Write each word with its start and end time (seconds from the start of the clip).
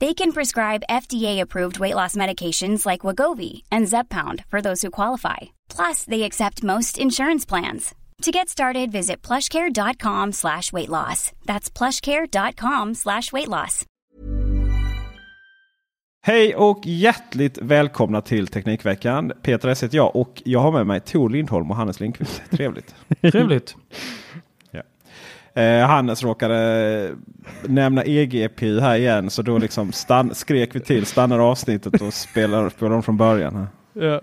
They 0.00 0.12
can 0.14 0.32
prescribe 0.32 0.82
FDA-approved 0.90 1.78
weight 1.78 1.94
loss 1.94 2.16
medications 2.16 2.84
like 2.84 3.06
Wagovi 3.06 3.62
and 3.70 3.86
Zepbound 3.86 4.44
for 4.50 4.60
those 4.60 4.82
who 4.82 4.90
qualify. 4.90 5.36
Plus, 5.76 6.04
they 6.04 6.22
accept 6.24 6.62
most 6.62 6.98
insurance 6.98 7.46
plans. 7.48 7.94
To 8.22 8.30
get 8.30 8.48
started, 8.48 8.92
visit 8.92 9.22
plushcare.com 9.22 10.32
slash 10.32 10.72
weight 10.72 10.88
loss. 10.88 11.32
That's 11.46 11.70
plushcare.com 11.70 12.94
slash 12.94 13.32
weight 13.32 13.48
loss. 13.48 13.84
Hej 16.26 16.54
och 16.54 16.80
hjärtligt 16.86 17.58
välkomna 17.62 18.20
till 18.22 18.46
Teknikveckan. 18.46 19.32
Peter 19.42 19.68
S 19.68 19.82
heter 19.82 19.96
jag 19.96 20.16
och 20.16 20.42
jag 20.44 20.60
har 20.60 20.72
med 20.72 20.86
mig 20.86 21.00
Tor 21.00 21.30
Lindholm 21.30 21.70
och 21.70 21.76
Hannes 21.76 22.00
Lindqvist. 22.00 22.42
Trevligt. 22.50 22.94
Trevligt. 23.20 23.76
Eh, 25.56 25.86
Hannes 25.86 26.22
råkade 26.22 27.10
nämna 27.62 28.04
EGPU 28.04 28.80
här 28.80 28.96
igen 28.96 29.30
så 29.30 29.42
då 29.42 29.58
liksom 29.58 29.92
stann, 29.92 30.34
skrek 30.34 30.74
vi 30.74 30.80
till, 30.80 31.06
stannade 31.06 31.42
avsnittet 31.42 32.02
och 32.02 32.14
spelade, 32.14 32.70
spelade 32.70 32.96
om 32.96 33.02
från 33.02 33.16
början. 33.16 33.66
Ja. 33.92 34.20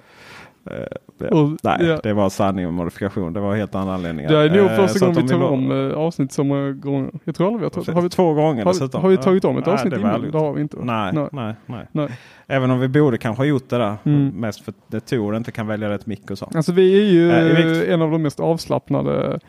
Eh. 0.71 1.27
Och, 1.31 1.49
Nej, 1.63 1.77
ja. 1.79 1.99
det 2.03 2.13
var 2.13 2.29
sanning 2.29 2.67
och 2.67 2.73
modifikation. 2.73 3.33
Det 3.33 3.39
var 3.39 3.55
helt 3.55 3.75
andra 3.75 3.93
anledningar. 3.93 4.31
Det 4.31 4.37
är 4.37 4.49
nog 4.49 4.71
Eh, 4.71 4.75
första 4.75 5.05
gången 5.05 5.23
vi 5.23 5.29
tar 5.29 5.43
om 5.43 5.91
eh, 5.91 5.97
avsnitt 5.97 6.31
så 6.31 6.43
många 6.43 6.71
gånger. 6.71 7.11
Jag 7.23 7.35
tror 7.35 7.47
aldrig 7.47 7.59
vi 7.59 7.65
har 7.65 7.69
tagit. 7.69 7.89
Har 7.89 8.01
vi, 8.01 8.09
Två 8.09 8.33
gånger 8.33 8.65
har, 8.65 8.99
har 9.01 9.09
vi 9.09 9.17
tagit 9.17 9.45
om 9.45 9.57
ett 9.57 9.65
Nej, 9.65 9.73
avsnitt 9.73 9.93
det 9.93 9.99
innan? 9.99 10.31
Det 10.31 10.37
har 10.37 10.53
vi 10.53 10.61
inte. 10.61 10.77
Nej, 10.81 11.13
Nej. 11.13 11.27
nej, 11.31 11.55
nej. 11.65 11.87
Nej. 11.91 12.09
Även 12.47 12.71
om 12.71 12.79
vi 12.79 12.87
borde 12.87 13.17
kanske 13.17 13.39
ha 13.39 13.45
gjort 13.45 13.69
det 13.69 13.77
där. 13.77 13.95
Mm. 14.03 14.27
Mest 14.27 14.61
för 14.65 14.73
att 14.97 15.05
Tor 15.05 15.37
inte 15.37 15.51
kan 15.51 15.67
välja 15.67 15.89
rätt 15.89 16.05
mick 16.05 16.31
och 16.31 16.37
så. 16.37 16.49
Alltså 16.55 16.71
vi 16.71 17.01
är 17.01 17.11
ju 17.11 17.31
eh, 17.31 17.93
en 17.93 18.01
av 18.01 18.11
de 18.11 18.21
mest 18.21 18.39
avslappnade 18.39 19.39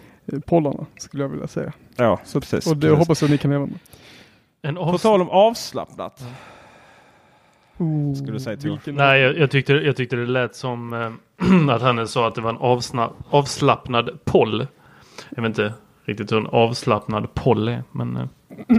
poddarna 0.46 0.86
skulle 0.96 1.22
jag 1.22 1.28
vilja 1.28 1.46
säga. 1.46 1.72
Ja, 1.96 2.18
Så, 2.24 2.40
precis. 2.40 2.66
och 2.66 2.76
det 2.76 2.80
precis. 2.86 2.98
hoppas 2.98 3.22
jag 3.22 3.30
ni 3.30 3.38
kan 3.38 3.50
leva 3.50 3.66
med. 3.66 3.78
En 4.62 4.74
På 4.74 4.98
tal 4.98 5.20
om 5.22 5.30
avslappnat. 5.30 6.24
Oh, 7.78 8.14
Skulle 8.14 8.32
du 8.32 8.40
säga, 8.40 8.56
vilken- 8.56 8.94
Nej, 8.94 9.20
jag, 9.20 9.38
jag, 9.38 9.50
tyckte, 9.50 9.72
jag 9.72 9.96
tyckte 9.96 10.16
det 10.16 10.26
lät 10.26 10.56
som 10.56 10.92
eh, 10.92 11.70
att 11.74 11.82
Hannes 11.82 12.10
sa 12.12 12.28
att 12.28 12.34
det 12.34 12.40
var 12.40 12.50
en 12.50 12.56
avsna, 12.56 13.10
avslappnad 13.30 14.24
poll. 14.24 14.66
Jag 15.30 15.42
vet 15.42 15.48
inte 15.48 15.72
riktigt 16.04 16.32
hur 16.32 16.38
en 16.38 16.46
avslappnad 16.46 17.34
poll 17.34 17.68
är. 17.68 17.82
Men 17.92 18.16
eh, 18.16 18.26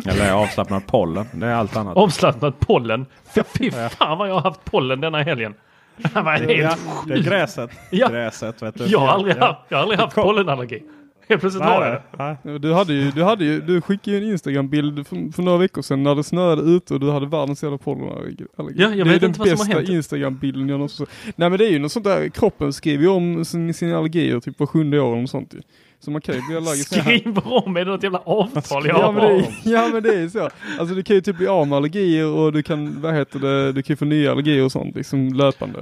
Eller 0.05 0.31
avslappnad 0.33 0.87
pollen. 0.87 1.25
Det 1.33 1.45
är 1.47 1.53
allt 1.53 1.75
annat. 1.77 1.97
avslappnad 1.97 2.59
pollen. 2.59 3.05
Fy, 3.35 3.41
fy 3.57 3.71
fan 3.71 4.17
vad 4.17 4.29
jag 4.29 4.33
har 4.33 4.41
haft 4.41 4.65
pollen 4.65 5.01
denna 5.01 5.23
helgen. 5.23 5.53
Det 5.97 6.21
var 6.21 6.31
helt 6.31 6.51
Ja, 6.51 6.75
det 7.07 7.13
är 7.13 7.17
gräset. 7.23 7.69
Ja. 7.91 8.07
Gräset 8.07 8.61
vet 8.61 8.75
du. 8.77 8.85
Jag 8.85 8.99
har 8.99 9.07
aldrig, 9.07 9.35
Ja. 9.39 9.45
haft, 9.45 9.59
jag 9.69 9.77
har 9.77 9.81
aldrig 9.83 9.99
haft 9.99 10.15
pollenallergi. 10.15 10.83
Helt 11.27 11.41
plötsligt 11.41 11.63
Nej, 11.63 11.73
har 11.73 11.85
jag 11.85 11.91
nej, 11.91 12.01
det. 12.17 12.23
nej. 12.23 12.53
Ja, 12.53 12.59
Du 12.59 12.73
hade 12.73 12.93
ju, 12.93 13.11
du 13.11 13.23
hade 13.23 13.45
ju, 13.45 13.61
du 13.61 13.81
skickade 13.81 14.17
ju 14.17 14.23
en 14.23 14.29
Instagram-bild 14.31 15.07
för, 15.07 15.31
för 15.31 15.41
några 15.43 15.57
veckor 15.57 15.81
sedan 15.81 16.03
när 16.03 16.15
det 16.15 16.23
snöade 16.23 16.61
ute 16.61 16.93
och 16.93 16.99
du 16.99 17.11
hade 17.11 17.25
världens 17.25 17.63
jävla 17.63 17.77
pollenallergi. 17.77 18.45
Ja, 18.57 18.63
jag 18.75 18.75
det 18.75 19.01
är 19.01 19.05
vet 19.05 19.21
den 19.21 19.29
inte 19.29 19.39
vad 19.39 19.49
som 19.49 19.57
har 19.57 19.65
bästa 19.65 19.77
hänt. 19.79 19.89
Instagram-bilden 19.89 20.69
jag 20.69 20.77
någonsin. 20.77 21.05
Nej 21.35 21.49
men 21.49 21.59
det 21.59 21.65
är 21.65 21.71
ju 21.71 21.79
något 21.79 21.91
sånt 21.91 22.05
där, 22.05 22.29
kroppen 22.29 22.73
skriver 22.73 23.03
ju 23.03 23.09
om 23.09 23.45
sin, 23.45 23.73
sina 23.73 23.97
allergier 23.97 24.39
typ 24.39 24.59
var 24.59 24.67
sjunde 24.67 24.99
år 24.99 25.17
eller 25.17 25.27
sånt 25.27 25.53
ju. 25.53 25.61
Så 25.99 26.11
man 26.11 26.21
kan 26.21 26.35
ju 26.35 26.41
bli 26.47 26.55
allergisk. 26.57 27.01
Skriver 27.01 27.53
om, 27.67 27.77
är 27.77 27.85
det 27.85 27.91
något 27.91 28.03
jävla 28.03 28.19
avtal 28.19 28.87
jag 28.87 28.97
Ja 28.97 29.05
har? 29.05 29.13
men, 29.13 29.21
det 29.23 29.29
är, 29.29 29.73
ja 29.73 29.89
men 29.93 30.03
det 30.03 30.15
är 30.15 30.29
så. 30.29 30.49
Alltså 30.79 30.95
du 30.95 31.03
kan 31.03 31.15
ju 31.15 31.21
typ 31.21 31.37
bli 31.37 31.47
av 31.47 31.67
med 31.67 31.77
allergier 31.77 32.27
och 32.27 32.53
du 32.53 32.63
kan, 32.63 33.01
vad 33.01 33.13
heter 33.13 33.39
det, 33.39 33.71
du 33.71 33.83
kan 33.83 33.93
ju 33.93 33.97
få 33.97 34.05
nya 34.05 34.31
allergier 34.31 34.63
och 34.63 34.71
sånt 34.71 34.95
liksom 34.95 35.33
löpande. 35.33 35.79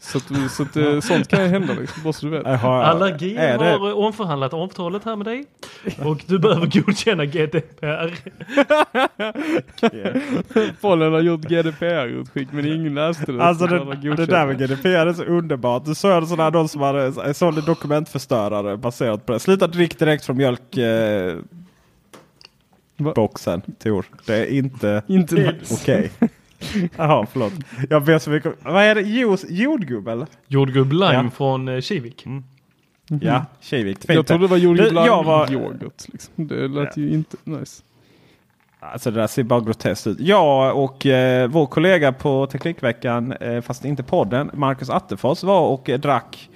Så, 0.00 0.18
att, 0.18 0.50
så 0.50 0.62
att, 0.62 0.76
eh, 0.76 1.00
sånt 1.00 1.28
kan 1.28 1.42
ju 1.42 1.48
hända 1.48 1.74
liksom, 1.74 2.02
bara 2.02 2.12
så 2.12 2.26
du 2.26 2.32
vet. 2.32 2.42
Jaha, 2.46 2.84
Allergi 2.84 3.36
är 3.36 3.58
det- 3.58 3.64
har 3.64 3.92
omförhandlat 3.94 4.52
avtalet 4.54 5.04
här 5.04 5.16
med 5.16 5.26
dig. 5.26 5.44
Och 6.04 6.22
du 6.26 6.38
behöver 6.38 6.66
godkänna 6.80 7.24
GDPR. 7.24 8.14
Pollen 10.80 11.12
har 11.12 11.20
gjort 11.20 11.40
GDPR-utskick 11.40 12.48
men 12.52 12.66
ingen 12.66 12.94
läste 12.94 13.32
det. 13.32 13.42
Alltså 13.44 13.68
Så 13.68 13.74
det, 13.94 14.16
det 14.16 14.26
där 14.26 14.46
med 14.46 14.58
GDPR 14.58 14.88
är 15.06 15.12
så 15.12 15.24
underbart. 15.24 15.84
Du 15.84 15.94
såg 15.94 16.24
sådana 16.28 16.42
här 16.42 16.50
de 16.50 16.68
som 16.68 16.80
hade 16.80 17.34
sån 17.34 17.54
dokumentförstörare 17.66 18.76
baserat 18.76 19.26
på 19.26 19.32
det. 19.32 19.40
Sluta 19.40 19.66
drick 19.66 19.98
direkt 19.98 20.24
från 20.24 20.36
mjölk. 20.36 20.76
Eh, 20.76 21.36
boxen, 23.14 23.62
Tor. 23.82 24.06
Det 24.26 24.34
är 24.36 24.46
inte 24.46 25.02
Inte 25.06 25.54
okej. 25.72 26.10
Jaha, 26.96 27.26
förlåt. 27.32 27.52
Jag 27.90 28.04
ber 28.04 28.18
så 28.18 28.30
mycket 28.30 28.52
Vad 28.62 28.82
är 28.82 28.94
det? 28.94 29.00
Juice, 29.02 29.44
jordgubb 29.48 30.08
eller? 30.08 30.26
Jordgubb 30.46 30.92
Lime 30.92 31.12
Ja. 31.14 31.30
från 31.30 31.68
eh, 31.68 31.80
Kivik. 31.80 32.26
Ja, 33.20 33.44
Kivik. 33.60 33.98
Jag 34.08 34.26
trodde 34.26 34.44
det 34.44 34.48
var 34.50 34.56
jordgubb 34.56 34.88
Du, 34.88 34.94
jag 34.94 35.24
var- 35.24 35.52
yoghurt. 35.52 36.08
Liksom. 36.08 36.32
Det 36.48 36.68
lät 36.68 36.96
ju 36.96 37.10
inte 37.10 37.36
nice. 37.44 37.82
Alltså 38.80 39.10
det 39.10 39.20
där 39.20 39.26
ser 39.26 39.42
bara 39.42 39.60
groteskt 39.60 40.06
ut. 40.06 40.20
Jag 40.20 40.76
och 40.84 41.06
eh, 41.06 41.48
vår 41.48 41.66
kollega 41.66 42.12
på 42.12 42.46
Teknikveckan, 42.46 43.32
eh, 43.32 43.60
fast 43.60 43.84
inte 43.84 44.02
podden, 44.02 44.50
Marcus 44.54 44.90
Attefors 44.90 45.42
var 45.42 45.60
och 45.68 45.90
eh, 45.90 45.98
drack 46.00 46.50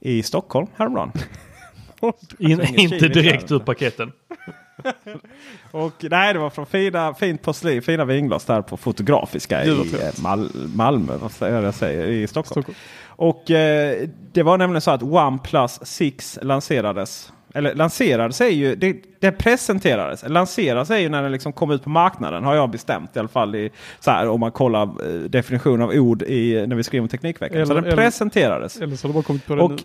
i 0.00 0.22
Stockholm 0.22 0.66
häromdagen. 0.76 1.12
In, 2.38 2.50
ingen 2.50 2.64
inte 2.80 3.08
direkt 3.08 3.50
här. 3.50 3.56
ur 3.56 3.60
paketen. 3.60 4.12
Och 5.70 5.92
nej, 6.10 6.32
det 6.32 6.38
var 6.38 6.50
från 6.50 6.66
fina, 6.66 7.14
fint 7.14 7.42
porslin, 7.42 7.82
fina 7.82 8.04
vinglas 8.04 8.44
där 8.44 8.62
på 8.62 8.76
Fotografiska 8.76 9.64
i 9.64 9.68
eh, 9.70 10.22
Mal 10.22 10.50
Malmö, 10.74 11.16
vad 11.16 11.32
säger 11.32 11.62
jag 11.62 11.74
säger, 11.74 12.06
i 12.06 12.26
Stockholm. 12.26 12.62
Stockholm. 12.62 12.76
Och 13.06 13.50
eh, 13.50 14.08
det 14.32 14.42
var 14.42 14.58
nämligen 14.58 14.80
så 14.80 14.90
att 14.90 15.02
OnePlus 15.02 15.80
6 15.82 16.38
lanserades. 16.42 17.32
Eller 17.56 17.74
lanserades 17.74 18.40
är 18.40 18.48
ju, 18.48 18.74
det, 18.76 18.96
det 19.20 19.32
presenterades. 19.32 20.24
Lanserades 20.28 20.90
är 20.90 20.98
ju 20.98 21.08
när 21.08 21.22
den 21.22 21.32
liksom 21.32 21.52
kom 21.52 21.70
ut 21.70 21.82
på 21.84 21.90
marknaden 21.90 22.44
har 22.44 22.54
jag 22.54 22.70
bestämt 22.70 23.16
i 23.16 23.18
alla 23.18 23.28
fall. 23.28 23.54
I, 23.54 23.70
så 24.00 24.10
här, 24.10 24.28
om 24.28 24.40
man 24.40 24.52
kollar 24.52 24.82
eh, 24.82 25.20
definition 25.20 25.82
av 25.82 25.90
ord 25.90 26.22
i, 26.22 26.66
när 26.66 26.76
vi 26.76 26.82
skriver 26.84 27.02
om 27.02 27.08
Teknikveckan. 27.08 27.66
så 27.66 27.72
Eller- 27.72 27.82
den 27.82 27.92
eller- 27.92 28.02
presenterades. 28.02 28.76
Eller 28.76 28.96
så 28.96 29.06
har 29.06 29.10
du 29.10 29.14
bara 29.14 29.22
kommit 29.24 29.46
på 29.46 29.54
det 29.54 29.62
Och- 29.62 29.70
nu. 29.70 29.76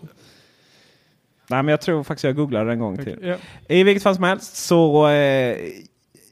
Nej 1.50 1.62
men 1.62 1.68
jag 1.68 1.80
tror 1.80 2.02
faktiskt 2.02 2.24
jag 2.24 2.36
googlade 2.36 2.72
en 2.72 2.78
gång 2.78 2.96
till. 2.96 3.18
Ja. 3.22 3.36
I 3.68 3.82
vilket 3.82 4.02
fall 4.02 4.14
som 4.14 4.24
helst 4.24 4.56
så 4.56 5.08
eh, 5.08 5.56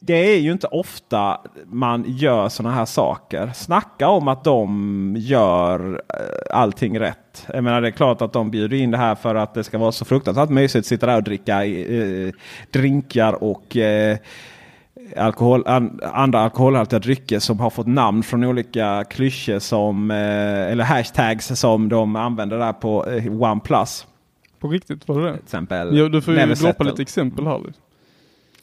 det 0.00 0.34
är 0.34 0.38
ju 0.38 0.52
inte 0.52 0.66
ofta 0.66 1.40
man 1.66 2.04
gör 2.06 2.48
sådana 2.48 2.74
här 2.74 2.84
saker. 2.84 3.50
Snacka 3.54 4.08
om 4.08 4.28
att 4.28 4.44
de 4.44 5.14
gör 5.18 6.02
eh, 6.14 6.56
allting 6.58 7.00
rätt. 7.00 7.46
Jag 7.54 7.64
menar 7.64 7.80
det 7.80 7.88
är 7.88 7.92
klart 7.92 8.22
att 8.22 8.32
de 8.32 8.50
bjuder 8.50 8.76
in 8.76 8.90
det 8.90 8.98
här 8.98 9.14
för 9.14 9.34
att 9.34 9.54
det 9.54 9.64
ska 9.64 9.78
vara 9.78 9.92
så 9.92 10.04
fruktansvärt 10.04 10.48
mysigt 10.48 10.82
att 10.82 10.86
sitta 10.86 11.06
där 11.06 11.16
och 11.16 11.22
dricka 11.22 11.64
eh, 11.64 12.32
drinkar 12.70 13.44
och 13.44 13.76
eh, 13.76 14.18
alkohol, 15.16 15.62
an, 15.66 16.00
andra 16.12 16.40
alkoholhaltiga 16.40 16.98
drycker 16.98 17.38
som 17.38 17.60
har 17.60 17.70
fått 17.70 17.86
namn 17.86 18.22
från 18.22 18.44
olika 18.44 19.04
klyschor 19.04 19.58
som 19.58 20.10
eh, 20.10 20.72
eller 20.72 20.84
hashtags 20.84 21.60
som 21.60 21.88
de 21.88 22.16
använder 22.16 22.58
där 22.58 22.72
på 22.72 23.06
eh, 23.06 23.42
OnePlus. 23.42 24.06
På 24.58 24.68
riktigt, 24.68 25.08
var 25.08 25.20
det 25.20 25.26
det? 25.26 25.32
Till 25.32 25.42
exempel 25.44 25.96
Ja, 25.96 26.08
du 26.08 26.20
får 26.22 26.34
ju 26.34 26.54
droppa 26.54 26.84
lite 26.84 27.02
exempel 27.02 27.46
här. 27.46 27.58
liksom. 27.58 27.82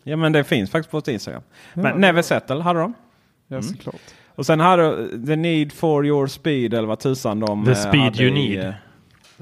Ja 0.04 0.18
men 0.18 0.32
det 0.32 0.44
finns 0.44 0.72
faktiskt 0.72 0.92
på 1.06 1.12
Instagram. 1.12 1.42
Ja. 1.74 1.82
Men 1.82 2.02
Never 2.02 2.22
Settle 2.22 2.62
hade 2.62 2.80
de. 2.80 2.94
Ja, 3.48 3.62
såklart. 3.62 4.02
Och 4.36 4.46
sen 4.46 4.60
hade 4.60 5.08
The 5.28 5.36
Need 5.36 5.74
for 5.74 6.06
Your 6.06 6.28
Speed 6.28 6.74
eller 6.74 6.88
vad 6.88 7.00
tusan 7.00 7.40
de 7.40 7.66
The 7.66 7.72
eh, 7.72 7.78
Speed 7.78 8.20
You 8.20 8.30
i, 8.38 8.50
Need. 8.50 8.66
eh, 8.66 8.74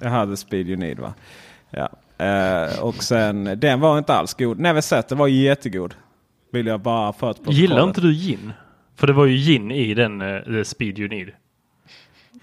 Jag 0.02 0.10
hade 0.10 0.38
Speed 0.38 0.68
You 0.70 0.78
Need 0.80 1.00
va. 1.00 1.14
Ja. 1.70 1.90
Eh, 2.26 2.80
och 2.84 2.96
sen 3.04 3.60
den 3.60 3.80
var 3.80 3.98
inte 3.98 4.14
alls 4.14 4.34
god. 4.34 4.60
Never 4.60 4.82
Settle 4.82 5.18
var 5.18 5.28
jättegod. 5.28 5.96
Vill 6.52 6.68
jag 6.68 6.80
bara 6.80 7.14
för 7.14 7.30
att 7.32 7.40
Gillar 7.54 7.84
inte 7.84 8.02
du 8.02 8.14
gin? 8.14 8.54
För 8.96 9.08
det 9.08 9.14
var 9.14 9.26
ju 9.26 9.36
gin 9.38 9.72
i 9.72 9.94
den 9.94 10.22
uh, 10.22 10.44
The 10.44 10.66
Speed 10.66 11.00
You 11.00 11.10
Need. 11.10 11.32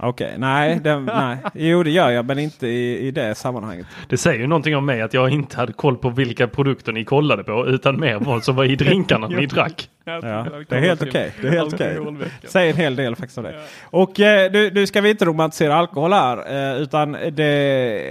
Okej, 0.03 0.35
nej, 0.39 0.81
den, 0.81 1.05
nej. 1.05 1.39
Jo 1.55 1.83
det 1.83 1.91
gör 1.91 2.11
jag 2.11 2.25
men 2.25 2.39
inte 2.39 2.67
i, 2.67 3.07
i 3.07 3.11
det 3.11 3.35
sammanhanget. 3.35 3.87
Det 4.09 4.17
säger 4.17 4.41
ju 4.41 4.47
någonting 4.47 4.77
om 4.77 4.87
mig 4.87 5.03
att 5.03 5.15
jag 5.15 5.31
inte 5.31 5.57
hade 5.57 5.73
koll 5.73 5.97
på 5.97 6.11
vilka 6.11 6.49
produkter 6.49 6.93
ni 6.93 7.05
kollade 7.05 7.45
på 7.45 7.67
utan 7.67 8.01
mer 8.01 8.19
vad 8.19 8.45
som 8.45 8.57
var 8.57 8.65
i 8.65 8.77
drinkarna 8.77 9.29
ni 9.29 9.47
drack. 9.47 9.89
Ja, 10.23 10.47
det 10.69 10.77
är 10.77 10.81
helt 10.81 11.03
okej. 11.03 11.33
Det 11.41 11.49
är 11.49 11.53
helt 11.53 11.75
okej. 11.75 11.99
Säger 12.45 12.71
en 12.71 12.77
hel 12.77 12.97
del 12.97 13.17
faktiskt 13.17 13.39
om 13.39 13.45
det. 13.45 13.61
Och 13.85 14.21
eh, 14.21 14.53
du, 14.53 14.71
du 14.71 14.87
ska 14.87 15.01
vi 15.01 15.11
inte 15.11 15.25
romantisera 15.25 15.77
alkohol 15.77 16.13
här. 16.13 16.73
Eh, 16.73 16.83
utan 16.83 17.13
det, 17.33 17.45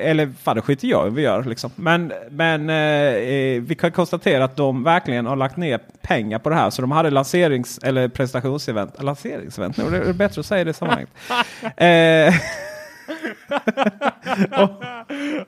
eller 0.10 0.32
fan 0.44 0.56
det 0.56 0.62
skiter 0.62 0.88
jag 0.88 1.08
i 1.08 1.12
vi 1.16 1.22
gör 1.22 1.44
liksom. 1.44 1.72
Men, 1.76 2.14
men 2.30 2.70
eh, 2.70 3.62
vi 3.62 3.78
kan 3.80 3.92
konstatera 3.92 4.44
att 4.44 4.56
de 4.56 4.84
verkligen 4.84 5.26
har 5.26 5.36
lagt 5.36 5.58
ner 5.58 5.80
pengar 6.02 6.40
på 6.40 6.50
det 6.50 6.56
här. 6.56 6.70
Så 6.70 6.82
de 6.82 6.92
hade 6.92 7.10
lanserings 7.10 7.80
eller 7.84 8.08
presentationsevent. 8.08 9.04
Lanseringsevent, 9.04 9.78
nu 9.78 9.84
är 9.84 10.06
det 10.06 10.14
bättre 10.14 10.40
att 10.40 10.46
säga 10.46 10.64
det 10.64 10.70
i 10.70 10.74
sammanhanget. 10.74 11.10
eh, 13.10 14.70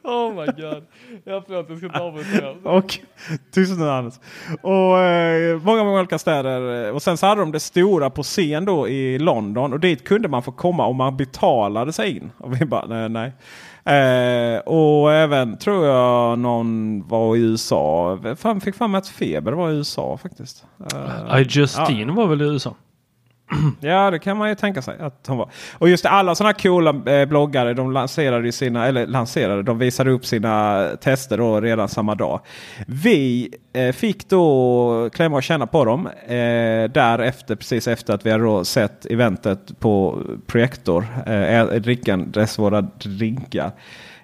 Oh 0.04 0.34
my 0.34 0.46
god. 0.46 0.84
Jag 1.24 1.44
förlåt, 1.46 1.66
jag 1.70 1.78
ska 1.78 1.88
inte 1.88 2.00
avbryta. 2.00 2.70
Och 2.70 3.00
tyst 3.52 3.80
nu 3.80 3.90
Anders. 3.90 4.14
Och 4.62 5.00
eh, 5.00 5.60
många, 5.62 5.84
många 5.84 6.00
olika 6.00 6.20
städer. 6.20 6.92
Och 6.94 7.02
sen 7.02 7.18
så 7.18 7.26
hade 7.26 7.42
de 7.42 7.52
det 7.52 7.60
stora 7.60 8.10
på 8.10 8.24
scen 8.24 8.66
då 8.66 8.88
i 8.88 9.20
London. 9.20 9.74
Och 9.74 9.80
dit 9.80 10.08
kunde 10.08 10.28
man 10.28 10.44
få 10.44 10.52
komma 10.52 10.86
om 10.86 10.96
man 10.96 11.18
betalade 11.18 11.94
sig 11.94 12.18
in. 12.18 12.32
Och 12.38 12.62
vi 12.62 12.66
bara 12.66 12.86
nej. 12.86 13.10
nej. 13.10 13.34
Eh, 13.86 14.60
och 14.60 15.14
även 15.14 15.58
tror 15.58 15.86
jag 15.86 16.40
någon 16.40 17.04
var 17.08 17.36
i 17.36 17.40
USA. 17.40 18.20
Fan, 18.38 18.62
fick 18.62 18.76
fram 18.76 18.96
att 18.96 19.08
Feber 19.08 19.52
var 19.52 19.72
i 19.72 19.74
USA 19.74 20.18
faktiskt. 20.18 20.66
Eh, 20.94 21.42
I 21.42 21.46
Justine 21.50 22.12
var 22.12 22.28
väl 22.28 22.42
i 22.42 22.46
USA? 22.46 22.76
Ja, 23.80 24.12
det 24.12 24.20
kan 24.20 24.38
man 24.38 24.50
ju 24.50 24.56
tänka 24.56 24.82
sig 24.82 24.98
att 25.00 25.28
hon 25.28 25.38
var. 25.38 25.50
Och 25.78 25.90
just 25.90 26.04
det, 26.04 26.10
alla 26.10 26.36
sådana 26.36 26.54
coola 26.54 27.12
eh, 27.14 27.26
bloggare, 27.26 27.74
de 27.74 27.92
lanserade 27.92 28.46
ju 28.46 28.52
sina, 28.52 28.88
eller 28.88 29.08
lanserade, 29.08 29.64
de 29.64 29.78
visade 29.78 30.12
upp 30.12 30.26
sina 30.26 30.88
tester 31.02 31.38
då 31.38 31.62
redan 31.62 31.88
samma 31.88 32.16
dag. 32.16 32.40
Vi 32.88 33.54
eh, 33.74 33.92
fick 33.92 34.30
då 34.30 35.10
klämma 35.14 35.38
och 35.38 35.44
känna 35.44 35.68
på 35.68 35.86
dem 35.86 36.08
eh, 36.08 36.92
därefter, 36.92 37.56
precis 37.56 37.88
efter 37.88 38.14
att 38.14 38.26
vi 38.26 38.32
hade 38.32 38.66
sett 38.66 39.06
eventet 39.06 39.80
på 39.80 40.20
Projektor, 40.48 41.08
eh, 41.26 41.60
eh 41.60 41.68
drickandes 41.68 42.60
våra 42.60 42.82
drinkar. 42.82 43.72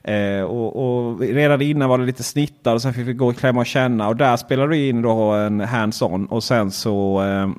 Eh, 0.04 0.42
och, 0.42 0.76
och 0.76 1.20
redan 1.20 1.62
innan 1.62 1.90
var 1.90 1.98
det 1.98 2.06
lite 2.06 2.24
snittar 2.24 2.74
och 2.74 2.82
sen 2.82 2.94
fick 2.94 3.08
vi 3.08 3.14
gå 3.14 3.28
och 3.28 3.38
klämma 3.38 3.60
och 3.60 3.66
känna 3.66 4.08
och 4.08 4.16
där 4.16 4.38
spelade 4.38 4.70
vi 4.70 4.90
in 4.90 5.02
då 5.02 5.32
en 5.32 5.62
hands-on 5.62 6.26
och 6.26 6.44
sen 6.44 6.72
så 6.72 7.24
eh, 7.24 7.50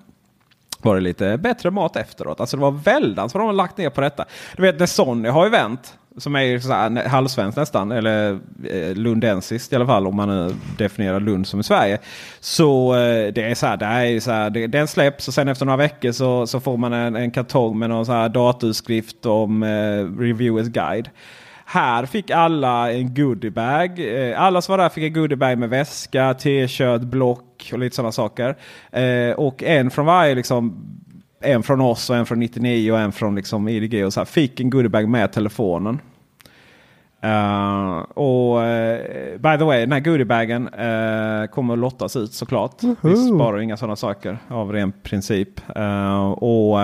var 0.82 0.94
det 0.94 1.00
lite 1.00 1.38
bättre 1.38 1.70
mat 1.70 1.96
efteråt. 1.96 2.40
Alltså 2.40 2.56
det 2.56 2.62
var 2.62 2.70
väldans 2.70 3.34
vad 3.34 3.40
de 3.40 3.46
har 3.46 3.52
lagt 3.52 3.78
ner 3.78 3.90
på 3.90 4.00
detta. 4.00 4.24
Du 4.56 4.62
vet 4.62 4.78
när 4.78 4.86
Sonny 4.86 5.28
har 5.28 5.44
ju 5.44 5.50
vänt, 5.50 5.98
Som 6.16 6.36
är 6.36 6.58
så 6.58 6.72
här, 6.72 7.08
halvsvenskt 7.08 7.56
nästan. 7.56 7.92
Eller 7.92 8.38
eh, 8.70 8.94
lundensiskt 8.94 9.72
i 9.72 9.76
alla 9.76 9.86
fall. 9.86 10.06
Om 10.06 10.16
man 10.16 10.28
nu 10.28 10.54
definierar 10.78 11.20
Lund 11.20 11.46
som 11.46 11.60
i 11.60 11.62
Sverige. 11.62 11.98
Så 12.40 12.94
eh, 12.94 13.32
det 13.32 13.42
är 13.42 13.54
så 13.54 13.66
här. 13.66 13.76
Det 13.76 13.86
är 13.86 14.20
så 14.20 14.30
här 14.30 14.50
det, 14.50 14.66
den 14.66 14.88
släpps 14.88 15.28
och 15.28 15.34
sen 15.34 15.48
efter 15.48 15.66
några 15.66 15.76
veckor 15.76 16.12
så, 16.12 16.46
så 16.46 16.60
får 16.60 16.76
man 16.76 16.92
en, 16.92 17.16
en 17.16 17.30
kartong 17.30 17.78
med 17.78 17.90
någon 17.90 18.06
så 18.06 18.12
här 18.12 18.28
datorskrift 18.28 19.26
om 19.26 19.62
eh, 19.62 20.20
Reviewers 20.20 20.68
Guide. 20.68 21.08
Här 21.70 22.06
fick 22.06 22.30
alla 22.30 22.92
en 22.92 23.14
goodiebag. 23.14 23.98
Eh, 23.98 24.40
alla 24.42 24.62
som 24.62 24.72
var 24.72 24.78
där 24.78 24.88
fick 24.88 25.04
en 25.04 25.12
goodiebag 25.12 25.58
med 25.58 25.68
väska, 25.70 26.34
t-shirt, 26.34 27.02
block 27.02 27.70
och 27.72 27.78
lite 27.78 27.96
sådana 27.96 28.12
saker. 28.12 28.56
Eh, 28.90 29.32
och 29.36 29.62
en 29.62 29.90
från 29.90 30.06
varje 30.06 30.34
liksom 30.34 30.84
en 31.40 31.62
från 31.62 31.80
oss 31.80 32.10
och 32.10 32.16
en 32.16 32.26
från 32.26 32.40
99 32.40 32.92
och 32.92 32.98
en 32.98 33.12
från 33.12 33.34
liksom 33.34 33.68
IDG 33.68 34.06
och 34.06 34.12
så 34.12 34.20
här, 34.20 34.24
fick 34.24 34.60
en 34.60 34.70
goodiebag 34.70 35.08
med 35.08 35.32
telefonen. 35.32 36.00
Uh, 37.24 37.98
och 37.98 38.58
uh, 38.58 39.38
by 39.38 39.58
the 39.58 39.64
way, 39.64 39.80
den 39.80 39.92
här 39.92 40.00
goodiebagen 40.00 40.68
uh, 40.68 41.46
kommer 41.46 41.74
att 41.74 41.78
lottas 41.78 42.16
ut 42.16 42.32
såklart. 42.32 42.82
Vi 43.00 43.16
sparar 43.16 43.60
inga 43.60 43.76
sådana 43.76 43.96
saker 43.96 44.38
av 44.48 44.72
ren 44.72 44.92
princip. 45.02 45.60
och 46.36 46.78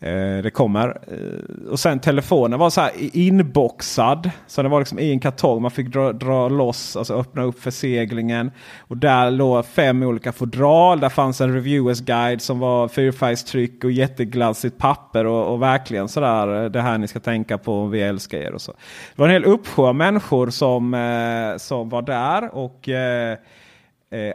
Eh, 0.00 0.42
det 0.42 0.50
kommer. 0.50 0.88
Eh, 0.88 1.70
och 1.70 1.80
sen 1.80 1.98
telefonen 1.98 2.58
var 2.58 2.70
så 2.70 2.80
här 2.80 2.90
inboxad. 2.96 4.30
Så 4.46 4.62
den 4.62 4.70
var 4.70 4.78
liksom 4.78 4.98
i 4.98 5.10
en 5.10 5.20
kartong. 5.20 5.62
Man 5.62 5.70
fick 5.70 5.86
dra, 5.86 6.12
dra 6.12 6.48
loss, 6.48 6.96
alltså 6.96 7.14
öppna 7.14 7.42
upp 7.42 7.60
förseglingen. 7.60 8.50
Och 8.78 8.96
där 8.96 9.30
låg 9.30 9.66
fem 9.66 10.02
olika 10.02 10.32
fodral. 10.32 11.00
Där 11.00 11.08
fanns 11.08 11.40
en 11.40 11.54
reviewers 11.54 12.00
guide 12.00 12.42
som 12.42 12.58
var 12.58 12.88
fyrfärgstryck 12.88 13.84
och 13.84 13.92
jätteglansigt 13.92 14.78
papper. 14.78 15.26
Och, 15.26 15.52
och 15.52 15.62
verkligen 15.62 16.08
sådär 16.08 16.64
eh, 16.64 16.70
det 16.70 16.82
här 16.82 16.98
ni 16.98 17.08
ska 17.08 17.20
tänka 17.20 17.58
på 17.58 17.80
om 17.80 17.90
vi 17.90 18.02
älskar 18.02 18.38
er. 18.38 18.52
och 18.52 18.60
så. 18.60 18.72
Det 18.72 19.22
var 19.22 19.26
en 19.26 19.32
hel 19.32 19.44
uppsjö 19.44 19.82
av 19.82 19.94
människor 19.94 20.50
som, 20.50 21.56
som 21.58 21.88
var 21.88 22.02
där. 22.02 22.54
Och 22.54 22.88
eh, 22.88 23.38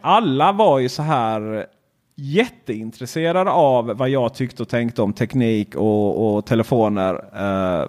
alla 0.01 0.51
var 0.51 0.79
ju 0.79 0.89
så 0.89 1.01
här 1.01 1.65
jätteintresserad 2.15 3.47
av 3.47 3.85
vad 3.85 4.09
jag 4.09 4.33
tyckte 4.33 4.63
och 4.63 4.69
tänkte 4.69 5.01
om 5.01 5.13
teknik 5.13 5.75
och, 5.75 6.35
och 6.35 6.45
telefoner. 6.45 7.13
Uh, 7.13 7.87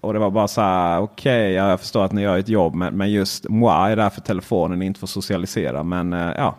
och 0.00 0.12
det 0.12 0.18
var 0.18 0.30
bara 0.30 0.48
så 0.48 0.60
här, 0.60 1.00
okej, 1.00 1.42
okay, 1.42 1.52
jag 1.52 1.80
förstår 1.80 2.04
att 2.04 2.12
ni 2.12 2.22
gör 2.22 2.38
ett 2.38 2.48
jobb, 2.48 2.74
men, 2.74 2.96
men 2.96 3.12
just 3.12 3.48
moi 3.48 3.92
är 3.92 3.96
där 3.96 4.10
för 4.10 4.20
telefonen, 4.20 4.82
inte 4.82 5.00
för 5.00 5.06
att 5.06 5.10
socialisera. 5.10 5.82
Men 5.82 6.12
uh, 6.12 6.32
ja, 6.36 6.56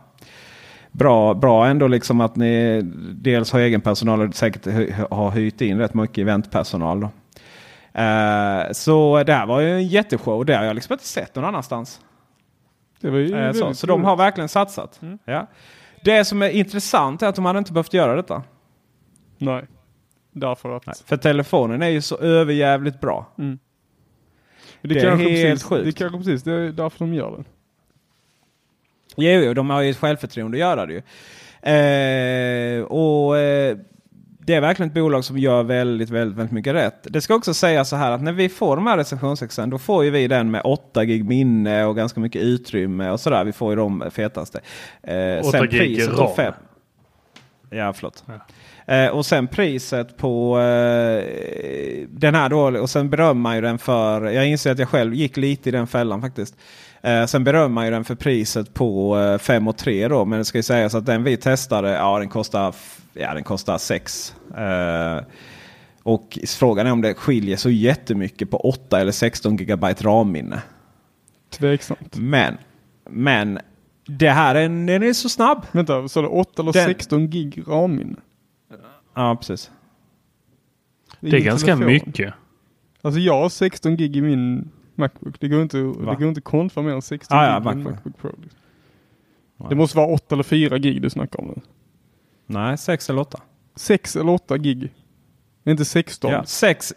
bra, 0.92 1.34
bra 1.34 1.68
ändå 1.68 1.88
liksom 1.88 2.22
att 2.22 2.36
ni 2.36 2.82
dels 3.16 3.52
har 3.52 3.60
egen 3.60 3.82
personal 3.82 4.22
och 4.22 4.36
säkert 4.36 4.66
har 5.12 5.32
hyrt 5.32 5.62
in 5.62 5.78
rätt 5.78 5.94
mycket 5.94 6.18
eventpersonal. 6.18 7.00
Då. 7.00 7.08
Uh, 8.02 8.72
så 8.72 9.24
det 9.24 9.34
här 9.34 9.46
var 9.46 9.60
ju 9.60 9.74
en 9.74 9.88
jätteshow. 9.88 10.46
Det 10.46 10.56
har 10.56 10.64
jag 10.64 10.76
liksom 10.76 10.94
inte 10.94 11.08
sett 11.08 11.36
någon 11.36 11.46
annanstans. 11.46 12.02
Det 13.02 13.10
var 13.10 13.18
ju 13.18 13.54
så, 13.54 13.74
så 13.74 13.88
de 13.88 14.04
har 14.04 14.16
verkligen 14.16 14.50
satsat. 14.50 15.00
Mm. 15.02 15.20
Ja. 15.26 15.48
Det 16.06 16.26
som 16.26 16.42
är 16.42 16.50
intressant 16.50 17.22
är 17.22 17.28
att 17.28 17.36
de 17.36 17.46
hade 17.46 17.60
inte 17.60 17.74
behövt 17.74 17.94
göra 17.94 18.16
detta. 18.16 18.44
Nej. 19.38 19.66
Därför 20.32 20.78
att... 20.78 20.86
Nej, 20.86 20.96
för 21.06 21.18
telefonen 21.18 21.82
är 21.82 21.88
ju 21.88 22.02
så 22.02 22.18
överjävligt 22.18 23.02
bra. 23.02 23.34
Mm. 23.38 23.60
Det, 24.82 24.94
det 24.94 25.00
är 25.00 25.16
helt 25.16 25.24
precis, 25.24 25.64
sjukt. 25.64 25.84
Det 25.84 25.90
är 25.90 25.92
kanske 25.92 26.18
precis 26.18 26.44
det 26.44 26.52
är 26.52 26.72
därför 26.72 27.00
de 27.00 27.14
gör 27.14 27.32
det. 27.38 27.44
Jo, 29.16 29.42
jo 29.42 29.54
de 29.54 29.70
har 29.70 29.82
ju 29.82 29.90
ett 29.90 29.98
självförtroende 29.98 30.56
att 30.56 30.60
göra 30.60 30.86
det 30.86 30.94
ju. 30.94 31.02
Eh, 31.72 32.84
och 32.84 33.38
eh, 33.38 33.78
det 34.46 34.54
är 34.54 34.62
verkligen 34.62 34.88
ett 34.88 34.94
bolag 34.94 35.26
som 35.26 35.38
gör 35.38 35.64
väldigt, 35.64 36.10
väldigt, 36.10 36.38
väldigt 36.38 36.54
mycket 36.54 36.74
rätt. 36.74 37.00
Det 37.04 37.22
ska 37.22 37.36
också 37.36 37.54
sägas 37.54 37.90
så 37.90 37.96
här 37.96 38.12
att 38.12 38.22
när 38.22 38.32
vi 38.32 38.50
får 38.50 38.76
de 38.76 38.88
här 38.88 38.98
recensionsexen 38.98 39.70
då 39.70 39.78
får 39.78 40.04
ju 40.04 40.10
vi 40.10 40.28
den 40.28 40.52
med 40.52 40.62
8 40.64 41.06
gig 41.06 41.26
minne 41.26 41.86
och 41.86 41.96
ganska 41.96 42.20
mycket 42.20 42.42
utrymme 42.42 43.10
och 43.10 43.20
sådär. 43.20 43.44
Vi 43.44 43.52
får 43.52 43.72
ju 43.72 43.76
de 43.76 44.04
fetaste. 44.12 44.60
Eh, 45.04 45.48
8 45.48 45.66
gig 45.66 46.02
ram. 46.08 46.36
Fem... 46.36 46.54
Ja, 47.70 47.94
förlåt. 47.94 48.24
Ja. 48.28 48.96
Eh, 48.96 49.10
och 49.10 49.26
sen 49.26 49.48
priset 49.48 50.18
på 50.18 50.60
eh, 50.60 51.24
den 52.10 52.36
här 52.36 52.50
då. 52.50 52.82
Och 52.82 52.90
sen 52.90 53.10
berömmer 53.10 53.42
man 53.42 53.56
ju 53.56 53.62
den 53.62 53.78
för. 53.78 54.26
Jag 54.26 54.48
inser 54.48 54.72
att 54.72 54.80
jag 54.80 54.90
själv 54.90 55.14
gick 55.14 55.38
lite 55.38 55.70
i 55.70 55.72
den 55.72 55.88
fällan 55.88 56.22
faktiskt. 56.22 56.56
Eh, 57.02 57.26
sen 57.26 57.44
berömmer 57.44 57.70
man 57.70 57.86
ju 57.86 57.92
den 57.92 58.04
för 58.04 58.16
priset 58.16 58.74
på 58.74 59.18
5 59.42 59.68
och 59.68 59.78
3 59.78 60.08
då. 60.08 60.26
Men 60.26 60.40
det 60.40 60.46
ska 60.46 60.58
ju 60.58 60.64
sägas 60.64 60.96
att 60.96 61.06
den 61.06 61.24
vi 61.24 61.38
testade, 61.38 61.90
ja 61.90 62.20
den 62.20 62.30
kostar, 62.30 62.76
ja, 63.16 63.34
den 63.34 63.44
kostar 63.44 63.78
6. 63.78 64.36
Eh, 64.58 65.24
och 66.04 66.40
frågan 66.48 66.88
är 66.88 66.92
om 66.92 67.02
det 67.02 67.14
skiljer 67.14 67.58
så 67.58 67.70
jättemycket 67.70 68.52
på 68.52 68.58
8 68.58 69.00
eller 69.00 69.12
16 69.12 69.58
GB 69.58 69.94
ramminne. 70.02 70.62
Tveksamt. 71.50 72.18
Men, 72.18 72.58
men 73.10 73.60
det 74.08 74.30
här 74.30 74.56
är, 74.56 74.62
den 74.62 74.90
är 74.90 75.14
så 75.14 75.30
snabb. 75.30 75.66
Vänta, 75.72 76.08
så 76.08 76.22
det 76.22 76.28
8 76.28 76.62
eller 76.62 76.74
den, 76.74 76.86
16 76.86 77.30
gig 77.30 77.64
ramminne? 77.68 78.16
Ja, 79.14 79.36
precis. 79.36 79.72
Det 81.20 81.28
är, 81.28 81.32
det 81.32 81.38
är 81.38 81.42
ganska 81.42 81.66
telefon. 81.66 81.88
mycket. 81.88 82.34
Alltså 83.02 83.20
jag 83.20 83.42
har 83.42 83.50
16 83.50 83.98
gig 83.98 84.16
i 84.16 84.22
min 84.22 84.72
Macbook. 84.96 85.40
Det 85.40 85.48
går 85.48 85.62
inte, 85.62 85.82
Va? 85.82 86.12
det 86.12 86.18
går 86.18 86.28
inte 86.28 86.42
kontra 86.42 86.84
mer 86.84 86.94
än 86.94 87.02
16 87.02 87.38
ah, 87.38 87.42
gig 87.42 87.52
ja, 87.52 87.58
i 87.58 87.64
Macbook. 87.64 87.94
Macbook 87.94 88.18
Pro. 88.18 88.32
Wow. 89.58 89.70
Det 89.70 89.76
måste 89.76 89.98
vara 89.98 90.08
8 90.08 90.36
eller 90.36 90.44
4 90.44 90.78
gig 90.78 91.02
du 91.02 91.10
snackar 91.10 91.40
om 91.40 91.48
nu. 91.48 91.62
Nej, 92.46 92.78
6 92.78 93.10
eller 93.10 93.22
8. 93.22 93.40
6 93.76 94.16
eller 94.16 94.32
8 94.32 94.58
gig. 94.58 94.94
Inte 95.64 95.86
16. 95.86 96.32
Ja, 96.32 96.44
6. 96.46 96.94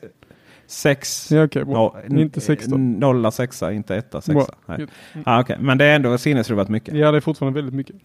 6. 0.67 1.31
Ja, 1.31 1.45
okay, 1.45 1.65
bra. 1.65 2.01
No, 2.09 2.21
inte 2.21 2.41
16. 2.41 2.93
0 2.93 3.33
6, 3.33 3.63
inte 3.63 3.97
1 3.97 4.15
6. 4.23 4.29
Nej. 4.67 4.87
Ah, 5.25 5.41
okay. 5.41 5.57
Men 5.61 5.79
det 5.79 5.85
är 5.85 5.97
ändå 5.97 6.19
sinnesrubbat 6.19 6.69
mycket. 6.69 6.95
Ja, 6.95 7.11
det 7.11 7.17
är 7.17 7.21
fortfarande 7.21 7.57
väldigt 7.57 7.75
mycket. 7.75 7.97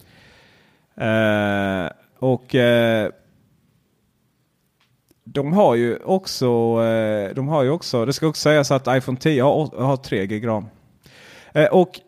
Eh, 0.95 1.91
och 2.19 2.55
eh, 2.55 3.09
de 5.23 5.53
har 5.53 5.75
ju 5.75 5.97
också, 5.97 6.45
eh, 6.83 7.35
de 7.35 7.47
har 7.47 7.63
ju 7.63 7.69
också, 7.69 8.05
det 8.05 8.13
ska 8.13 8.27
också 8.27 8.41
sägas 8.41 8.71
att 8.71 8.87
iPhone 8.97 9.17
10 9.17 9.43
har, 9.43 9.83
har 9.83 9.97
3 9.97 10.25
gig 10.27 10.47
ram. 10.47 10.65
Och 11.71 11.99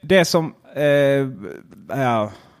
det 0.00 0.24
som 0.24 0.54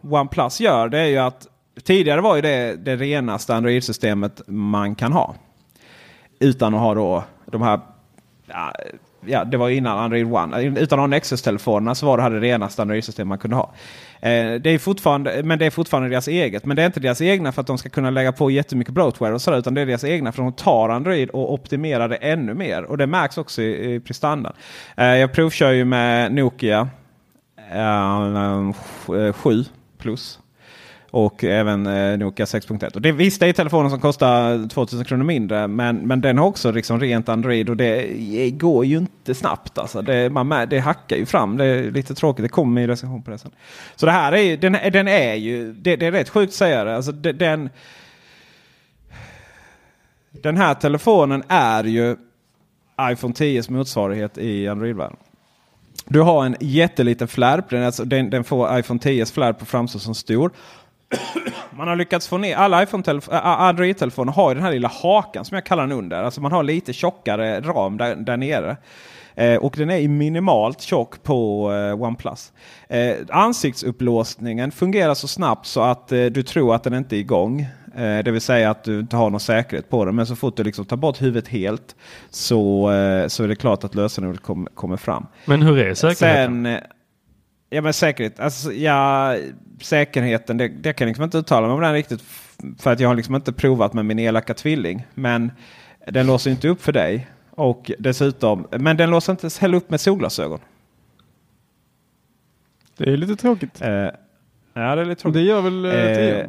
OnePlus 0.02 0.60
gör 0.60 0.88
det 0.88 0.98
är 0.98 1.06
ju 1.06 1.18
att 1.18 1.48
tidigare 1.82 2.20
var 2.20 2.36
ju 2.36 2.42
det 2.42 2.76
det 2.76 2.96
renaste 2.96 3.54
Android-systemet 3.54 4.40
man 4.46 4.94
kan 4.94 5.12
ha. 5.12 5.34
Utan 6.38 6.74
att 6.74 6.80
ha 6.80 6.94
då 6.94 7.24
de 7.46 7.62
här 7.62 7.80
ja, 8.46 8.72
ja, 9.26 9.44
det 9.44 9.56
var 9.56 9.70
innan 9.70 9.98
Android 9.98 10.32
One. 10.32 10.62
Utan 10.62 10.98
att 10.98 11.02
ha 11.02 11.06
Nexus-telefonerna 11.06 11.94
så 11.94 12.06
var 12.06 12.16
det 12.16 12.22
här 12.22 12.30
det 12.30 12.40
renaste 12.40 12.82
Android-system 12.82 13.28
man 13.28 13.38
kunde 13.38 13.56
ha. 13.56 13.72
Eh, 14.20 14.54
det 14.54 14.70
är 14.70 14.78
fortfarande, 14.78 15.42
men 15.42 15.58
det 15.58 15.66
är 15.66 15.70
fortfarande 15.70 16.08
deras 16.08 16.28
eget. 16.28 16.64
Men 16.64 16.76
det 16.76 16.82
är 16.82 16.86
inte 16.86 17.00
deras 17.00 17.20
egna 17.20 17.52
för 17.52 17.60
att 17.60 17.66
de 17.66 17.78
ska 17.78 17.88
kunna 17.88 18.10
lägga 18.10 18.32
på 18.32 18.50
jättemycket 18.50 18.94
bloatware 18.94 19.34
och 19.34 19.42
sådär. 19.42 19.58
Utan 19.58 19.74
det 19.74 19.80
är 19.80 19.86
deras 19.86 20.04
egna 20.04 20.32
för 20.32 20.42
att 20.42 20.56
de 20.56 20.62
tar 20.64 20.88
Android 20.88 21.30
och 21.30 21.52
optimerar 21.52 22.08
det 22.08 22.16
ännu 22.16 22.54
mer. 22.54 22.82
Och 22.82 22.98
det 22.98 23.06
märks 23.06 23.38
också 23.38 23.62
i, 23.62 23.94
i 23.94 24.00
prestandan. 24.00 24.52
Eh, 24.96 25.04
jag 25.04 25.32
provkör 25.32 25.72
ju 25.72 25.84
med 25.84 26.32
Nokia 26.32 26.88
eh, 27.72 28.72
7 29.32 29.64
plus. 29.98 30.38
Och 31.14 31.44
även 31.44 31.86
eh, 31.86 32.18
Nokia 32.18 32.44
6.1. 32.44 32.94
Och 32.94 33.02
det, 33.02 33.12
visst, 33.12 33.40
det 33.40 33.46
är 33.46 33.52
telefonen 33.52 33.90
som 33.90 34.00
kostar 34.00 34.68
2000 34.68 35.04
kronor 35.04 35.24
mindre. 35.24 35.68
Men, 35.68 35.96
men 35.96 36.20
den 36.20 36.38
har 36.38 36.46
också 36.46 36.70
liksom 36.70 37.00
rent 37.00 37.28
Android 37.28 37.70
och 37.70 37.76
det 37.76 38.50
går 38.50 38.84
ju 38.84 38.96
inte 38.96 39.34
snabbt. 39.34 39.78
Alltså. 39.78 40.02
Det, 40.02 40.30
man, 40.30 40.68
det 40.68 40.78
hackar 40.78 41.16
ju 41.16 41.26
fram. 41.26 41.56
Det 41.56 41.64
är 41.64 41.90
lite 41.90 42.14
tråkigt. 42.14 42.42
Det 42.42 42.48
kommer 42.48 42.80
i 42.80 42.86
recension 42.86 43.22
på 43.22 43.30
det 43.30 43.38
sen. 43.38 43.50
Så 43.96 44.06
det 44.06 44.12
här 44.12 44.32
är 44.32 44.42
ju, 44.42 44.56
den, 44.56 44.72
den 44.92 45.08
är 45.08 45.34
ju, 45.34 45.72
det, 45.72 45.96
det 45.96 46.06
är 46.06 46.12
rätt 46.12 46.28
sjukt 46.28 46.50
att 46.50 46.54
säga 46.54 46.84
det. 46.84 46.96
Alltså, 46.96 47.12
den, 47.12 47.70
den 50.30 50.56
här 50.56 50.74
telefonen 50.74 51.42
är 51.48 51.84
ju 51.84 52.16
iPhone 53.00 53.34
10s 53.34 53.70
motsvarighet 53.70 54.38
i 54.38 54.68
Android-världen. 54.68 55.16
Du 56.06 56.20
har 56.20 56.46
en 56.46 56.56
jätteliten 56.60 57.28
flärp. 57.28 57.70
Den, 57.70 57.82
alltså, 57.82 58.04
den, 58.04 58.30
den 58.30 58.44
får 58.44 58.78
iPhone 58.78 59.00
10s 59.00 59.34
flärp 59.34 59.62
att 59.62 59.68
framstå 59.68 59.98
som 59.98 60.14
stor. 60.14 60.52
Man 61.70 61.88
har 61.88 61.96
lyckats 61.96 62.28
få 62.28 62.38
ner, 62.38 62.56
alla 62.56 62.86
Android-telefoner 63.30 64.32
har 64.32 64.54
den 64.54 64.64
här 64.64 64.72
lilla 64.72 64.88
hakan 64.88 65.44
som 65.44 65.54
jag 65.54 65.66
kallar 65.66 65.82
den 65.86 65.98
under. 65.98 66.22
Alltså 66.22 66.40
man 66.40 66.52
har 66.52 66.62
lite 66.62 66.92
tjockare 66.92 67.60
ram 67.60 67.96
där, 67.96 68.16
där 68.16 68.36
nere. 68.36 68.76
Eh, 69.34 69.56
och 69.56 69.74
den 69.76 69.90
är 69.90 70.08
minimalt 70.08 70.80
tjock 70.80 71.22
på 71.22 71.72
eh, 71.72 72.02
OnePlus. 72.02 72.52
Eh, 72.88 73.14
ansiktsupplåsningen 73.30 74.72
fungerar 74.72 75.14
så 75.14 75.28
snabbt 75.28 75.66
så 75.66 75.80
att 75.80 76.12
eh, 76.12 76.24
du 76.24 76.42
tror 76.42 76.74
att 76.74 76.82
den 76.82 76.94
inte 76.94 77.16
är 77.16 77.20
igång. 77.20 77.60
Eh, 77.96 78.18
det 78.24 78.30
vill 78.30 78.40
säga 78.40 78.70
att 78.70 78.84
du 78.84 79.00
inte 79.00 79.16
har 79.16 79.30
någon 79.30 79.40
säkerhet 79.40 79.90
på 79.90 80.04
den. 80.04 80.16
Men 80.16 80.26
så 80.26 80.36
fort 80.36 80.56
du 80.56 80.64
liksom 80.64 80.84
tar 80.84 80.96
bort 80.96 81.22
huvudet 81.22 81.48
helt 81.48 81.96
så, 82.30 82.90
eh, 82.92 83.26
så 83.28 83.44
är 83.44 83.48
det 83.48 83.56
klart 83.56 83.84
att 83.84 83.94
lösenordet 83.94 84.42
kom, 84.42 84.68
kommer 84.74 84.96
fram. 84.96 85.26
Men 85.44 85.62
hur 85.62 85.78
är 85.78 85.94
säkerheten? 85.94 86.64
Sen, 86.64 86.78
Ja 87.74 87.80
men 87.80 87.92
säkerhet. 87.92 88.40
Alltså, 88.40 88.72
ja, 88.72 89.36
säkerheten, 89.80 90.56
det, 90.56 90.68
det 90.68 90.92
kan 90.92 91.04
jag 91.04 91.10
liksom 91.10 91.24
inte 91.24 91.38
uttala 91.38 91.66
mig 91.66 91.74
om 91.74 91.80
den 91.80 91.92
riktigt. 91.92 92.24
För 92.78 92.92
att 92.92 93.00
jag 93.00 93.08
har 93.08 93.14
liksom 93.14 93.34
inte 93.34 93.52
provat 93.52 93.92
med 93.92 94.04
min 94.04 94.18
elaka 94.18 94.54
tvilling. 94.54 95.06
Men 95.14 95.52
den 96.06 96.26
låser 96.26 96.50
inte 96.50 96.68
upp 96.68 96.82
för 96.82 96.92
dig. 96.92 97.26
Och 97.50 97.90
dessutom, 97.98 98.66
men 98.70 98.96
den 98.96 99.10
låser 99.10 99.32
inte 99.32 99.48
heller 99.60 99.76
upp 99.76 99.90
med 99.90 100.00
solglasögon. 100.00 100.58
Det 102.96 103.12
är 103.12 103.16
lite 103.16 103.36
tråkigt. 103.36 103.82
Eh, 103.82 103.88
ja 103.90 104.10
det 104.72 104.80
är 104.80 105.04
lite 105.04 105.22
tråkigt. 105.22 105.34
Det 105.34 105.42
gör 105.42 105.60
väl 105.60 105.84
eh, 105.84 106.46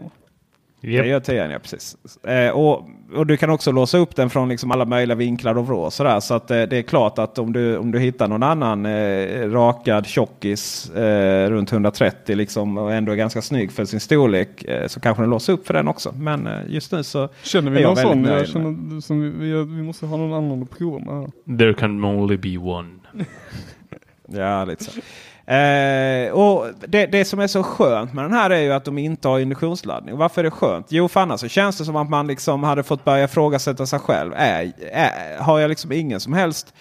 Yep. 0.86 1.04
Det 1.04 1.10
gör 1.10 1.20
10 1.20 1.52
ja, 1.52 1.60
precis. 1.60 1.98
Eh, 2.24 2.50
och, 2.50 2.90
och 3.16 3.28
du 3.28 3.38
kan 3.38 3.50
också 3.50 3.72
låsa 3.72 3.98
upp 3.98 4.16
den 4.16 4.30
från 4.30 4.50
liksom 4.50 4.72
alla 4.72 4.86
möjliga 4.86 5.16
vinklar 5.16 5.58
och 5.58 5.68
vrå. 5.68 5.92
Sådär. 5.92 6.20
Så 6.20 6.34
att, 6.34 6.52
eh, 6.52 6.64
det 6.64 6.78
är 6.78 6.82
klart 6.82 7.20
att 7.20 7.38
om 7.38 7.54
du, 7.54 7.78
om 7.78 7.92
du 7.92 8.00
hittar 8.00 8.28
någon 8.28 8.44
annan 8.44 8.86
eh, 8.86 9.50
rakad 9.50 10.06
tjockis 10.06 10.90
eh, 10.90 11.50
runt 11.50 11.72
130 11.72 12.36
liksom, 12.36 12.78
och 12.78 12.94
ändå 12.94 13.12
är 13.12 13.16
ganska 13.16 13.42
snygg 13.42 13.72
för 13.72 13.86
sin 13.86 14.00
storlek 14.00 14.64
eh, 14.64 14.88
så 14.88 15.00
kanske 15.00 15.24
den 15.24 15.30
låser 15.30 15.54
upp 15.54 15.68
för 15.68 15.74
den 15.74 15.88
också. 15.88 16.14
Men 16.18 16.48
eh, 16.48 16.60
just 16.68 16.92
nu 16.92 17.04
så 17.04 17.30
Känner 17.44 17.72
vi 17.72 17.82
någon 17.82 17.96
sån? 17.96 18.24
Jag 18.24 18.48
känner, 18.48 19.02
som 19.02 19.22
vi, 19.22 19.30
vi, 19.30 19.52
vi, 19.52 19.82
måste 19.82 20.06
ha 20.06 20.18
någon 20.18 20.34
annan 20.34 20.64
att 20.64 20.78
prova 20.78 21.00
med. 21.00 21.58
There 21.60 21.74
can 21.74 22.06
only 22.06 22.38
be 22.38 22.58
one. 22.58 22.90
ja, 24.28 24.66
lite 24.66 24.84
så. 24.84 24.92
Eh, 25.48 26.32
och 26.32 26.68
det, 26.88 27.06
det, 27.06 27.26
som 27.26 27.40
är 27.40 27.48
så 27.48 27.64
skönt 27.64 28.14
med 28.14 28.24
den 28.24 28.34
här 28.34 28.50
är 28.50 28.62
ju 28.62 28.74
att 28.74 28.86
de 28.86 28.98
inte 28.98 29.28
har 29.28 29.40
induktionsladdning. 29.40 30.18
Varför 30.18 30.42
är 30.42 30.44
det 30.44 30.52
skönt? 30.52 30.88
Jo, 30.90 31.08
för 31.08 31.20
annars 31.20 31.40
så 31.40 31.48
känns 31.48 31.78
det 31.78 31.86
som 31.86 31.96
att 31.96 32.10
man 32.10 32.28
liksom 32.28 32.64
hade 32.64 32.84
fått 32.84 33.06
börja 33.06 33.24
ifrågasätta 33.24 33.86
sig 33.86 34.00
själv. 34.00 34.34
Är, 34.36 34.74
är, 34.92 35.38
har 35.40 35.60
jag 35.60 35.70
liksom 35.70 35.92
ingen 35.92 36.20
som 36.20 36.34
helst 36.34 36.74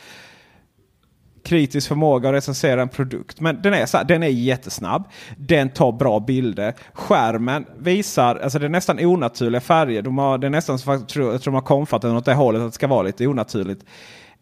kritisk 1.45 1.89
förmåga 1.89 2.29
att 2.29 2.35
recensera 2.35 2.83
en 2.83 2.89
produkt. 2.89 3.41
Men 3.41 3.63
den 3.63 3.75
är, 3.75 3.87
så 3.87 3.97
här, 3.97 4.05
den 4.05 4.23
är 4.23 4.29
jättesnabb. 4.29 5.05
Den 5.37 5.71
tar 5.71 5.93
bra 5.93 6.21
bilder. 6.21 6.75
Skärmen 6.93 7.65
visar, 7.79 8.37
alltså 8.37 8.59
det 8.59 8.65
är 8.65 8.69
nästan 8.69 9.05
onaturliga 9.05 9.61
färger. 9.61 10.03
De 10.03 10.19
har, 10.19 10.39
det 10.39 10.47
är 10.47 10.51
nästan 10.51 10.79
så 10.79 10.91
jag 10.91 11.09
tror, 11.09 11.41
de 11.45 11.55
har 11.55 11.61
komfattat 11.61 12.13
åt 12.13 12.25
det 12.25 12.35
hållet 12.35 12.63
att 12.63 12.69
det 12.69 12.75
ska 12.75 12.87
vara 12.87 13.03
lite 13.03 13.27
onaturligt. 13.27 13.85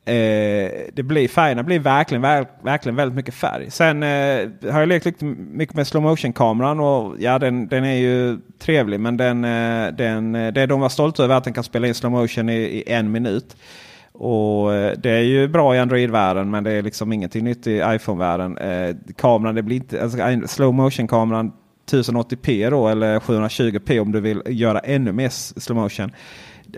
Eh, 0.05 0.71
det 0.93 1.03
blir, 1.03 1.29
färgerna 1.29 1.63
blir 1.63 1.79
verkligen, 1.79 2.23
verk, 2.23 2.49
verkligen 2.63 2.97
väldigt 2.97 3.17
mycket 3.17 3.35
färg. 3.35 3.71
Sen 3.71 4.03
eh, 4.03 4.49
har 4.73 4.81
jag 4.81 4.89
lekt 4.89 5.05
lite 5.05 5.25
mycket 5.25 5.77
med 5.77 5.87
slow 5.87 6.03
motion 6.03 6.33
kameran 6.33 6.81
och 6.81 7.17
ja 7.19 7.39
den, 7.39 7.69
den 7.69 7.85
är 7.85 7.95
ju 7.95 8.39
trevlig 8.59 9.01
men 9.01 9.17
den, 9.17 9.45
eh, 9.45 9.95
den, 9.95 10.35
eh, 10.35 10.53
det 10.53 10.67
de 10.67 10.81
var 10.81 10.89
stolta 10.89 11.25
över 11.25 11.35
att 11.35 11.45
den 11.45 11.53
kan 11.53 11.65
spela 11.65 11.87
in 11.87 11.95
slow 11.95 12.13
motion 12.13 12.49
i, 12.49 12.55
i 12.55 12.93
en 12.93 13.13
minut. 13.13 13.57
Och 14.13 14.75
eh, 14.75 14.93
Det 14.99 15.11
är 15.11 15.23
ju 15.23 15.49
bra 15.49 15.77
i 15.77 15.79
Android-världen 15.79 16.51
men 16.51 16.65
det 16.65 16.73
är 16.73 16.83
liksom 16.83 17.13
ingenting 17.13 17.45
nytt 17.45 17.67
i 17.67 17.83
iPhone-världen. 17.87 18.59
Eh, 18.59 18.97
kameran, 19.17 19.55
det 19.55 19.63
blir 19.63 19.77
inte, 19.77 20.03
alltså, 20.03 20.19
slow 20.47 20.75
motion 20.75 21.09
kameran 21.09 21.53
1080p 21.91 22.71
då 22.71 22.89
eller 22.89 23.21
720p 23.21 24.01
om 24.01 24.13
du 24.13 24.21
vill 24.21 24.43
göra 24.47 24.79
ännu 24.79 25.13
mer 25.13 25.29
slow 25.61 25.77
motion 25.83 26.13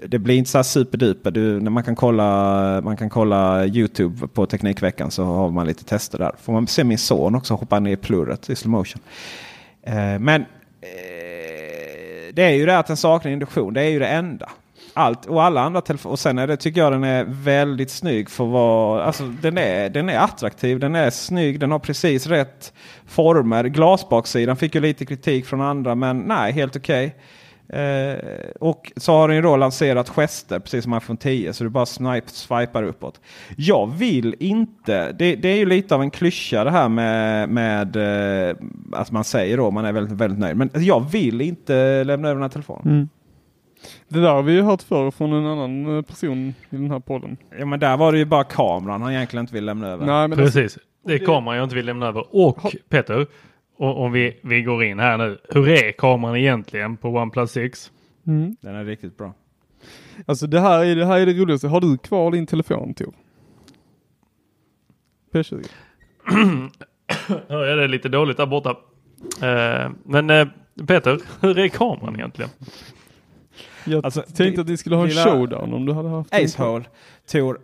det 0.02 0.18
blir 0.18 0.36
inte 0.36 0.50
så 0.50 0.58
här 0.58 0.62
superduper. 0.62 1.30
Du, 1.30 1.60
när 1.60 1.70
man, 1.70 1.82
kan 1.82 1.96
kolla, 1.96 2.80
man 2.84 2.96
kan 2.96 3.10
kolla 3.10 3.66
Youtube 3.66 4.28
på 4.28 4.46
Teknikveckan 4.46 5.10
så 5.10 5.24
har 5.24 5.50
man 5.50 5.66
lite 5.66 5.84
tester 5.84 6.18
där. 6.18 6.32
Får 6.42 6.52
man 6.52 6.66
se 6.66 6.84
min 6.84 6.98
son 6.98 7.34
också 7.34 7.54
hoppa 7.54 7.80
ner 7.80 7.92
i 7.92 7.96
plurret 7.96 8.50
i 8.50 8.56
slow 8.56 8.70
motion. 8.70 9.02
Eh, 9.82 10.18
men 10.18 10.40
eh, 10.80 12.32
det 12.32 12.42
är 12.42 12.50
ju 12.50 12.66
det 12.66 12.78
att 12.78 12.86
den 12.86 12.96
saknar 12.96 13.32
induktion. 13.32 13.74
Det 13.74 13.80
är 13.80 13.90
ju 13.90 13.98
det 13.98 14.08
enda. 14.08 14.50
Allt 14.96 15.26
och 15.26 15.42
alla 15.42 15.60
andra 15.60 15.80
telefoner. 15.80 16.12
Och 16.12 16.18
sen 16.18 16.38
är 16.38 16.46
det, 16.46 16.56
tycker 16.56 16.80
jag 16.80 16.92
den 16.92 17.04
är 17.04 17.24
väldigt 17.28 17.90
snygg 17.90 18.30
för 18.30 18.44
vad. 18.44 19.00
Alltså 19.00 19.24
den 19.24 19.58
är, 19.58 19.88
den 19.88 20.08
är 20.08 20.18
attraktiv. 20.18 20.80
Den 20.80 20.94
är 20.94 21.10
snygg. 21.10 21.60
Den 21.60 21.70
har 21.70 21.78
precis 21.78 22.26
rätt 22.26 22.72
former. 23.06 23.64
Glasbaksidan 23.64 24.56
fick 24.56 24.74
ju 24.74 24.80
lite 24.80 25.06
kritik 25.06 25.46
från 25.46 25.60
andra 25.60 25.94
men 25.94 26.18
nej 26.18 26.52
helt 26.52 26.76
okej. 26.76 27.06
Okay. 27.06 27.20
Eh, 27.68 28.16
och 28.60 28.92
så 28.96 29.12
har 29.12 29.28
den 29.28 29.36
ju 29.36 29.42
då 29.42 29.56
lanserat 29.56 30.08
gester 30.08 30.58
precis 30.58 30.84
som 30.84 30.96
iPhone 30.96 31.18
10 31.18 31.52
så 31.52 31.64
du 31.64 31.70
bara 31.70 31.86
snipe, 31.86 32.30
swipar 32.30 32.82
uppåt. 32.82 33.20
Jag 33.56 33.86
vill 33.86 34.34
inte, 34.38 35.12
det, 35.12 35.36
det 35.36 35.48
är 35.48 35.56
ju 35.56 35.66
lite 35.66 35.94
av 35.94 36.02
en 36.02 36.10
klyscha 36.10 36.64
det 36.64 36.70
här 36.70 36.88
med, 36.88 37.48
med 37.48 37.96
eh, 37.96 38.56
att 38.92 39.10
man 39.10 39.24
säger 39.24 39.56
då 39.56 39.70
man 39.70 39.84
är 39.84 39.92
väldigt, 39.92 40.18
väldigt 40.18 40.38
nöjd. 40.38 40.56
Men 40.56 40.70
jag 40.74 41.10
vill 41.10 41.40
inte 41.40 42.04
lämna 42.04 42.28
över 42.28 42.34
den 42.34 42.42
här 42.42 42.48
telefonen. 42.48 42.94
Mm. 42.94 43.08
Det 44.08 44.20
där 44.20 44.30
har 44.30 44.42
vi 44.42 44.52
ju 44.52 44.62
hört 44.62 44.82
förr 44.82 45.10
från 45.10 45.32
en 45.32 45.46
annan 45.46 45.96
eh, 45.96 46.02
person 46.02 46.48
i 46.48 46.76
den 46.76 46.90
här 46.90 47.00
podden. 47.00 47.36
Ja 47.58 47.66
men 47.66 47.80
där 47.80 47.96
var 47.96 48.12
det 48.12 48.18
ju 48.18 48.24
bara 48.24 48.44
kameran 48.44 49.02
han 49.02 49.12
egentligen 49.12 49.42
inte 49.42 49.54
vill 49.54 49.64
lämna 49.64 49.88
över. 49.88 50.06
Nej, 50.06 50.28
men 50.28 50.38
Precis, 50.38 50.62
alltså, 50.62 50.80
det 51.06 51.14
är 51.14 51.18
kameran 51.18 51.56
jag 51.56 51.64
inte 51.64 51.76
vill 51.76 51.86
lämna 51.86 52.06
över. 52.06 52.24
Och 52.30 52.74
Peter, 52.88 53.26
om 53.76 54.12
vi, 54.12 54.40
vi 54.42 54.62
går 54.62 54.84
in 54.84 54.98
här 54.98 55.18
nu. 55.18 55.38
Hur 55.50 55.68
är 55.68 55.92
kameran 55.92 56.36
egentligen 56.36 56.96
på 56.96 57.08
OnePlus 57.08 57.50
6? 57.50 57.92
Mm. 58.26 58.56
Den 58.60 58.74
är 58.74 58.84
riktigt 58.84 59.16
bra. 59.16 59.34
Alltså 60.26 60.46
det 60.46 60.60
här 60.60 60.84
är 60.84 60.96
det, 60.96 61.06
här 61.06 61.20
är 61.20 61.26
det 61.26 61.32
roligaste. 61.32 61.68
Har 61.68 61.80
du 61.80 61.98
kvar 61.98 62.30
din 62.30 62.46
telefon 62.46 62.94
Tor? 62.94 63.14
P20? 65.32 65.66
Hör 67.48 67.66
jag 67.66 67.78
det 67.78 67.88
lite 67.88 68.08
dåligt 68.08 68.36
där 68.36 68.46
borta. 68.46 68.70
Uh, 68.70 69.92
men 70.04 70.30
uh, 70.30 70.48
Peter, 70.86 71.20
hur 71.40 71.58
är 71.58 71.68
kameran 71.68 72.14
egentligen? 72.14 72.50
Jag 73.84 74.04
alltså, 74.04 74.22
tänkte 74.22 74.60
att 74.60 74.68
ni 74.68 74.76
skulle 74.76 74.96
ha 74.96 75.04
en 75.04 75.10
showdown 75.10 75.74
om 75.74 75.86
du 75.86 75.92
hade 75.92 76.08
haft 76.08 76.34
Acehole. 76.34 76.84
Tor. 77.30 77.58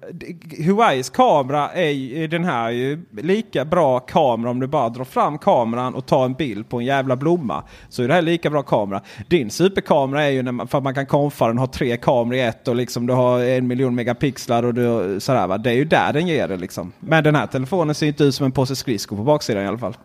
Huawei's 0.59 1.13
kamera 1.13 1.73
är 1.73 2.29
den 2.29 2.45
här 2.45 2.71
ju 2.71 3.01
lika 3.23 3.65
bra 3.65 4.01
kamera 4.01 4.51
om 4.51 4.61
du 4.61 4.67
bara 4.67 4.89
drar 4.89 5.05
fram 5.05 5.39
kameran 5.39 5.95
och 5.95 6.07
tar 6.07 6.25
en 6.25 6.35
bild 6.35 6.69
på 6.69 6.79
en 6.79 6.85
jävla 6.85 7.17
blomma. 7.17 7.65
Så 7.89 8.03
är 8.03 8.09
det 8.09 8.15
här 8.15 8.23
lika 8.23 8.51
bra 8.51 8.63
kamera. 8.63 9.01
Din 9.29 9.51
superkamera 9.51 10.23
är 10.25 10.31
ju 10.31 10.43
när 10.43 10.53
man, 10.53 10.69
för 10.69 10.79
att 10.79 10.85
man 10.85 10.95
kan 10.95 11.07
konfa 11.07 11.47
den, 11.47 11.59
ha 11.59 11.67
tre 11.67 11.97
kameror 11.97 12.35
i 12.35 12.41
ett 12.41 12.69
och 12.69 12.77
liksom 12.77 13.07
du 13.07 13.13
har 13.13 13.41
en 13.41 13.67
miljon 13.67 13.95
megapixlar 13.95 14.63
och 14.63 14.75
du, 14.75 15.21
sådär 15.21 15.47
va. 15.47 15.59
Det 15.59 15.71
är 15.71 15.75
ju 15.75 15.85
där 15.85 16.13
den 16.13 16.27
ger 16.27 16.49
det 16.49 16.57
liksom. 16.57 16.93
Men 17.01 17.25
den 17.25 17.35
här 17.35 17.47
telefonen 17.47 17.95
ser 17.95 18.07
inte 18.07 18.25
ut 18.25 18.35
som 18.35 18.47
en 18.47 18.53
påse 18.53 18.77
skridskor 18.77 19.17
på 19.17 19.23
baksidan 19.23 19.65
i 19.65 19.67
alla 19.67 19.79
fall. 19.79 19.97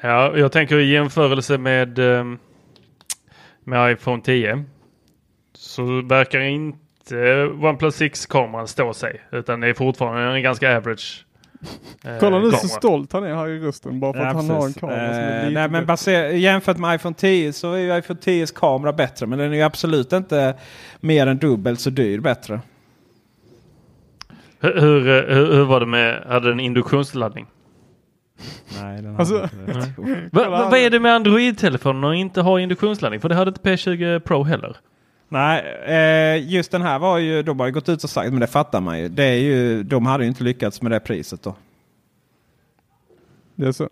Ja, 0.00 0.36
jag 0.36 0.52
tänker 0.52 0.78
i 0.78 0.92
jämförelse 0.92 1.58
med, 1.58 1.98
ehm, 1.98 2.38
med 3.64 3.92
iPhone 3.92 4.22
10 4.22 4.64
så 5.54 6.02
verkar 6.02 6.40
inte 6.40 7.44
OnePlus 7.44 8.00
6-kameran 8.00 8.66
stå 8.66 8.94
sig. 8.94 9.20
Utan 9.32 9.60
det 9.60 9.68
är 9.68 9.74
fortfarande 9.74 10.36
en 10.36 10.42
ganska 10.42 10.76
average 10.76 11.26
eh, 12.04 12.18
Kolla 12.20 12.38
nu 12.38 12.50
så 12.50 12.68
stolt 12.68 13.12
han 13.12 13.24
är 13.24 13.34
här 13.34 13.48
i 13.48 13.58
rösten 13.58 14.00
bara 14.00 14.12
för 14.12 14.20
att 14.20 14.36
han 14.36 14.50
har 14.50 14.66
en 14.66 14.72
kamera 14.72 15.12
som 15.12 15.22
är 15.22 15.40
Eh, 15.40 15.48
lite 15.48 15.60
nej, 15.60 15.70
men 15.70 15.86
baser, 15.86 16.28
jämfört 16.28 16.76
med 16.76 16.94
iPhone 16.94 17.14
10 17.14 17.52
så 17.52 17.72
är 17.72 17.78
ju 17.78 17.98
iPhone 17.98 18.20
10s 18.20 18.54
kamera 18.54 18.92
bättre. 18.92 19.26
Men 19.26 19.38
den 19.38 19.52
är 19.52 19.56
ju 19.56 19.62
absolut 19.62 20.12
inte 20.12 20.54
mer 21.00 21.26
än 21.26 21.38
dubbelt 21.38 21.80
så 21.80 21.90
dyr 21.90 22.20
bättre. 22.20 22.60
Hur, 24.60 24.80
hur, 24.80 25.08
eh, 25.08 25.36
hur, 25.36 25.52
hur 25.52 25.64
var 25.64 25.80
det 25.80 25.86
med, 25.86 26.22
hade 26.26 26.48
den 26.48 26.60
induktionsladdning? 26.60 27.46
Nej, 28.82 29.02
den 29.02 29.16
Alltså- 29.16 29.42
inte 29.42 29.56
det. 29.56 30.28
Va, 30.32 30.50
va, 30.50 30.68
vad 30.70 30.78
är 30.78 30.90
det 30.90 31.00
med 31.00 31.14
Android-telefoner 31.14 32.08
och 32.08 32.14
inte 32.14 32.40
ha 32.40 32.60
induktionsladdning? 32.60 33.20
För 33.20 33.28
det 33.28 33.34
hade 33.34 33.48
inte 33.48 33.60
P20 33.70 34.20
Pro 34.20 34.42
heller. 34.42 34.76
Nej, 35.28 35.62
eh, 35.86 36.48
just 36.52 36.70
den 36.70 36.82
här 36.82 36.98
var 36.98 37.18
ju, 37.18 37.42
de 37.42 37.60
har 37.60 37.66
ju 37.66 37.72
gått 37.72 37.88
ut 37.88 38.04
och 38.04 38.10
sagt, 38.10 38.30
men 38.30 38.40
det 38.40 38.46
fattar 38.46 38.80
man 38.80 38.98
ju. 39.00 39.08
Det 39.08 39.24
är 39.24 39.38
ju 39.38 39.82
de 39.82 40.06
hade 40.06 40.24
ju 40.24 40.28
inte 40.28 40.44
lyckats 40.44 40.82
med 40.82 40.92
det 40.92 41.00
priset 41.00 41.42
då. 41.42 41.54
Det 43.54 43.66
är 43.66 43.72
så. 43.72 43.88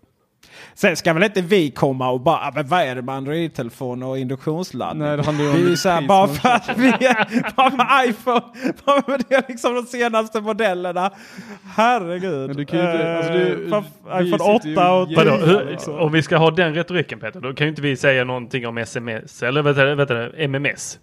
Sen 0.73 0.95
ska 0.95 1.13
väl 1.13 1.23
inte 1.23 1.41
vi 1.41 1.71
komma 1.71 2.09
och 2.09 2.21
bara, 2.21 2.37
"Ah, 2.37 2.51
men 2.55 2.67
vad 2.67 2.79
är 2.81 2.95
det 2.95 3.01
med 3.01 3.15
Android-telefon 3.15 4.03
och 4.03 4.17
induktionsladdning? 4.19 5.07
Nej, 5.07 5.17
det 5.17 5.23
handlar 5.23 5.45
ju 5.45 5.51
om 5.51 5.57
det 5.57 5.63
är 5.65 5.69
ju 5.69 5.77
så 5.77 5.89
här, 5.89 6.01
bara 6.07 6.27
för 6.27 6.49
att 6.49 6.77
vi 6.77 6.87
är, 6.87 7.53
bara 7.55 7.71
för 7.71 8.09
iPhone, 8.09 8.41
bara 8.85 9.01
för 9.01 9.17
det 9.29 9.35
är 9.35 9.43
liksom 9.47 9.75
de 9.75 9.83
senaste 9.85 10.41
modellerna. 10.41 11.11
Herregud. 11.75 12.47
Men 12.47 12.57
du 12.57 12.65
kan 12.65 12.79
ju 12.79 12.85
inte- 12.91 13.17
alltså 13.17 13.33
det- 13.33 13.39
Eh, 13.39 14.27
iPhone 14.27 14.53
sitter 14.53 14.69
ju 14.69 14.75
8 14.75 14.91
och 14.93 15.11
jävla- 15.11 15.31
Vadå, 15.31 15.51
Ja, 15.51 15.59
hur, 15.59 15.71
liksom. 15.71 15.95
om 15.99 16.11
vi 16.11 16.21
ska 16.23 16.37
ha 16.37 16.51
den 16.51 16.73
retoriken 16.75 17.19
Peter, 17.19 17.39
då 17.39 17.53
kan 17.53 17.67
ju 17.67 17.69
inte 17.69 17.81
vi 17.81 17.95
säga 17.95 18.23
någonting 18.23 18.67
om 18.67 18.77
SMS. 18.77 19.43
Eller 19.43 19.61
vet 19.61 19.75
du, 19.75 19.95
vet 19.95 20.07
du, 20.07 20.33
MMS. 20.37 20.99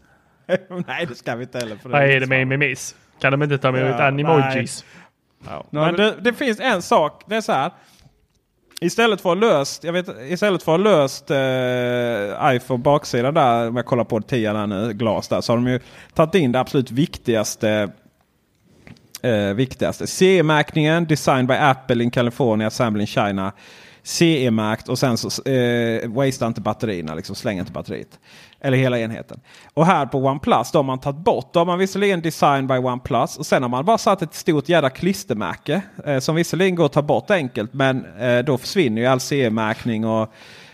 Nej, 0.87 1.07
det 1.07 1.15
ska 1.15 1.37
vi 1.37 1.43
inte 1.43 1.59
heller. 1.59 1.79
Vad 1.83 2.03
är 2.03 2.21
det 2.21 2.27
med. 2.27 2.43
MMS? 2.43 2.95
Kan 3.21 3.33
de 3.33 3.43
inte 3.43 3.59
ta 3.59 3.73
med 3.73 3.83
Ja, 3.83 3.95
ut 3.95 4.01
animojis? 4.01 4.85
Ja. 5.49 5.67
Men- 5.71 5.95
det, 5.97 6.15
det 6.21 6.33
finns 6.33 6.61
en 6.61 6.83
sak. 6.83 7.23
Det 7.27 7.37
är 7.37 7.41
så 7.41 7.53
här. 7.53 7.71
Istället 8.83 9.21
för 9.21 9.33
att 9.33 9.39
ha 9.39 9.49
löst, 9.49 9.85
jag 9.85 9.93
vet, 9.93 10.07
istället 10.29 10.63
för 10.63 10.75
att 10.75 10.81
ha 10.81 10.91
löst 10.91 11.31
eh, 11.31 12.57
iPhone 12.57 12.83
baksidan 12.83 13.35
där, 13.35 13.69
om 13.69 13.77
jag 13.77 13.87
kollar 13.87 14.05
på 14.05 14.21
10 14.21 14.53
där 14.53 14.67
nu, 14.67 14.93
glas 14.93 15.29
där, 15.29 15.41
så 15.41 15.53
har 15.53 15.57
de 15.57 15.67
ju 15.67 15.81
tagit 16.15 16.35
in 16.35 16.53
det 16.53 16.61
absolut 16.61 16.91
viktigaste. 16.91 17.91
Eh, 19.23 19.55
viktigaste. 19.55 20.07
CE-märkningen, 20.07 21.07
Designed 21.07 21.47
by 21.47 21.55
Apple 21.55 22.05
in 22.05 22.11
California, 22.11 22.67
Assembled 22.67 23.01
in 23.01 23.07
China. 23.07 23.53
CE-märkt 24.03 24.89
och 24.89 24.99
sen 24.99 25.17
så 25.17 25.51
eh, 25.51 26.09
wastea 26.09 26.49
inte 26.49 26.61
batterierna, 26.61 27.15
liksom 27.15 27.35
släng 27.35 27.59
inte 27.59 27.73
batteriet. 27.73 28.19
Eller 28.61 28.79
hela 28.79 28.99
enheten. 28.99 29.41
Och 29.75 29.87
här 29.87 30.07
på 30.07 30.19
OnePlus 30.19 30.73
då 30.73 30.79
har 30.79 30.85
man 30.85 30.99
tagit 30.99 31.21
bort. 31.21 31.53
Då 31.53 31.61
har 31.61 31.65
man 31.65 31.79
visserligen 31.79 32.21
Design 32.21 32.67
by 32.67 32.75
OnePlus 32.75 33.37
och 33.37 33.47
sen 33.47 33.63
har 33.63 33.69
man 33.69 33.85
bara 33.85 33.99
satt 33.99 34.23
ett 34.23 34.35
stort 34.35 34.69
jädra 34.69 34.91
klistermärke. 34.91 35.83
Eh, 36.05 36.19
som 36.19 36.35
visserligen 36.35 36.75
går 36.75 36.87
att 36.87 36.93
ta 36.93 37.03
bort 37.03 37.31
enkelt 37.31 37.75
men 37.75 38.05
eh, 38.19 38.39
då 38.39 38.59
försvinner 38.59 39.03
ju 39.03 39.09
all 39.09 39.21
CE-märkning 39.21 40.07
och, 40.07 40.33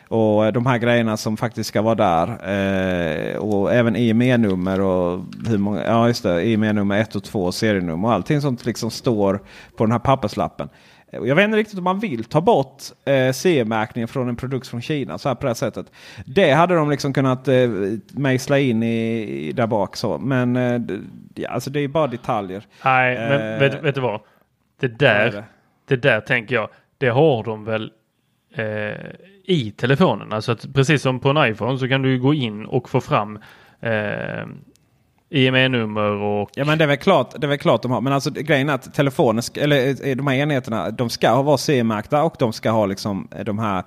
och 0.09 0.47
eh, 0.47 0.53
de 0.53 0.67
här 0.67 0.79
grejerna 0.79 1.17
som 1.17 1.37
faktiskt 1.37 1.69
ska 1.69 1.83
vara 1.83 1.95
där. 1.95 2.29
Eh, 2.29 3.37
och 3.37 3.75
även 3.75 3.97
IME-nummer 3.97 4.81
och 4.81 5.25
hur 5.47 5.59
många, 5.59 5.85
ja 5.85 6.09
just 6.09 6.23
det, 6.23 6.47
IME-nummer 6.47 7.01
1 7.01 7.17
och 7.17 7.25
2, 7.25 7.53
serienummer 7.53 8.09
och 8.09 8.15
allting 8.15 8.41
sånt 8.41 8.67
liksom 8.67 8.91
står 8.91 9.41
på 9.77 9.85
den 9.85 9.93
här 9.93 9.99
papperslappen. 9.99 10.69
Jag 11.11 11.35
vet 11.35 11.45
inte 11.45 11.57
riktigt 11.57 11.79
om 11.79 11.85
man 11.85 11.99
vill 11.99 12.25
ta 12.25 12.41
bort 12.41 12.83
eh, 13.05 13.33
CE-märkningen 13.33 14.09
från 14.09 14.29
en 14.29 14.37
produkt 14.37 14.69
från 14.69 14.83
Kina 14.83 15.19
så 15.19 15.29
här 15.29 15.35
på 15.35 15.43
det 15.43 15.49
här 15.49 15.55
sättet. 15.55 15.93
Det 16.27 16.51
hade 16.53 16.75
de 16.75 16.91
liksom 16.91 17.13
kunnat 17.13 17.49
eh, 17.49 17.69
mejsla 18.09 18.59
in 18.59 18.83
i, 18.83 19.23
i 19.49 19.53
där 19.53 19.67
bak. 19.67 19.97
Så. 19.97 20.19
Men 20.19 20.57
eh, 20.57 20.81
ja, 21.35 21.49
alltså 21.51 21.71
det 21.71 21.81
är 21.81 21.89
bara 21.89 22.07
detaljer. 22.07 22.67
Nej, 22.85 23.19
men 23.19 23.53
Eh, 23.53 23.59
vet, 23.59 23.83
vet 23.83 23.95
du 23.95 24.01
vad? 24.01 24.21
Det 24.81 24.89
där, 24.99 25.31
det? 25.31 25.45
det 25.89 25.97
där 25.97 26.21
tänker 26.21 26.55
jag, 26.55 26.69
det 26.99 27.09
har 27.09 27.45
de 27.45 27.65
väl 27.65 27.93
eh, 28.55 29.11
i 29.45 29.73
telefonen. 29.77 30.33
Alltså 30.33 30.53
att 30.53 30.75
precis 30.75 31.03
som 31.03 31.21
på 31.21 31.31
en 31.31 31.51
iPhone 31.53 31.79
så 31.79 31.89
kan 31.89 32.03
du 32.03 32.19
gå 32.19 32.35
in 32.35 32.67
och 32.67 32.89
få 32.89 33.01
fram 33.01 33.39
eh, 33.81 34.47
IME-nummer 35.31 36.11
och 36.11 36.51
Ja 36.55 36.65
men 36.65 36.79
det 36.79 36.85
är 36.85 36.89
väl 36.89 36.97
klart, 36.97 37.35
det 37.39 37.47
är 37.47 37.49
väl 37.49 37.59
klart 37.59 37.83
de 37.83 37.91
har. 37.91 38.01
Men 38.01 38.13
alltså 38.13 38.31
grejen 38.31 38.69
är 38.69 38.75
att 38.75 38.95
telefonen, 38.95 39.43
eller 39.55 40.09
eh, 40.09 40.17
de 40.17 40.27
här 40.27 40.35
enheterna, 40.35 40.91
de 40.91 41.11
ska 41.11 41.31
ha 41.31 41.43
vara 41.43 41.59
CE-märkta 41.59 42.23
och 42.23 42.37
de 42.39 42.53
ska 42.53 42.71
ha 42.71 42.87
liksom 42.87 43.29
eh, 43.37 43.45
de 43.45 43.59
här 43.59 43.83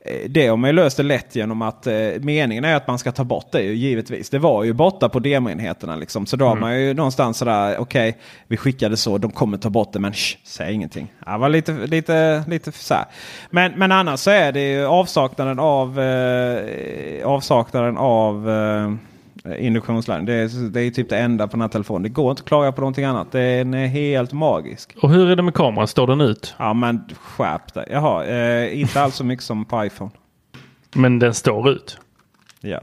eh, 0.00 0.28
det 0.28 0.46
har 0.46 0.56
man 0.56 0.70
ju 0.70 0.76
löst 0.76 0.96
det 0.96 1.02
lätt 1.02 1.36
genom 1.36 1.62
att 1.62 1.86
eh, 1.86 1.94
meningen 2.20 2.64
är 2.64 2.76
att 2.76 2.86
man 2.86 2.98
ska 2.98 3.12
ta 3.12 3.24
bort 3.24 3.52
det 3.52 3.62
ju 3.62 3.74
givetvis. 3.74 4.30
Det 4.30 4.38
var 4.38 4.64
ju 4.64 4.72
borta 4.72 5.08
på 5.08 5.18
demoenheterna 5.18 5.96
liksom. 5.96 6.26
Så 6.26 6.36
då 6.36 6.46
har 6.46 6.56
man 6.56 6.80
ju 6.80 6.94
någonstans 6.94 7.38
sådär, 7.38 7.78
okej 7.78 8.18
vi 8.46 8.56
skickade 8.56 8.96
så, 8.96 9.18
de 9.18 9.30
kommer 9.30 9.58
ta 9.58 9.70
bort 9.70 9.92
det 9.92 9.98
men 9.98 10.12
shh, 10.12 10.38
säg 10.44 10.74
ingenting. 10.74 11.12
Det 11.26 11.38
var 11.38 11.48
lite, 11.48 11.72
lite, 11.72 12.44
lite 12.48 12.72
så 12.72 12.94
här. 12.94 13.04
Men, 13.50 13.72
men 13.76 13.92
annars 13.92 14.20
så 14.20 14.30
är 14.30 14.52
det 14.52 14.72
ju 14.72 14.86
avsaknaden 14.86 15.58
av, 15.58 16.00
eh, 16.00 17.26
avsaknaden 17.26 17.96
av 17.96 18.50
eh, 18.50 19.09
induktionsladdning. 19.58 20.26
Det 20.26 20.32
är, 20.34 20.70
det 20.70 20.80
är 20.82 20.90
typ 20.90 21.08
det 21.08 21.18
enda 21.18 21.46
på 21.48 21.50
den 21.52 21.60
här 21.60 21.68
telefonen. 21.68 22.02
Det 22.02 22.08
går 22.08 22.30
inte 22.30 22.40
att 22.40 22.48
klaga 22.48 22.72
på 22.72 22.80
någonting 22.80 23.04
annat. 23.04 23.32
Den 23.32 23.74
är 23.74 23.86
helt 23.86 24.32
magisk. 24.32 24.96
Och 25.02 25.10
hur 25.10 25.30
är 25.30 25.36
det 25.36 25.42
med 25.42 25.54
kameran? 25.54 25.88
Står 25.88 26.06
den 26.06 26.20
ut? 26.20 26.54
Ja 26.58 26.72
men 26.74 27.04
skärp 27.20 27.74
dig. 27.74 27.86
Jaha, 27.90 28.24
eh, 28.26 28.80
inte 28.80 29.00
alls 29.02 29.14
så 29.14 29.24
mycket 29.24 29.44
som 29.44 29.64
på 29.64 29.84
iPhone. 29.84 30.10
Men 30.94 31.18
den 31.18 31.34
står 31.34 31.70
ut. 31.70 31.98
Ja. 32.60 32.80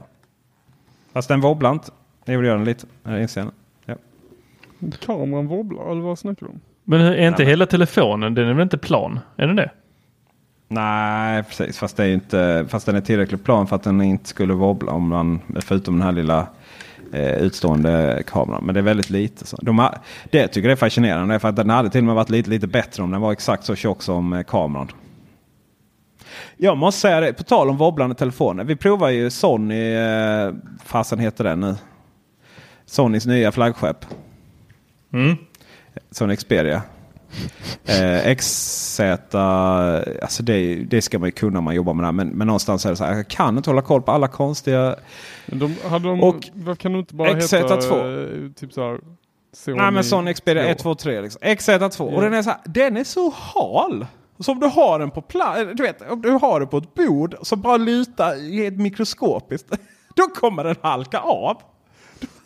Fast 1.12 1.28
den 1.28 1.40
wobblar 1.40 1.72
inte. 1.72 1.90
Det 2.24 2.32
gjorde 2.32 2.46
jag 2.48 2.56
den 2.58 2.64
lite. 2.64 2.86
Jag 3.04 3.22
inser 3.22 3.40
jag 3.40 3.50
ja. 3.84 3.94
Kameran 5.00 5.46
wobblar, 5.46 5.90
eller 5.92 6.00
vad 6.02 6.18
snackar 6.18 6.46
du 6.46 6.52
om? 6.52 6.60
Men 6.84 7.00
är 7.00 7.06
inte 7.10 7.20
Nej, 7.20 7.34
men- 7.38 7.46
hela 7.46 7.66
telefonen, 7.66 8.34
den 8.34 8.48
är 8.48 8.52
väl 8.54 8.62
inte 8.62 8.78
plan? 8.78 9.20
Är 9.36 9.46
den 9.46 9.56
det? 9.56 9.70
Nej 10.68 11.42
precis. 11.42 11.78
Fast, 11.78 11.96
det 11.96 12.04
är 12.04 12.08
inte, 12.08 12.66
fast 12.68 12.86
den 12.86 12.96
är 12.96 13.00
tillräckligt 13.00 13.44
plan 13.44 13.66
för 13.66 13.76
att 13.76 13.82
den 13.82 14.00
inte 14.00 14.28
skulle 14.28 14.54
wobbla. 14.54 14.92
Om 14.92 15.08
man, 15.08 15.40
förutom 15.60 15.94
den 15.94 16.02
här 16.02 16.12
lilla 16.12 16.46
eh, 17.12 17.34
utstående 17.34 18.22
kameran. 18.26 18.64
Men 18.64 18.74
det 18.74 18.80
är 18.80 18.84
väldigt 18.84 19.10
lite. 19.10 19.46
Så. 19.46 19.56
De 19.62 19.78
har, 19.78 19.98
det 20.30 20.38
jag 20.38 20.52
tycker 20.52 20.68
jag 20.68 20.72
är 20.72 20.76
fascinerande. 20.76 21.38
För 21.38 21.48
att 21.48 21.56
den 21.56 21.70
hade 21.70 21.90
till 21.90 22.00
och 22.00 22.04
med 22.04 22.14
varit 22.14 22.30
lite, 22.30 22.50
lite 22.50 22.66
bättre 22.66 23.02
om 23.02 23.10
den 23.10 23.20
var 23.20 23.32
exakt 23.32 23.64
så 23.64 23.74
tjock 23.74 24.02
som 24.02 24.32
eh, 24.32 24.42
kameran. 24.42 24.88
Jag 26.56 26.76
måste 26.76 27.00
säga 27.00 27.20
det, 27.20 27.32
på 27.32 27.42
tal 27.42 27.70
om 27.70 27.76
wobblande 27.76 28.14
telefoner. 28.14 28.64
Vi 28.64 28.76
provar 28.76 29.08
ju 29.08 29.30
Sony, 29.30 29.94
eh, 29.94 30.52
fasen 30.84 31.18
heter 31.18 31.44
den 31.44 31.60
nu? 31.60 31.74
Sonys 32.86 33.26
nya 33.26 33.52
flaggskepp. 33.52 34.04
Mm. 35.12 35.36
Sony 36.10 36.36
Xperia. 36.36 36.82
Eh, 37.84 38.34
XZ, 38.34 39.00
alltså 39.00 40.42
det, 40.42 40.74
det 40.74 41.02
ska 41.02 41.18
man 41.18 41.26
ju 41.26 41.32
kunna 41.32 41.58
om 41.58 41.64
man 41.64 41.74
jobbar 41.74 41.94
med 41.94 42.02
det 42.02 42.06
här. 42.06 42.12
Men, 42.12 42.28
men 42.28 42.46
någonstans 42.46 42.86
är 42.86 42.90
det 42.90 42.96
så 42.96 43.04
här, 43.04 43.16
jag 43.16 43.28
kan 43.28 43.56
inte 43.56 43.70
hålla 43.70 43.82
koll 43.82 44.02
på 44.02 44.12
alla 44.12 44.28
konstiga... 44.28 44.96
De, 45.46 45.76
de, 46.02 46.22
Och 46.22 46.42
kan 46.78 46.92
de 46.92 46.98
inte 46.98 47.14
bara 47.14 47.28
XZ2? 47.28 47.56
heta 47.56 47.74
eh, 47.74 48.52
typ 48.52 48.72
såhär 48.72 49.00
Sony 49.52 49.76
Nej 49.76 49.90
men 49.90 50.04
Sony 50.04 50.34
Xperia 50.34 50.62
två? 50.62 50.70
1, 50.70 50.78
2, 50.78 50.94
3 50.94 51.20
liksom. 51.20 51.42
XZ2. 51.42 52.10
Ja. 52.10 52.16
Och 52.16 52.22
den 52.22 52.34
är 52.34 52.42
så 52.42 52.50
här, 52.50 52.58
den 52.64 52.96
är 52.96 53.04
så 53.04 53.32
hal. 53.36 54.06
Så 54.38 54.52
om 54.52 54.60
du 54.60 54.66
har 54.66 54.98
den 54.98 55.10
på 55.10 55.22
plats, 55.22 55.60
du 55.74 55.82
vet, 55.82 56.10
om 56.10 56.22
du 56.22 56.30
har 56.30 56.60
den 56.60 56.68
på 56.68 56.78
ett 56.78 56.94
bord 56.94 57.34
så 57.42 57.56
bara 57.56 57.76
luta 57.76 58.24
helt 58.24 58.76
mikroskopiskt. 58.76 59.68
Då 60.14 60.22
kommer 60.22 60.64
den 60.64 60.76
halka 60.82 61.18
av. 61.18 61.62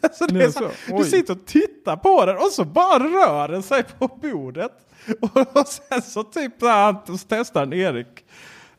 Alltså 0.07 0.27
det 0.27 0.45
är 0.45 0.51
så, 0.51 0.71
du 0.99 1.05
sitter 1.05 1.33
och 1.33 1.47
tittar 1.47 1.97
på 1.97 2.27
den 2.27 2.37
och 2.37 2.53
så 2.53 2.65
bara 2.65 2.99
rör 2.99 3.49
den 3.49 3.63
sig 3.63 3.83
på 3.83 4.09
bordet. 4.23 4.73
Och, 5.21 5.57
och 5.57 5.67
sen 5.67 6.03
så 6.03 6.23
typ 6.23 6.63
här, 6.63 6.85
Hampus 6.85 7.27
testar 7.29 7.75
Erik. 7.75 8.25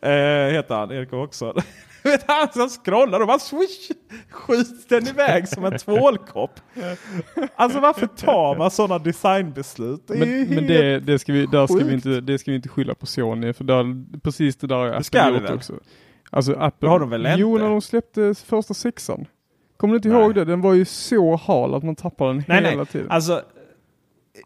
Eh, 0.01 0.53
heter 0.53 0.75
han, 0.75 0.91
Erik 0.91 1.13
också. 1.13 1.53
Vet 2.03 2.23
han 2.27 2.47
som 2.53 2.69
scrollar 2.69 3.19
och 3.19 3.27
bara 3.27 3.39
swish 3.39 3.91
skjuts 4.29 4.88
den 4.88 5.07
iväg 5.07 5.47
som 5.47 5.65
en 5.65 5.77
tvålkopp. 5.77 6.59
Alltså 7.55 7.79
varför 7.79 8.07
tar 8.07 8.57
man 8.57 8.71
sådana 8.71 8.99
designbeslut? 8.99 10.07
Det 10.07 10.15
Men, 10.15 10.49
men 10.49 10.67
det, 10.67 10.99
det, 10.99 11.19
ska 11.19 11.33
vi, 11.33 11.45
där 11.45 11.67
ska 11.67 11.86
vi, 11.86 11.93
inte, 11.93 12.21
det 12.21 12.39
ska 12.39 12.51
vi 12.51 12.55
inte 12.55 12.69
skylla 12.69 12.95
på 12.95 13.05
Sony. 13.05 13.53
För 13.53 13.63
där, 13.63 14.05
precis 14.19 14.55
det 14.55 14.67
där 14.67 14.75
har 14.75 14.88
Apple 14.91 15.29
gjort 15.29 15.49
också. 15.49 15.73
Alltså 16.29 16.53
Apple. 16.53 16.89
har 16.89 16.99
de 16.99 17.09
väl 17.09 17.27
Jo, 17.38 17.51
inte? 17.51 17.63
när 17.63 17.69
de 17.71 17.81
släppte 17.81 18.36
första 18.45 18.73
sexan. 18.73 19.25
Kommer 19.83 19.93
du 19.93 19.95
inte 19.97 20.09
Nej. 20.09 20.21
ihåg 20.21 20.35
det? 20.35 20.45
Den 20.45 20.61
var 20.61 20.73
ju 20.73 20.85
så 20.85 21.35
hal 21.35 21.75
att 21.75 21.83
man 21.83 21.95
tappade 21.95 22.29
den 22.33 22.43
Nej, 22.47 22.63
hela 22.63 22.75
nej. 22.77 22.85
tiden. 22.85 23.11
Alltså, 23.11 23.41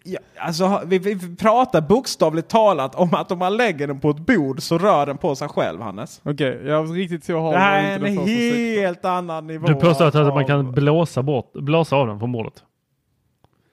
ja, 0.03 0.19
alltså 0.37 0.81
vi, 0.85 0.97
vi 0.99 1.35
pratar 1.35 1.81
bokstavligt 1.81 2.47
talat 2.47 2.95
om 2.95 3.13
att 3.13 3.31
om 3.31 3.39
man 3.39 3.57
lägger 3.57 3.87
den 3.87 3.99
på 3.99 4.09
ett 4.09 4.19
bord 4.19 4.61
så 4.61 4.77
rör 4.77 5.05
den 5.05 5.17
på 5.17 5.35
sig 5.35 5.47
själv 5.47 5.81
Hannes. 5.81 6.21
Okej, 6.25 6.61
jag 6.65 6.97
riktigt 6.97 7.23
så 7.23 7.39
hal 7.41 7.53
Det 7.53 7.59
här 7.59 7.99
är 7.99 8.05
en 8.05 8.17
helt 8.17 9.05
annan 9.05 9.47
nivå. 9.47 9.67
Du 9.67 9.73
påstår 9.75 10.05
att 10.05 10.15
av- 10.15 10.27
man 10.33 10.45
kan 10.45 10.71
blåsa, 10.71 11.23
bort, 11.23 11.53
blåsa 11.53 11.95
av 11.95 12.07
den 12.07 12.19
från 12.19 12.31
bordet? 12.31 12.63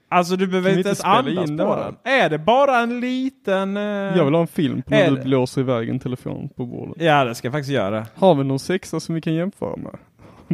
Alltså 0.09 0.37
du 0.37 0.47
behöver 0.47 0.77
inte 0.77 0.89
ens 0.89 1.05
andas 1.05 1.49
in 1.51 1.59
på 1.59 1.77
den. 1.77 1.97
Är 2.15 2.31
det 2.31 2.39
bara 2.39 2.79
en 2.79 3.01
liten... 3.01 3.77
eh, 3.77 3.83
Jag 3.83 4.25
vill 4.25 4.35
ha 4.35 4.41
en 4.41 4.47
film 4.47 4.83
på 4.83 4.91
när 4.91 5.05
Är 5.05 5.11
du 5.11 5.17
det? 5.17 5.23
blåser 5.23 5.61
iväg 5.61 5.89
en 5.89 5.99
telefon 5.99 6.49
på 6.57 6.67
bordet. 6.67 7.03
Ja 7.03 7.25
det 7.25 7.35
ska 7.35 7.47
jag 7.47 7.53
faktiskt 7.53 7.73
göra. 7.73 8.07
Har 8.15 8.35
vi 8.35 8.45
någon 8.45 8.59
sexa 8.59 9.01
som 9.01 9.15
vi 9.15 9.21
kan 9.21 9.35
jämföra 9.35 9.77
med? 9.77 9.97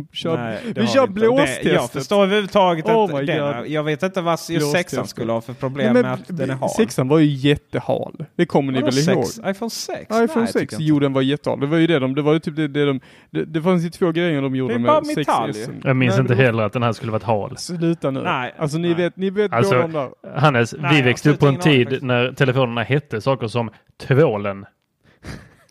Kör, 0.13 0.37
Nej, 0.37 0.59
vi 0.65 0.73
kör. 0.75 0.83
Det- 0.85 0.97
Jag 0.97 1.11
blåstestet. 1.11 1.91
förstår 1.91 2.23
överhuvudtaget 2.23 2.87
Oh 2.89 3.21
inte. 3.21 3.33
Jag 3.67 3.83
vet 3.83 4.03
inte 4.03 4.21
vad 4.21 4.33
just 4.33 4.49
Blåstestet. 4.49 4.73
sexan 4.91 5.07
skulle 5.07 5.33
ha 5.33 5.41
för 5.41 5.53
problem 5.53 5.93
Nej, 5.93 6.03
med 6.03 6.13
att 6.13 6.21
den 6.29 6.51
är 6.51 6.55
hal. 6.55 6.71
Sexan 6.71 7.09
var 7.09 7.19
ju 7.19 7.27
jättehal. 7.27 8.25
Det 8.37 8.47
kommer 8.47 8.73
ni 8.73 8.83
väl 8.83 8.99
ihåg? 8.99 9.25
sex? 9.27 9.39
iPhone 9.47 9.71
6? 9.71 10.01
iPhone 10.03 10.27
Nej, 10.37 10.47
6, 10.47 10.53
tycker 10.53 10.75
jag 10.75 10.83
jo 10.83 10.99
den 10.99 11.13
var 11.13 11.23
jättehal. 11.23 11.61
Det 11.61 11.67
var 11.67 11.77
ju 11.79 11.87
det 11.87 11.99
de, 11.99 12.15
det 12.15 12.23
var 12.23 12.33
ju 12.33 12.39
typ 12.39 12.57
det, 12.57 12.69
det 12.69 12.85
de, 12.87 13.01
det, 13.31 13.45
det 13.45 13.63
fanns 13.63 13.85
ju 13.85 13.91
två 13.91 14.13
grejer 14.13 14.43
de 14.43 14.57
gjorde 14.57 14.79
med 14.79 14.83
bara 14.91 15.01
metall 15.17 15.51
6S. 15.51 15.57
ju. 15.59 15.81
Jag 15.85 15.97
minns 15.97 16.15
Nej, 16.15 16.21
inte 16.21 16.35
var- 16.35 16.43
heller 16.45 16.63
att 16.63 16.73
den 16.73 16.83
här 16.83 16.93
skulle 16.93 17.13
varit 17.13 17.23
hal. 17.23 17.57
Sluta 17.59 18.11
nu. 18.11 18.23
Nej, 18.23 18.55
Alltså 18.59 18.79
ni 18.79 18.89
nej. 18.89 18.97
vet, 18.97 19.17
ni 19.17 19.31
vet 19.31 19.53
Alltså, 19.53 19.73
båda 19.75 19.83
de 19.87 19.93
där. 19.93 20.41
Hannes, 20.41 20.75
Nej, 20.79 20.95
vi 20.97 21.03
växte 21.03 21.31
upp 21.31 21.39
på 21.41 21.47
en 21.47 21.57
tid 21.57 21.99
när 22.03 22.33
telefonerna 22.33 22.83
hette 22.83 23.21
saker 23.21 23.47
som 23.49 23.71
tvålen. 24.03 24.65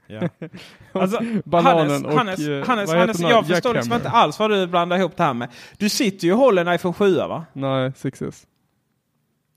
Ja. 0.09 0.29
Alltså, 0.91 1.19
Bananen 1.45 1.89
Hannes, 1.89 2.03
och, 2.03 2.13
Hannes, 2.13 2.39
eh, 2.39 2.65
Hannes, 2.65 2.93
Hannes 2.93 3.19
jag 3.19 3.47
förstår 3.47 3.73
liksom 3.73 3.93
inte 3.93 4.09
alls 4.09 4.39
vad 4.39 4.51
du 4.51 4.67
blandar 4.67 4.97
ihop 4.97 5.17
det 5.17 5.23
här 5.23 5.33
med. 5.33 5.49
Du 5.77 5.89
sitter 5.89 6.27
ju 6.27 6.33
och 6.33 6.39
håller 6.39 6.65
en 6.65 6.75
iPhone 6.75 6.93
7 6.93 7.15
va? 7.15 7.45
Nej, 7.53 7.89
6S. 7.89 8.45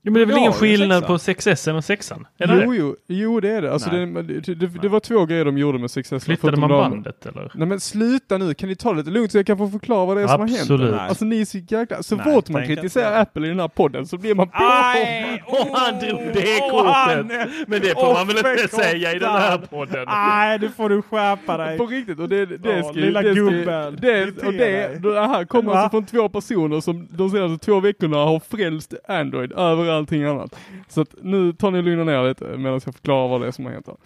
Jo, 0.05 0.11
men 0.11 0.13
det 0.13 0.21
är 0.21 0.25
väl 0.25 0.35
Ja, 0.35 0.39
ingen 0.39 0.53
skillnad 0.53 1.07
på 1.07 1.17
6S 1.17 1.71
och 1.75 1.79
6an? 1.81 2.25
Eller 2.39 2.63
Jo, 2.63 2.71
det? 2.71 2.77
jo, 2.77 2.95
jo 3.07 3.39
det 3.39 3.49
är 3.49 3.61
det. 3.61 3.73
Alltså 3.73 3.89
det, 3.89 4.05
det, 4.21 4.53
det, 4.55 4.67
det 4.81 4.89
var 4.89 4.99
två 4.99 5.25
grejer 5.25 5.45
de 5.45 5.57
gjorde 5.57 5.79
med 5.79 5.87
6S. 5.87 6.19
Flyttade 6.25 6.57
man 6.57 6.69
de- 6.69 6.81
bandet 6.91 7.25
eller? 7.25 7.51
Nej 7.55 7.67
men 7.67 7.79
sluta 7.79 8.37
nu, 8.37 8.53
kan 8.53 8.69
ni 8.69 8.75
ta 8.75 8.91
det 8.91 8.97
lite 8.97 9.09
lugnt 9.11 9.31
så 9.31 9.37
jag 9.37 9.45
kan 9.47 9.57
få 9.57 9.67
förklara 9.69 10.05
vad 10.05 10.17
det 10.17 10.23
är 10.23 10.27
som 10.27 10.39
har 10.41 10.47
Absolut. 10.47 10.89
hänt? 10.95 11.01
Alltså 11.09 11.25
ni 11.25 11.41
är 11.41 11.45
så 11.45 11.57
jäkla... 11.57 12.03
Så 12.03 12.17
fort 12.17 12.49
man 12.49 12.65
kritiserar. 12.65 13.21
Apple 13.21 13.45
i 13.45 13.49
den 13.49 13.59
här 13.59 13.67
podden 13.67 14.05
så 14.05 14.17
blir 14.17 14.35
man 14.35 14.47
på. 14.49 14.57
Aj! 14.57 15.43
Och 15.47 15.77
han 15.77 15.99
drog 15.99 16.21
det 16.33 16.59
han- 16.61 16.69
kortet! 16.69 17.49
Men 17.67 17.81
det 17.81 17.89
får 17.93 18.13
man 18.13 18.27
väl 18.27 18.37
inte 18.37 18.75
säga 18.75 19.13
i 19.13 19.19
den 19.19 19.29
här 19.31 19.57
podden? 19.57 20.05
Nej, 20.07 20.59
nu 20.59 20.69
får 20.69 20.89
du 20.89 21.01
skärpa 21.01 21.57
dig. 21.57 21.77
På 21.77 21.85
riktigt, 21.85 22.19
och 22.19 22.29
det, 22.29 22.45
det 22.45 22.69
Ja, 22.77 22.83
ska 22.83 22.93
lilla 22.93 23.21
det 23.21 23.33
gubben. 23.33 23.97
Det, 24.01 24.43
och 24.45 24.53
det, 24.53 25.01
det 25.03 25.27
här 25.27 25.45
kommer 25.45 25.71
alltså 25.73 25.89
från 25.89 26.05
två 26.05 26.29
personer 26.29 26.81
som 26.81 27.07
de 27.11 27.29
senaste 27.29 27.65
två 27.65 27.79
veckorna 27.79 28.17
har 28.17 28.39
frälst 28.39 28.93
Android 29.07 29.51
över 29.51 29.92
allting 29.93 30.23
annat. 30.23 30.55
Så 30.87 31.01
att 31.01 31.15
nu 31.21 31.53
tar 31.53 31.71
ni 31.71 31.79
och 31.79 31.83
lugna 31.83 32.03
ner 32.03 32.13
er 32.13 32.27
lite 32.27 32.43
medan 32.45 32.65
jag 32.73 32.83
förklarar 32.83 33.27
vad 33.27 33.41
det 33.41 33.47
är 33.47 33.51
som 33.51 33.65
har 33.65 33.71
hänt 33.71 33.87
här. 33.87 33.97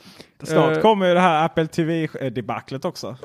Snart 0.43 0.75
Eh, 0.77 0.81
kommer 0.81 1.07
ju 1.07 1.13
det 1.13 1.19
här 1.19 1.45
Apple 1.45 1.67
TV-debaclet 1.67 2.85
också. 2.85 3.15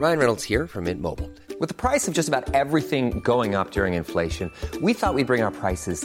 Ryan 0.00 0.18
Reynolds 0.18 0.44
here 0.44 0.66
from 0.66 0.84
Mint 0.84 1.00
Mobile. 1.00 1.30
With 1.60 1.68
the 1.68 1.74
price 1.74 2.08
of 2.08 2.14
just 2.14 2.28
about 2.28 2.54
everything 2.54 3.20
going 3.20 3.54
up 3.54 3.70
during 3.70 3.94
inflation, 3.94 4.50
we 4.80 4.94
thought 4.94 5.14
we'd 5.14 5.26
bring 5.26 5.44
our 5.44 5.50
prices 5.52 6.04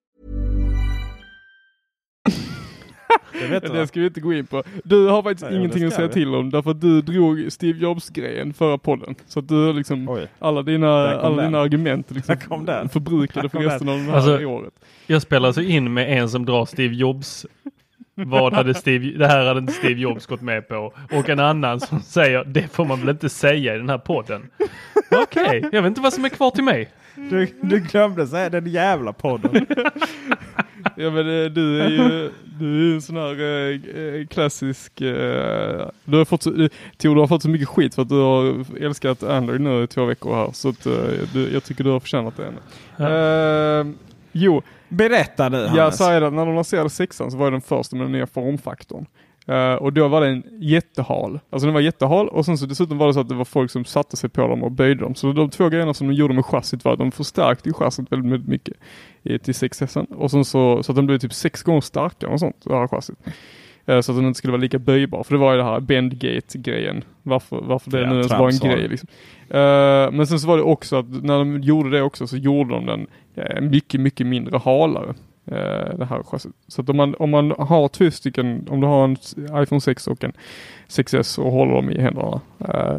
Det 3.61 3.87
ska 3.87 3.99
vi 3.99 4.05
inte 4.05 4.21
gå 4.21 4.33
in 4.33 4.45
på. 4.47 4.63
Du 4.83 5.07
har 5.07 5.23
faktiskt 5.23 5.45
Nej, 5.49 5.55
ingenting 5.59 5.83
att 5.83 5.93
säga 5.93 6.07
vi. 6.07 6.13
till 6.13 6.35
om 6.35 6.49
därför 6.49 6.71
att 6.71 6.81
du 6.81 7.01
drog 7.01 7.51
Steve 7.51 7.79
Jobs-grejen 7.79 8.53
förra 8.53 8.77
podden. 8.77 9.15
Så 9.27 9.39
att 9.39 9.47
du 9.47 9.65
har 9.65 9.73
liksom 9.73 10.09
Oj. 10.09 10.27
alla 10.39 10.61
dina, 10.61 10.87
alla 11.09 11.35
den. 11.35 11.45
dina 11.45 11.59
argument 11.59 12.11
liksom 12.11 12.65
den. 12.65 12.89
förbrukade 12.89 13.49
för 13.49 13.59
resten 13.59 13.89
av 13.89 13.97
det 13.97 14.03
här 14.03 14.13
Alltså- 14.13 14.45
året. 14.45 14.73
Jag 15.07 15.21
spelar 15.21 15.47
alltså 15.47 15.61
in 15.61 15.93
med 15.93 16.19
en 16.21 16.29
som 16.29 16.45
drar 16.45 16.65
Steve 16.65 16.95
Jobs. 16.95 17.45
Vad 18.25 18.53
hade 18.53 18.73
Steve, 18.73 19.17
det 19.17 19.27
här 19.27 19.45
hade 19.45 19.59
inte 19.59 19.73
Steve 19.73 20.01
Jobs 20.01 20.25
gått 20.25 20.41
med 20.41 20.67
på. 20.67 20.93
Och 21.11 21.29
en 21.29 21.39
annan 21.39 21.79
som 21.79 21.99
säger 22.01 22.43
det 22.43 22.67
får 22.67 22.85
man 22.85 22.99
väl 22.99 23.09
inte 23.09 23.29
säga 23.29 23.75
i 23.75 23.77
den 23.77 23.89
här 23.89 23.97
podden. 23.97 24.49
Okej, 25.11 25.69
jag 25.71 25.81
vet 25.81 25.89
inte 25.89 26.01
vad 26.01 26.13
som 26.13 26.25
är 26.25 26.29
kvar 26.29 26.51
till 26.51 26.63
mig. 26.63 26.89
Du, 27.15 27.47
du 27.61 27.79
glömde 27.79 28.27
säga 28.27 28.49
den 28.49 28.67
jävla 28.67 29.13
podden. 29.13 29.65
Ja 30.95 31.11
men 31.11 31.43
eh, 31.43 31.49
du 31.49 31.81
är 31.81 31.89
ju, 31.89 32.31
du 32.59 32.75
är 32.75 32.81
ju 32.81 32.93
en 32.93 33.01
sån 33.01 33.15
här 33.15 33.41
eh, 33.41 33.79
eh, 34.03 34.27
klassisk, 34.27 35.01
eh, 35.01 35.87
du 36.05 36.17
har 36.17 36.25
fått 36.25 36.43
så, 36.43 36.51
Tor, 36.97 37.15
du 37.15 37.21
har 37.21 37.27
fått 37.27 37.41
så 37.41 37.49
mycket 37.49 37.67
skit 37.67 37.95
för 37.95 38.01
att 38.01 38.09
du 38.09 38.15
har 38.21 38.65
älskat 38.81 39.23
Android 39.23 39.61
nu 39.61 39.83
i 39.83 39.87
två 39.87 40.05
veckor 40.05 40.35
här. 40.35 40.49
Så 40.53 40.69
att, 40.69 40.85
eh, 40.85 40.93
du, 41.33 41.49
jag 41.53 41.63
tycker 41.63 41.83
du 41.83 41.89
har 41.89 41.99
förtjänat 41.99 42.33
det. 42.37 42.45
Eh, 43.05 43.85
jo, 44.31 44.61
Berätta 44.89 45.49
nu 45.49 45.57
jag 45.57 45.67
Hannes. 45.67 45.97
säger 45.97 46.21
att 46.21 46.33
när 46.33 46.45
de 46.45 46.55
lanserade 46.55 46.89
sexan 46.89 47.31
så 47.31 47.37
var 47.37 47.45
jag 47.45 47.53
den 47.53 47.61
första 47.61 47.95
med 47.95 48.05
den 48.05 48.11
nya 48.11 48.27
formfaktorn. 48.27 49.05
Eh, 49.47 49.73
och 49.73 49.93
då 49.93 50.07
var 50.07 50.21
den 50.21 50.43
jättehal. 50.59 51.39
Alltså 51.49 51.65
den 51.65 51.73
var 51.73 51.81
jättehal 51.81 52.29
och 52.29 52.45
sen 52.45 52.57
så 52.57 52.65
dessutom 52.65 52.97
var 52.97 53.07
det 53.07 53.13
så 53.13 53.19
att 53.19 53.29
det 53.29 53.35
var 53.35 53.45
folk 53.45 53.71
som 53.71 53.85
satte 53.85 54.17
sig 54.17 54.29
på 54.29 54.47
dem 54.47 54.63
och 54.63 54.71
böjde 54.71 55.01
dem. 55.03 55.15
Så 55.15 55.31
de 55.31 55.49
två 55.49 55.69
grejerna 55.69 55.93
som 55.93 56.07
de 56.07 56.13
gjorde 56.13 56.33
med 56.33 56.45
chassit 56.45 56.85
var 56.85 56.93
att 56.93 56.99
de 56.99 57.11
förstärkte 57.11 57.73
chassit 57.73 58.11
väldigt, 58.11 58.47
mycket 58.47 58.73
till 59.23 59.53
6S. 59.53 60.13
Och 60.13 60.31
sen 60.31 60.45
så, 60.45 60.83
så 60.83 60.91
att 60.91 60.95
den 60.95 61.05
blev 61.05 61.17
typ 61.17 61.33
sex 61.33 61.63
gånger 61.63 61.81
starkare 61.81 62.31
och 62.31 62.39
sånt, 62.39 62.55
det 62.63 62.75
här 62.75 62.87
chassit. 62.87 63.17
Eh, 63.85 63.99
Så 64.01 64.11
att 64.11 64.17
den 64.17 64.25
inte 64.27 64.37
skulle 64.37 64.51
vara 64.51 64.61
lika 64.61 64.79
böjbar. 64.79 65.23
För 65.23 65.33
det 65.33 65.39
var 65.39 65.51
ju 65.51 65.57
det 65.57 65.63
här 65.63 65.79
bendgate-grejen. 65.79 67.03
Varför, 67.23 67.59
varför 67.61 67.91
det 67.91 68.01
Ja, 68.01 68.09
nu 68.09 68.15
ens 68.15 68.31
var 68.31 68.49
en 68.49 68.57
grej. 68.75 68.87
Liksom. 68.87 69.07
Eh, 69.49 70.11
Men 70.11 70.27
sen 70.27 70.39
så 70.39 70.47
var 70.47 70.57
det 70.57 70.63
också 70.63 70.95
att 70.95 71.23
när 71.23 71.37
de 71.37 71.61
gjorde 71.61 71.89
det 71.89 72.01
också 72.01 72.27
så 72.27 72.37
gjorde 72.37 72.73
de 72.73 72.85
den 72.85 73.07
eh, 73.35 73.61
mycket, 73.61 74.01
mycket 74.01 74.27
mindre 74.27 74.57
halare. 74.57 75.13
eh, 75.45 75.97
Det 75.97 76.05
här 76.09 76.23
chassit. 76.23 76.51
Så 76.67 76.81
att 76.81 76.89
om 76.89 76.97
man, 76.97 77.15
om 77.19 77.29
man 77.29 77.51
har 77.57 77.87
två 77.87 78.11
stycken, 78.11 78.67
om 78.69 78.81
du 78.81 78.87
har 78.87 79.03
en 79.03 79.17
iPhone 79.63 79.81
6 79.81 80.07
och 80.07 80.23
en 80.23 80.33
6S 80.87 81.39
och 81.39 81.51
håller 81.51 81.73
dem 81.73 81.89
i 81.91 82.01
händerna 82.01 82.41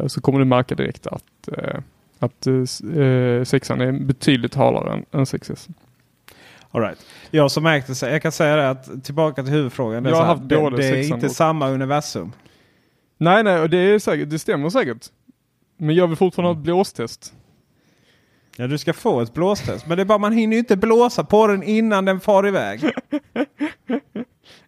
så 0.07 0.21
kommer 0.21 0.39
du 0.39 0.45
märka 0.45 0.75
direkt 0.75 1.07
att, 1.07 1.49
att 2.19 2.47
eh, 2.47 2.55
s- 2.61 2.81
eh, 2.81 3.43
sexan 3.43 3.81
är 3.81 3.91
betydligt 3.91 4.55
halare 4.55 4.93
än, 4.93 5.05
än 5.11 5.25
6S. 5.25 5.69
All 6.73 6.81
right. 6.81 7.05
Jag 7.31 7.51
som 7.51 7.65
sig, 7.95 8.11
jag 8.11 8.21
kan 8.21 8.31
säga 8.31 8.55
det 8.55 8.69
att 8.69 9.03
tillbaka 9.03 9.43
till 9.43 9.51
huvudfrågan. 9.53 10.03
Det 10.03 10.09
är, 10.09 10.23
här, 10.23 10.35
det, 10.35 10.77
det 10.77 10.87
är 10.87 11.13
inte 11.13 11.29
samma 11.29 11.69
universum. 11.69 12.31
Nej, 13.17 13.43
nej, 13.43 13.59
och 13.59 13.69
det 13.69 13.77
är 13.77 13.99
säkert, 13.99 14.29
det 14.29 14.39
stämmer 14.39 14.69
säkert. 14.69 15.05
Men 15.77 15.95
jag 15.95 16.07
vill 16.07 16.17
fortfarande 16.17 16.53
ha 16.53 16.59
ett 16.59 16.63
blåstest. 16.63 17.33
Ja, 18.57 18.67
du 18.67 18.77
ska 18.77 18.93
få 18.93 19.21
ett 19.21 19.33
blåstest. 19.33 19.87
Men 19.87 19.97
det 19.97 20.03
är 20.03 20.05
bara 20.05 20.17
man 20.17 20.33
hinner 20.33 20.53
ju 20.53 20.59
inte 20.59 20.77
blåsa 20.77 21.23
på 21.23 21.47
den 21.47 21.63
innan 21.63 22.05
den 22.05 22.19
far 22.19 22.47
iväg. 22.47 22.83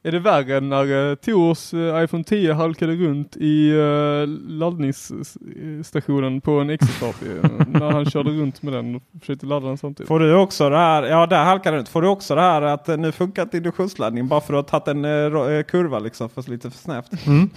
Är 0.04 0.12
det 0.12 0.20
värre 0.20 0.58
än 0.58 0.70
när 0.70 0.92
uh, 0.92 1.16
Tors 1.16 1.74
eh, 1.74 2.04
iPhone 2.04 2.24
10 2.24 2.54
halkade 2.54 2.96
runt 2.96 3.38
i 3.38 3.72
uh, 3.72 4.28
laddningsstationen 4.48 6.42
på 6.42 6.52
en 6.52 6.70
X-Start 6.70 7.16
när 7.68 7.92
han 7.92 8.06
körde 8.06 8.30
runt 8.30 8.62
med 8.62 8.74
den 8.74 8.96
och 8.96 9.02
försökte 9.20 9.46
ladda 9.46 9.68
den 9.68 9.78
samtidigt? 9.78 10.08
Får 10.08 10.20
du 10.20 10.36
också 10.36 10.70
det 10.70 10.78
här, 10.78 11.04
ja 11.04 11.26
där 11.26 11.44
halkar 11.44 11.72
du 11.72 11.80
inte. 11.80 11.92
Får 11.92 12.02
du 12.02 12.08
också 12.08 12.36
det 12.36 12.42
här 12.42 12.62
att 12.62 12.90
eh, 12.90 12.98
nu 12.98 13.12
funkar 13.12 13.44
inte 13.44 13.58
induktionsladdningen 13.58 14.28
bara 14.28 14.42
för 14.42 14.54
att 14.54 14.68
du 14.68 14.74
har 14.74 14.80
tagit 14.80 14.88
en 14.88 15.06
eh, 15.06 15.56
eh, 15.58 15.64
kurva 15.64 16.00
liksom 16.00 16.30
för 16.30 16.52
lite 16.52 16.72
för 16.72 16.78
snävt. 16.78 17.28
Mm. 17.28 17.50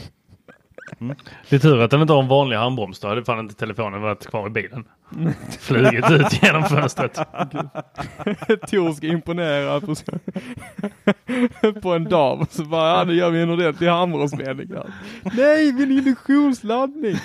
Det 1.48 1.56
är 1.56 1.58
tur 1.58 1.80
att 1.80 1.90
den 1.90 2.00
inte 2.00 2.12
har 2.12 2.22
en 2.22 2.28
vanlig 2.28 2.56
handbroms. 2.56 3.00
Då 3.00 3.08
hade 3.08 3.24
fan 3.24 3.38
inte 3.38 3.54
telefonen 3.54 4.00
varit 4.02 4.26
kvar 4.26 4.46
i 4.46 4.50
bilen. 4.50 4.84
Flugit 5.60 6.10
ut 6.10 6.42
genom 6.42 6.64
fönstret. 6.64 7.14
Tor 8.70 8.92
ska 8.92 9.06
imponera 9.06 9.80
på, 9.80 9.94
på 11.82 11.92
en 11.92 12.04
dam. 12.04 12.46
Så 12.50 12.64
bara, 12.64 12.98
ja, 12.98 13.04
nu 13.04 13.14
gör 13.14 13.30
vi 13.30 13.42
en 13.42 13.50
ordentlig 13.50 13.88
handbromsmening. 13.88 14.68
Nej, 15.32 15.72
min 15.72 15.92
induktionsladdning! 15.92 17.16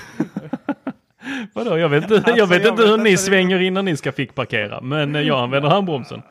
Vadå? 1.54 1.78
Jag 1.78 1.90
vet 1.90 2.04
inte, 2.04 2.16
Alltså, 2.16 2.32
jag 2.36 2.48
vet 2.48 2.64
jag 2.64 2.74
inte 2.74 2.82
vet 2.84 2.92
hur 2.92 2.98
ni 2.98 3.18
svänger 3.18 3.60
innan 3.60 3.86
ni 3.86 3.98
ska 3.98 4.12
fick 4.12 4.36
parkera. 4.36 4.82
Men 4.82 5.16
eh, 5.16 5.22
jag 5.22 5.40
använder 5.40 5.70
handbromsen. 5.70 6.22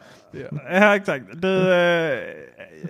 Ja 0.71 0.97
exakt. 0.97 1.25
Du, 1.33 1.73
eh, 1.73 2.19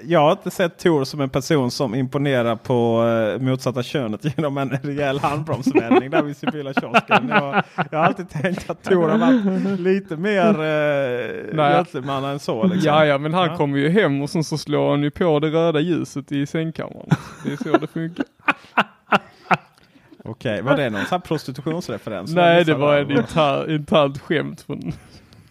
jag 0.05 0.21
har 0.21 0.33
inte 0.33 0.51
sett 0.51 0.79
Tor 0.79 1.05
som 1.05 1.21
en 1.21 1.31
person 1.31 1.71
som 1.71 1.95
imponerar 1.95 2.57
på 2.57 3.05
eh, 3.07 3.43
motsatta 3.43 3.83
könet 3.83 4.25
genom 4.37 4.59
en 4.59 4.71
rejäl 4.71 5.19
handbromsvändning 5.19 6.11
där 6.11 6.23
vid 6.23 6.37
Sibylla 6.37 6.73
kiosken. 6.75 7.29
Jag, 7.29 7.63
jag 7.91 7.99
har 7.99 8.07
alltid 8.07 8.29
tänkt 8.31 8.71
att 8.71 8.83
Tor 8.83 9.09
har 9.09 9.19
varit 9.19 9.81
lite 9.81 10.17
mer 10.17 10.49
eh, 10.49 11.57
gentleman 11.73 12.25
än 12.25 12.39
så. 12.39 12.63
Liksom. 12.63 12.81
Ja, 12.85 13.07
ja, 13.07 13.19
men 13.19 13.35
han 13.35 13.49
Ja. 13.49 13.57
kommer 13.57 13.79
ju 13.79 13.89
hem 13.89 14.23
och 14.23 14.31
sen 14.31 14.45
så 14.45 14.59
slår 14.59 14.91
han 14.91 15.03
ju 15.03 15.11
på 15.11 15.39
det 15.41 15.49
röda 15.49 15.81
ljuset 15.81 16.33
i 16.33 16.47
sängkammaren. 16.47 17.09
Det 17.45 17.53
är 17.53 17.57
så 17.57 17.79
det 17.79 17.87
funkar. 17.87 18.25
Okej, 20.25 20.63
var 20.63 20.77
det 20.77 20.91
någon 20.91 21.05
sån 21.05 21.21
prostitutionsreferens? 21.21 22.35
Nej, 22.35 22.65
det 22.65 22.75
var 22.75 23.13
inter, 23.13 23.71
internt 23.75 24.19
skämt 24.21 24.61
från... 24.61 24.93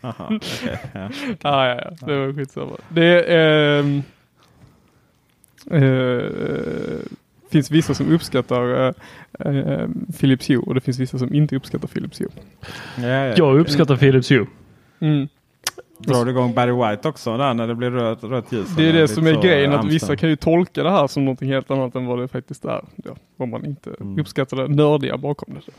Aha, 0.01 0.25
okej, 0.35 0.79
ja. 0.93 1.09
ah, 1.41 1.67
ja, 1.67 1.75
ja, 1.75 1.91
det 2.07 2.17
var 2.25 2.33
skitsamma. 2.33 2.71
Det 2.89 3.23
eh, 3.35 3.85
finns 7.51 7.71
vissa 7.71 7.93
som 7.93 8.11
uppskattar 8.11 8.87
eh, 8.87 9.57
eh, 9.57 9.87
Philips 10.19 10.49
Hue 10.49 10.57
och 10.57 10.75
det 10.75 10.81
finns 10.81 10.99
vissa 10.99 11.17
som 11.19 11.33
inte 11.33 11.55
uppskattar 11.55 11.87
Philips 11.87 12.21
Hue. 12.21 12.29
Ja, 12.97 13.07
ja. 13.07 13.33
Jag 13.37 13.59
uppskattar 13.59 13.95
Philips 13.97 14.31
Hue. 14.31 14.45
Mm. 14.99 15.27
Drar 15.97 16.25
du 16.25 16.31
igång 16.31 16.53
Barry 16.53 16.71
White 16.71 17.07
också 17.07 17.37
där 17.37 17.53
när 17.53 17.67
det 17.67 17.75
blir 17.75 17.91
rött, 17.91 18.23
rött 18.23 18.51
ljus? 18.51 18.67
Det 18.77 18.89
är 18.89 18.93
det 18.93 19.07
som 19.07 19.27
är 19.27 19.41
grejen, 19.41 19.71
eh, 19.71 19.79
att 19.79 19.85
vissa 19.85 20.15
kan 20.15 20.29
ju 20.29 20.35
tolka 20.35 20.83
det 20.83 20.91
här 20.91 21.07
som 21.07 21.25
någonting 21.25 21.49
helt 21.49 21.71
annat 21.71 21.95
än 21.95 22.05
vad 22.05 22.19
det 22.19 22.27
faktiskt 22.27 22.65
är. 22.65 22.85
Ja, 22.95 23.15
om 23.37 23.49
man 23.49 23.65
inte 23.65 23.89
uppskattar 24.17 24.57
det 24.57 24.67
nördiga 24.67 25.17
bakom 25.17 25.53
det. 25.53 25.71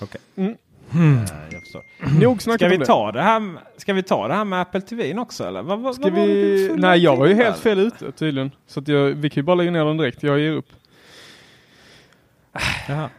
Okej. 0.00 0.20
Mm. 0.36 0.56
Eh, 0.92 1.30
Jag 1.50 1.55
förstår. 1.66 2.20
Nog 2.20 2.42
Ska 2.42 2.68
vi, 2.68 2.78
ta 2.78 3.12
det 3.12 3.22
här, 3.22 3.52
ska 3.76 3.92
vi 3.92 4.02
ta 4.02 4.28
det 4.28 4.34
här 4.34 4.44
med 4.44 4.60
Apple 4.60 4.80
TV 4.80 5.14
också 5.14 5.44
eller? 5.44 5.62
Vad, 5.62 5.80
vad, 5.80 6.02
vad 6.02 6.12
vi... 6.12 6.70
Nej, 6.76 6.98
jag 6.98 7.16
var 7.16 7.26
ju 7.26 7.34
helt 7.34 7.58
fel 7.58 7.78
ute 7.78 8.12
tydligen. 8.12 8.50
Så 8.66 8.80
att 8.80 8.88
jag, 8.88 9.04
vi 9.04 9.30
kan 9.30 9.40
ju 9.40 9.44
bara 9.44 9.56
lägga 9.56 9.70
ner 9.70 9.84
den 9.84 9.96
direkt. 9.96 10.22
Jag 10.22 10.38
ger 10.38 10.52
upp. 10.52 10.68
Jaha. 12.88 13.10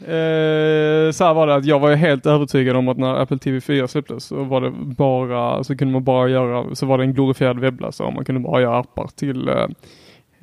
Eh, 0.00 1.12
så 1.12 1.24
här 1.24 1.34
var 1.34 1.46
det 1.46 1.54
att 1.54 1.64
jag 1.64 1.78
var 1.78 1.90
ju 1.90 1.96
helt 1.96 2.26
övertygad 2.26 2.76
om 2.76 2.88
att 2.88 2.96
när 2.96 3.14
Apple 3.14 3.38
TV 3.38 3.60
4 3.60 3.88
släpptes 3.88 4.24
så 4.24 4.44
var 4.44 4.60
det 4.60 4.70
bara, 4.70 5.64
så 5.64 5.76
kunde 5.76 5.92
man 5.92 6.04
bara 6.04 6.28
göra, 6.28 6.74
så 6.74 6.86
var 6.86 6.98
det 6.98 7.04
en 7.04 7.14
glorifierad 7.14 7.58
webbläsare 7.58 8.14
man 8.14 8.24
kunde 8.24 8.40
bara 8.40 8.60
göra 8.60 8.78
appar 8.78 9.08
till, 9.16 9.48
eh, 9.48 9.66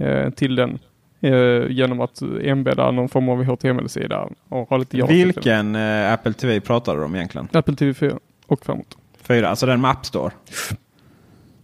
eh, 0.08 0.30
till 0.30 0.56
den. 0.56 0.80
Eh, 1.24 1.72
genom 1.72 2.02
att 2.02 2.22
embedda 2.42 2.92
någon 2.92 3.10
form 3.10 3.30
av 3.30 3.44
HTML-sida 3.44 4.30
och 4.50 4.70
ha 4.70 4.78
lite. 4.78 5.06
Vilken 5.06 5.76
eh, 5.76 6.14
Apple 6.14 6.34
TV 6.34 6.60
pratar 6.60 6.98
du 6.98 7.04
om 7.04 7.16
egentligen? 7.16 7.48
Apple 7.54 7.76
TV 7.76 7.94
4 7.94 8.20
och 8.48 8.66
framåt. 8.66 8.98
Fyra, 9.22 9.50
alltså 9.50 9.66
den 9.66 9.82
med 9.82 9.92
App 9.92 10.06
Store. 10.06 10.32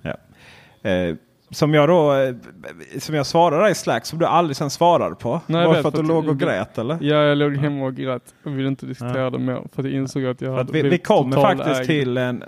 Ja. 0.01 0.13
Eh, 0.89 1.15
som 1.51 1.73
jag 1.73 1.89
då, 1.89 2.13
eh, 2.13 2.35
som 2.99 3.15
jag 3.15 3.25
svarade 3.25 3.69
i 3.69 3.75
Slack 3.75 4.05
som 4.05 4.19
du 4.19 4.25
aldrig 4.25 4.57
sen 4.57 4.69
svarade 4.69 5.15
på. 5.15 5.41
Nej, 5.45 5.61
jag 5.61 5.67
var 5.67 5.75
det 5.75 5.77
vet, 5.77 5.81
för 5.81 5.99
att 5.99 6.07
du 6.07 6.13
låg 6.13 6.27
och 6.27 6.39
grät 6.39 6.77
eller? 6.77 6.97
Ja, 7.01 7.15
jag 7.15 7.37
låg 7.37 7.55
hemma 7.57 7.85
och 7.85 7.95
grät 7.95 8.33
och 8.43 8.57
ville 8.57 8.67
inte 8.67 8.85
diskutera 8.85 9.29
det 9.29 9.39
mer 9.39 9.55
för 9.73 9.81
att 9.81 9.85
jag 9.85 9.93
insåg 9.93 10.25
att 10.25 10.41
jag 10.41 10.49
För 10.51 10.57
hade 10.57 10.69
att 10.69 10.75
vi, 10.75 10.89
vi 10.89 10.97
kommer 10.97 11.41
faktiskt 11.41 11.79
ägd. 11.79 11.87
till 11.87 12.17
en... 12.17 12.43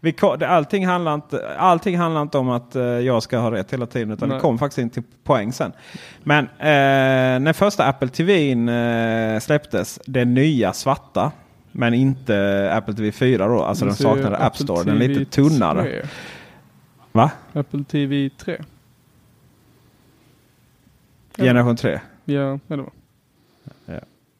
Vi, 0.00 0.14
allting, 0.46 0.86
handlar 0.86 1.14
inte, 1.14 1.56
allting 1.56 1.98
handlar 1.98 2.22
inte 2.22 2.38
om 2.38 2.48
att 2.50 2.76
eh, 2.76 2.82
jag 2.82 3.22
ska 3.22 3.38
ha 3.38 3.50
rätt 3.50 3.72
hela 3.72 3.86
tiden 3.86 4.10
utan 4.10 4.28
Nej. 4.28 4.36
det 4.36 4.42
kommer 4.42 4.58
faktiskt 4.58 4.78
in 4.78 4.90
till 4.90 5.02
poäng 5.24 5.52
sen. 5.52 5.72
Men 6.22 6.44
eh, 6.44 7.40
när 7.40 7.52
första 7.52 7.84
Apple 7.84 8.08
TV 8.08 8.52
eh, 8.52 9.40
släpptes, 9.40 10.00
det 10.06 10.24
nya 10.24 10.72
svarta, 10.72 11.32
men 11.72 11.94
inte 11.94 12.70
Apple 12.74 12.94
TV 12.94 13.12
4 13.12 13.46
då, 13.46 13.62
alltså 13.62 13.84
den 13.84 13.94
saknade 13.94 14.36
App 14.36 14.56
Store, 14.56 14.84
den 14.84 14.96
är 14.96 15.00
TV 15.00 15.14
lite 15.14 15.30
tunnare. 15.30 15.82
3. 15.82 16.02
Va? 17.12 17.30
Apple 17.52 17.84
TV 17.84 18.30
3. 18.38 18.58
Generation 21.36 21.76
3 21.76 22.00
Ja, 22.24 22.58
det 22.66 22.76
var. 22.76 22.90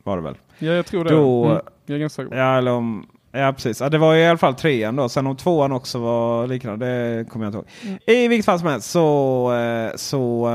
var 0.02 0.16
det 0.16 0.22
väl? 0.22 0.34
Ja, 0.58 0.72
jag 0.72 0.86
tror 0.86 1.04
det. 1.04 1.10
Då, 1.10 1.44
Mm, 1.46 1.62
jag 1.86 1.94
är 1.94 1.98
ganska 2.00 2.22
säker 2.22 2.36
ja, 2.36 2.58
eller 2.58 2.70
om, 2.72 3.06
ja, 3.32 3.52
precis. 3.52 3.80
Ja, 3.80 3.88
det 3.88 3.98
var 3.98 4.14
i 4.14 4.26
alla 4.26 4.38
fall 4.38 4.54
trean 4.54 4.96
då. 4.96 5.08
Sen 5.08 5.26
om 5.26 5.36
tvåan 5.36 5.72
också 5.72 5.98
var 5.98 6.46
liknande, 6.46 6.86
det 6.86 7.24
kommer 7.24 7.46
jag 7.46 7.48
inte 7.50 7.58
ihåg. 7.58 7.66
Mm. 7.82 7.98
I 8.06 8.28
vilket 8.28 8.46
fall 8.46 8.58
som 8.58 8.68
helst 8.68 8.90
så, 8.90 9.52
eh, 9.54 9.96
så 9.96 10.48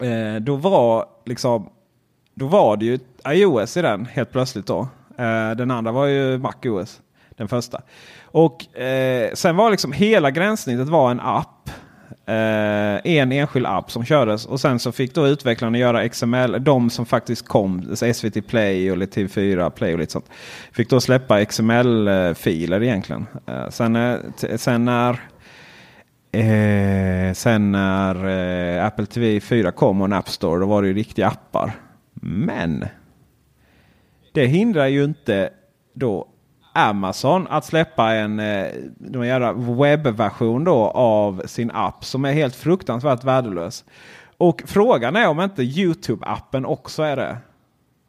eh, 0.00 0.36
då 0.40 0.56
var 0.56 1.06
liksom 1.24 1.68
då 2.34 2.46
var 2.46 2.76
det 2.76 2.84
ju 2.84 2.98
iOS 3.28 3.76
i 3.76 3.82
den 3.82 4.06
helt 4.06 4.32
plötsligt 4.32 4.66
då. 4.66 4.80
Eh, 5.18 5.50
den 5.50 5.70
andra 5.70 5.92
var 5.92 6.06
ju 6.06 6.38
MacOS. 6.38 7.00
Den 7.36 7.48
första. 7.48 7.82
Och 8.24 8.78
eh, 8.78 9.32
sen 9.34 9.56
var 9.56 9.70
liksom 9.70 9.92
hela 9.92 10.30
gränssnittet 10.30 10.88
var 10.88 11.10
en 11.10 11.20
app. 11.20 11.70
Eh, 12.26 13.12
en 13.16 13.32
enskild 13.32 13.66
app 13.66 13.90
som 13.90 14.04
kördes 14.04 14.46
och 14.46 14.60
sen 14.60 14.78
så 14.78 14.92
fick 14.92 15.14
då 15.14 15.28
utvecklarna 15.28 15.78
göra 15.78 16.08
XML. 16.08 16.64
De 16.64 16.90
som 16.90 17.06
faktiskt 17.06 17.48
kom, 17.48 17.96
SVT 17.96 18.46
Play 18.46 18.90
och 18.90 18.96
lite 18.96 19.20
TV4 19.20 19.70
Play 19.70 19.92
och 19.92 19.98
lite 19.98 20.12
sånt. 20.12 20.30
Fick 20.72 20.90
då 20.90 21.00
släppa 21.00 21.44
XML-filer 21.44 22.82
egentligen. 22.82 23.26
Eh, 23.46 23.68
sen, 23.68 23.96
eh, 23.96 24.16
sen 24.56 24.84
när 24.84 25.20
Eh, 26.34 27.32
sen 27.32 27.72
när 27.72 28.28
eh, 28.78 28.86
Apple 28.86 29.06
TV 29.06 29.40
4 29.40 29.72
kom 29.72 30.00
och 30.00 30.04
en 30.04 30.12
App 30.12 30.28
Store 30.28 30.60
då 30.60 30.66
var 30.66 30.82
det 30.82 30.88
ju 30.88 30.94
riktiga 30.94 31.26
appar. 31.26 31.72
Men 32.20 32.84
det 34.32 34.46
hindrar 34.46 34.86
ju 34.86 35.04
inte 35.04 35.50
då 35.94 36.28
Amazon 36.72 37.46
att 37.50 37.64
släppa 37.64 38.12
en 38.12 38.40
eh, 38.40 38.66
jävla 39.26 39.52
webbversion 39.52 40.64
då 40.64 40.74
av 40.90 41.42
sin 41.46 41.70
app 41.70 42.04
som 42.04 42.24
är 42.24 42.32
helt 42.32 42.56
fruktansvärt 42.56 43.24
värdelös. 43.24 43.84
Och 44.36 44.62
frågan 44.66 45.16
är 45.16 45.28
om 45.28 45.40
inte 45.40 45.62
Youtube-appen 45.62 46.64
också 46.64 47.02
är 47.02 47.16
det. 47.16 47.36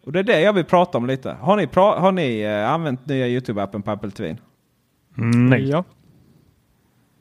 Och 0.06 0.12
det 0.12 0.20
är 0.20 0.24
det 0.24 0.42
jag 0.42 0.54
vill 0.54 0.66
prata 0.66 0.98
om 0.98 1.06
lite. 1.08 1.38
Har 1.42 1.58
ni, 1.58 1.66
pra- 1.66 2.00
har 2.00 2.12
ni 2.12 2.42
eh, 2.42 2.72
använt 2.72 3.06
nya 3.06 3.28
Youtube-appen 3.28 3.82
på 3.82 3.92
Apple 3.92 4.12
TV? 4.12 4.38
Nej. 5.16 5.70
Ja. 5.70 5.84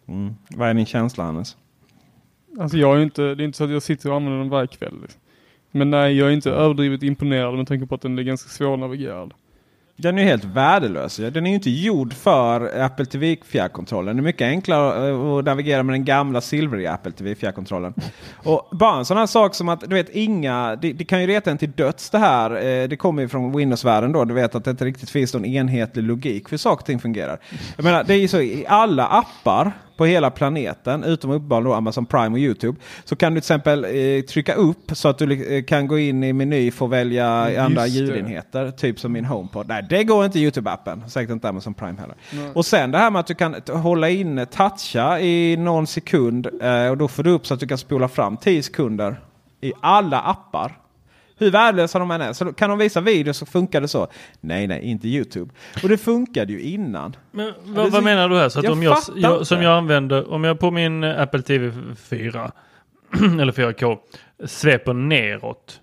Mm. 0.09 0.35
Vad 0.57 0.69
är 0.69 0.75
din 0.75 0.87
känsla 0.87 1.25
Hannes? 1.25 1.57
Alltså 2.61 2.77
jag 2.77 2.97
är 2.97 3.01
inte, 3.03 3.23
det 3.35 3.43
är 3.43 3.45
inte 3.45 3.59
så 3.59 3.65
att 3.65 3.71
jag 3.71 3.83
sitter 3.83 4.11
och 4.11 4.17
använder 4.17 4.39
den 4.39 4.49
varje 4.49 4.67
kväll. 4.67 4.95
Liksom. 5.03 5.21
Men 5.71 5.91
nej, 5.91 6.19
jag 6.19 6.29
är 6.29 6.33
inte 6.33 6.51
överdrivet 6.51 7.03
imponerad 7.03 7.55
med 7.55 7.67
tanke 7.67 7.87
på 7.87 7.95
att 7.95 8.01
den 8.03 8.19
är 8.19 8.23
ganska 8.23 8.49
svårnavigerad. 8.49 9.35
Den 10.03 10.19
är 10.19 10.23
ju 10.23 10.29
helt 10.29 10.45
värdelös. 10.45 11.17
Den 11.17 11.47
är 11.47 11.51
ju 11.51 11.55
inte 11.55 11.71
gjord 11.71 12.13
för 12.15 12.81
Apple 12.81 13.07
TV 13.07 13.37
fjärrkontrollen. 13.47 14.17
Det 14.17 14.21
är 14.21 14.23
mycket 14.25 14.47
enklare 14.47 15.09
eh, 15.09 15.39
att 15.39 15.45
navigera 15.45 15.83
med 15.83 15.95
den 15.95 16.05
gamla 16.05 16.41
silvriga 16.41 16.93
Apple 16.93 17.13
TV 17.13 17.35
fjärrkontrollen. 17.35 17.95
Och 18.45 18.69
bara 18.73 18.99
en 18.99 19.05
sån 19.05 19.17
här 19.17 19.27
sak 19.27 19.55
som 19.55 19.69
att 19.69 19.81
du 19.81 19.95
vet 19.95 20.11
inga, 20.11 20.77
det, 20.77 20.93
det 20.93 21.05
kan 21.05 21.21
ju 21.21 21.27
reta 21.27 21.51
en 21.51 21.59
till 21.59 21.73
döds 21.73 22.11
det 22.11 22.19
här. 22.19 22.51
Eh, 22.51 22.89
Det 22.89 22.97
kommer 22.97 23.23
ju 23.23 23.29
från 23.29 23.57
Windows-världen 23.57 24.13
då. 24.13 24.25
Du 24.25 24.35
vet 24.35 24.55
att 24.55 24.65
det 24.65 24.71
inte 24.71 24.85
riktigt 24.85 25.11
finns 25.11 25.35
någon 25.35 25.45
enhetlig 25.45 26.03
logik 26.03 26.49
för 26.49 26.51
hur 26.51 26.59
saker 26.59 26.83
och 26.83 26.87
ting 26.87 27.01
fungerar. 27.01 27.39
Jag 27.77 27.85
menar, 27.85 28.05
det 28.05 28.15
är 28.15 28.19
ju 28.19 28.29
så 28.29 28.41
i 28.41 28.67
alla 28.69 29.07
appar 29.07 29.73
på 30.03 30.07
hela 30.07 30.31
planeten, 30.31 31.05
utom 31.05 31.31
uppenbarligen 31.31 31.71
då 31.71 31.75
Amazon 31.75 32.07
Prime 32.07 32.29
och 32.29 32.39
YouTube. 32.39 32.79
Så 33.05 33.17
kan 33.17 33.35
du 33.35 33.41
till 33.41 33.45
exempel 33.45 33.85
eh, 33.85 34.23
trycka 34.25 34.55
upp 34.55 34.91
så 34.93 35.09
att 35.09 35.19
du 35.19 35.57
eh, 35.57 35.65
kan 35.65 35.87
gå 35.87 35.99
in 35.99 36.25
i 36.25 36.33
meny 36.33 36.71
för 36.71 36.85
att 36.85 36.91
välja 36.91 37.49
Just 37.49 37.61
andra 37.61 37.83
det. 37.83 37.89
ljudenheter. 37.89 38.71
Typ 38.71 39.01
som 39.01 39.13
min 39.13 39.25
HomePod. 39.25 39.69
Nej, 39.69 39.87
det 39.91 40.05
går 40.05 40.25
inte 40.25 40.39
i 40.39 40.49
YouTube-appen. 40.51 41.09
Säkert 41.09 41.31
inte 41.31 41.49
Amazon 41.49 41.75
Prime 41.75 42.01
heller. 42.01 42.15
Nej. 42.31 42.51
Och 42.55 42.67
sen 42.67 42.91
det 42.91 42.99
här 42.99 43.11
med 43.11 43.21
att 43.21 43.27
du 43.27 43.35
kan 43.35 43.55
hålla 43.69 44.09
inne, 44.11 44.47
toucha 44.47 45.21
i 45.21 45.57
någon 45.57 45.87
sekund. 45.87 46.47
Eh, 46.63 46.87
och 46.91 46.97
då 46.99 47.09
får 47.09 47.23
du 47.23 47.31
upp 47.31 47.47
så 47.47 47.55
att 47.55 47.61
du 47.61 47.67
kan 47.67 47.79
spola 47.79 48.09
fram 48.09 48.37
10 48.37 48.63
sekunder 48.63 49.21
i 49.61 49.73
alla 49.83 50.21
appar. 50.21 50.79
Hur 51.43 51.51
värdelösa 51.51 51.99
de 51.99 52.11
än 52.11 52.21
är. 52.21 52.33
Så 52.33 52.53
kan 52.53 52.71
de 52.71 52.79
visa 52.79 53.01
videos 53.01 53.37
så 53.37 53.47
funkar 53.47 53.81
det 53.81 53.89
så. 53.89 54.09
Nej, 54.41 54.67
nej, 54.67 54.83
inte 54.83 55.09
YouTube. 55.09 55.55
Och 55.83 55.89
det 55.89 55.99
funkade 55.99 56.53
ju 56.53 56.61
innan. 56.61 57.17
Men 57.31 57.53
vad, 57.65 57.91
vad 57.93 58.05
menar 58.05 58.29
du 58.29 58.37
här? 58.37 58.49
Så 58.49 58.59
att 58.59 58.65
Jag 58.65 58.73
om 58.73 58.83
jag, 58.83 58.99
jag, 59.17 59.47
som 59.47 59.63
jag 59.63 59.79
använder, 59.79 60.33
om 60.33 60.45
jag 60.45 60.59
på 60.61 60.71
min 60.71 61.05
eh, 61.05 61.21
Apple 61.21 61.43
TV 61.43 61.73
4 61.97 62.53
eller 63.41 63.53
4K 63.53 63.99
sveper 64.45 64.93
neråt 64.93 65.81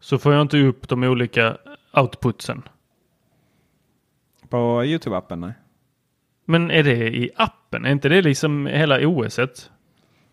så 0.00 0.18
får 0.18 0.32
jag 0.32 0.42
inte 0.42 0.58
upp 0.58 0.88
de 0.88 1.02
olika 1.02 1.56
outputsen. 1.92 2.62
På 4.48 4.82
YouTube-appen, 4.82 5.36
nej. 5.36 5.52
Men 6.44 6.70
är 6.70 6.82
det 6.82 7.16
i 7.16 7.30
appen? 7.36 7.84
Är 7.84 7.90
inte 7.90 8.08
det 8.08 8.22
liksom 8.22 8.66
hela 8.66 9.06
OSet? 9.06 9.70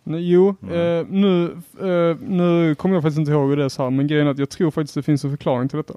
Jo, 0.03 0.49
eh, 0.49 1.05
nu, 1.09 1.57
eh, 1.81 2.17
nu 2.21 2.75
kommer 2.75 2.95
jag 2.95 3.03
faktiskt 3.03 3.19
inte 3.19 3.31
ihåg 3.31 3.49
hur 3.49 3.57
det 3.57 3.63
är 3.65 3.69
så 3.69 3.83
här, 3.83 3.89
men 3.89 4.07
grejen 4.07 4.27
är 4.27 4.31
att 4.31 4.39
jag 4.39 4.49
tror 4.49 4.71
faktiskt 4.71 4.95
det 4.95 5.03
finns 5.03 5.23
en 5.23 5.29
förklaring 5.31 5.69
till 5.69 5.77
detta. 5.77 5.93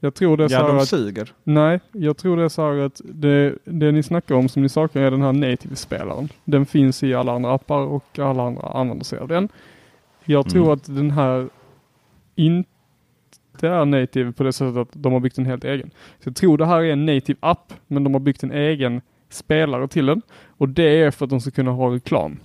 Jag 0.00 0.14
tror 0.14 0.36
det 0.36 0.44
är 0.44 0.48
så 0.48 0.54
Ja, 0.54 0.66
de 0.68 0.78
att, 0.78 0.88
suger. 0.88 1.32
Nej, 1.44 1.80
jag 1.92 2.16
tror 2.16 2.36
det 2.36 2.42
är 2.44 2.48
så 2.48 2.62
här 2.62 2.78
att 2.78 3.00
det, 3.04 3.54
det 3.64 3.92
ni 3.92 4.02
snackar 4.02 4.34
om 4.34 4.48
som 4.48 4.62
ni 4.62 4.68
saknar 4.68 5.02
är 5.02 5.10
den 5.10 5.22
här 5.22 5.32
native-spelaren. 5.32 6.28
Den 6.44 6.66
finns 6.66 7.02
i 7.02 7.14
alla 7.14 7.32
andra 7.32 7.54
appar 7.54 7.80
och 7.80 8.18
alla 8.18 8.42
andra 8.42 8.62
använder 8.62 9.04
sig 9.04 9.18
av 9.18 9.28
den. 9.28 9.48
Jag 10.24 10.50
tror 10.50 10.62
Mm. 10.64 10.72
att 10.74 10.84
den 10.84 11.10
här 11.10 11.48
inte 12.34 12.68
är 13.62 13.84
native 13.84 14.32
på 14.32 14.42
det 14.42 14.52
sättet 14.52 14.76
att 14.76 14.88
de 14.92 15.12
har 15.12 15.20
byggt 15.20 15.38
en 15.38 15.46
helt 15.46 15.64
egen. 15.64 15.90
Så 16.20 16.28
jag 16.28 16.36
tror 16.36 16.58
det 16.58 16.66
här 16.66 16.80
är 16.82 16.92
en 16.92 17.06
native 17.06 17.38
app, 17.40 17.72
men 17.86 18.04
de 18.04 18.12
har 18.14 18.20
byggt 18.20 18.42
en 18.42 18.52
egen 18.52 19.00
spelare 19.28 19.88
till 19.88 20.06
den. 20.06 20.22
Och 20.48 20.68
det 20.68 21.02
är 21.02 21.10
för 21.10 21.24
att 21.24 21.30
de 21.30 21.40
ska 21.40 21.50
kunna 21.50 21.70
ha 21.70 21.94
reklam. 21.94 22.36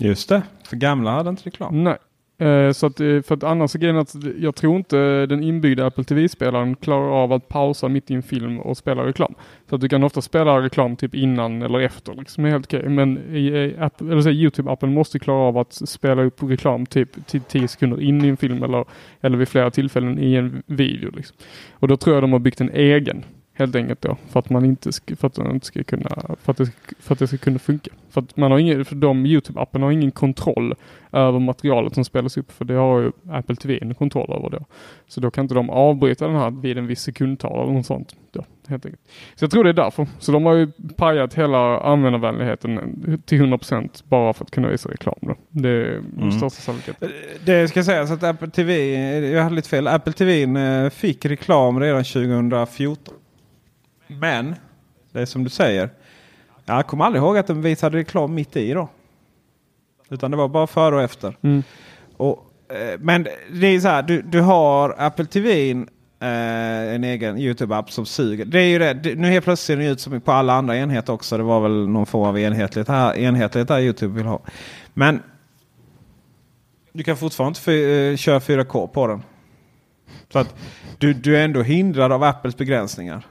Just 0.00 0.28
det. 0.28 0.42
För 0.64 0.76
gamla 0.76 1.10
hade 1.10 1.30
inte 1.30 1.42
reklam. 1.42 1.84
Nej. 1.84 1.96
Eh, 2.40 2.72
så 2.72 2.86
att, 2.86 3.00
eh, 3.00 3.22
för 3.22 3.34
att 3.34 3.44
annars 3.44 3.74
är 3.74 3.78
grejen 3.78 3.96
att 3.96 4.14
jag 4.38 4.54
tror 4.54 4.76
inte 4.76 5.26
den 5.26 5.42
inbyggda 5.42 5.86
Apple 5.86 6.04
TV-spelaren 6.04 6.76
klarar 6.76 7.22
av 7.22 7.32
att 7.32 7.48
pausa 7.48 7.88
mitt 7.88 8.10
i 8.10 8.14
en 8.14 8.22
film 8.22 8.60
och 8.60 8.76
spela 8.76 9.06
reklam. 9.06 9.34
Så 9.68 9.74
att 9.74 9.80
du 9.80 9.88
kan 9.88 10.04
ofta 10.04 10.22
spela 10.22 10.62
reklam 10.62 10.96
typ 10.96 11.14
innan 11.14 11.62
eller 11.62 11.80
efter. 11.80 12.14
Liksom, 12.14 12.44
är 12.44 12.50
helt 12.50 12.66
okej. 12.66 12.88
Men 12.88 13.18
YouTube-appen 13.18 14.86
måste 14.86 15.18
klara 15.18 15.38
av 15.38 15.58
att 15.58 15.72
spela 15.72 16.22
upp 16.22 16.42
reklam 16.42 16.86
typ 16.86 17.26
till 17.26 17.40
10 17.40 17.68
sekunder 17.68 18.00
in 18.00 18.24
i 18.24 18.28
en 18.28 18.36
film 18.36 18.62
eller, 18.62 18.84
eller 19.20 19.38
vid 19.38 19.48
flera 19.48 19.70
tillfällen 19.70 20.18
i 20.18 20.34
en 20.34 20.62
video. 20.66 21.10
Liksom. 21.16 21.36
Och 21.72 21.88
då 21.88 21.96
tror 21.96 22.16
jag 22.16 22.22
de 22.22 22.32
har 22.32 22.38
byggt 22.38 22.60
en 22.60 22.70
egen. 22.70 23.24
Helt 23.52 23.74
enkelt 23.76 24.00
då. 24.00 24.16
För 24.28 24.40
att 24.40 24.50
man 24.50 24.64
inte 24.64 24.92
ska, 24.92 25.16
för 25.16 25.26
att 25.26 25.36
man 25.38 25.50
inte 25.54 25.66
ska 25.66 25.84
kunna, 25.84 26.10
för 26.42 26.50
att 26.52 26.56
det, 26.56 26.72
för 27.00 27.12
att 27.12 27.18
det 27.18 27.26
ska 27.26 27.36
kunna 27.36 27.58
funka. 27.58 27.90
För 28.10 28.20
att 28.20 28.36
man 28.36 28.50
har 28.50 28.58
ingen, 28.58 28.84
för 28.84 28.94
de 28.96 29.26
YouTube-appen 29.26 29.82
har 29.82 29.90
ingen 29.92 30.10
kontroll 30.10 30.74
över 31.12 31.38
materialet 31.38 31.94
som 31.94 32.04
spelas 32.04 32.36
upp. 32.36 32.52
För 32.52 32.64
det 32.64 32.74
har 32.74 33.00
ju 33.00 33.12
Apple 33.30 33.56
TV 33.56 33.78
en 33.82 33.94
kontroll 33.94 34.32
över 34.32 34.50
då. 34.50 34.64
Så 35.08 35.20
då 35.20 35.30
kan 35.30 35.44
inte 35.44 35.54
de 35.54 35.70
avbryta 35.70 36.26
den 36.26 36.36
här 36.36 36.50
vid 36.50 36.78
en 36.78 36.86
viss 36.86 37.00
sekundtal 37.02 37.62
eller 37.62 37.72
något 37.72 37.86
sånt. 37.86 38.16
Då, 38.32 38.44
helt 38.68 38.86
enkelt. 38.86 39.02
Så 39.34 39.44
jag 39.44 39.50
tror 39.50 39.64
det 39.64 39.70
är 39.70 39.74
därför. 39.74 40.06
Så 40.18 40.32
de 40.32 40.46
har 40.46 40.54
ju 40.54 40.68
pajat 40.96 41.34
hela 41.34 41.80
användarvänligheten 41.80 43.20
till 43.26 43.42
100% 43.42 44.02
bara 44.08 44.32
för 44.32 44.44
att 44.44 44.50
kunna 44.50 44.68
visa 44.68 44.88
reklam 44.90 45.14
då. 45.20 45.34
Det 45.48 45.68
är 45.68 46.00
Mm. 46.18 46.32
största 46.32 46.60
sannolikheten. 46.62 47.10
Det 47.44 47.68
ska 47.68 47.84
sägas 47.84 48.10
att 48.10 48.22
Apple 48.22 48.50
TV, 48.50 48.76
jag 49.30 49.42
hade 49.42 49.54
lite 49.54 49.68
fel. 49.68 49.86
Apple 49.88 50.12
TV 50.12 50.42
eh, 50.42 50.90
fick 50.90 51.24
reklam 51.24 51.80
redan 51.80 52.04
2014. 52.04 53.14
Men, 54.18 54.54
det 55.12 55.20
är 55.20 55.26
som 55.26 55.44
du 55.44 55.50
säger. 55.50 55.90
Jag 56.64 56.86
kommer 56.86 57.04
aldrig 57.04 57.22
ihåg 57.22 57.38
att 57.38 57.46
den 57.46 57.62
visade 57.62 57.98
reklam 57.98 58.34
mitt 58.34 58.56
i 58.56 58.72
då. 58.72 58.88
Utan 60.08 60.30
det 60.30 60.36
var 60.36 60.48
bara 60.48 60.66
före 60.66 60.96
och 60.96 61.02
efter. 61.02 61.36
Mm. 61.42 61.62
Och, 62.16 62.46
eh, 62.68 62.98
men 63.00 63.26
det 63.52 63.66
är 63.66 63.80
så 63.80 63.88
här, 63.88 64.02
du, 64.02 64.22
du 64.22 64.40
har 64.40 64.94
Apple 64.98 65.24
TV, 65.24 65.70
eh, 65.70 66.94
en 66.94 67.04
egen 67.04 67.38
YouTube-app 67.38 67.90
som 67.90 68.06
suger. 68.06 68.44
Det 68.44 68.58
är 68.60 68.66
ju 68.66 68.78
det. 68.78 69.14
Nu 69.14 69.28
helt 69.28 69.44
plötsligt 69.44 69.66
ser 69.66 69.76
den 69.76 69.92
ut 69.92 70.00
som 70.00 70.20
på 70.20 70.32
alla 70.32 70.52
andra 70.52 70.76
enheter 70.76 71.12
också. 71.12 71.36
Det 71.36 71.42
var 71.42 71.60
väl 71.60 71.88
någon 71.88 72.06
form 72.06 72.28
av 72.28 72.38
enhetlighet 72.38 72.88
här, 72.88 73.16
enhetlighet 73.16 73.70
här 73.70 73.80
YouTube 73.80 74.14
vill 74.14 74.26
ha. 74.26 74.40
Men 74.94 75.22
du 76.92 77.02
kan 77.02 77.16
fortfarande 77.16 77.58
inte 77.58 77.72
eh, 77.72 78.16
köra 78.16 78.38
4K 78.38 78.86
på 78.86 79.06
den. 79.06 79.22
Så 80.32 80.38
att 80.38 80.54
du, 80.98 81.14
du 81.14 81.36
är 81.36 81.44
ändå 81.44 81.62
hindrad 81.62 82.12
av 82.12 82.22
Apples 82.22 82.56
begränsningar. 82.56 83.26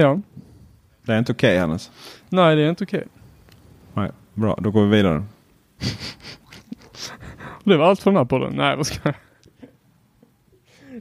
Ja. 0.00 0.20
Det 1.02 1.12
är 1.12 1.18
inte 1.18 1.32
okej 1.32 1.58
Hannes. 1.58 1.90
Nej, 2.28 2.56
det 2.56 2.62
är 2.62 2.70
inte 2.70 2.84
okej. 2.84 3.04
Nej, 3.94 4.10
bra, 4.34 4.58
då 4.62 4.70
går 4.70 4.86
vi 4.86 4.96
vidare. 4.96 5.24
Det 7.64 7.76
var 7.76 7.86
allt 7.86 8.00
för 8.00 8.10
den 8.10 8.18
här 8.18 8.24
podden. 8.24 8.52
Nej, 8.56 8.76
vad 8.76 8.86
ska 8.86 8.98
jag? 9.02 9.14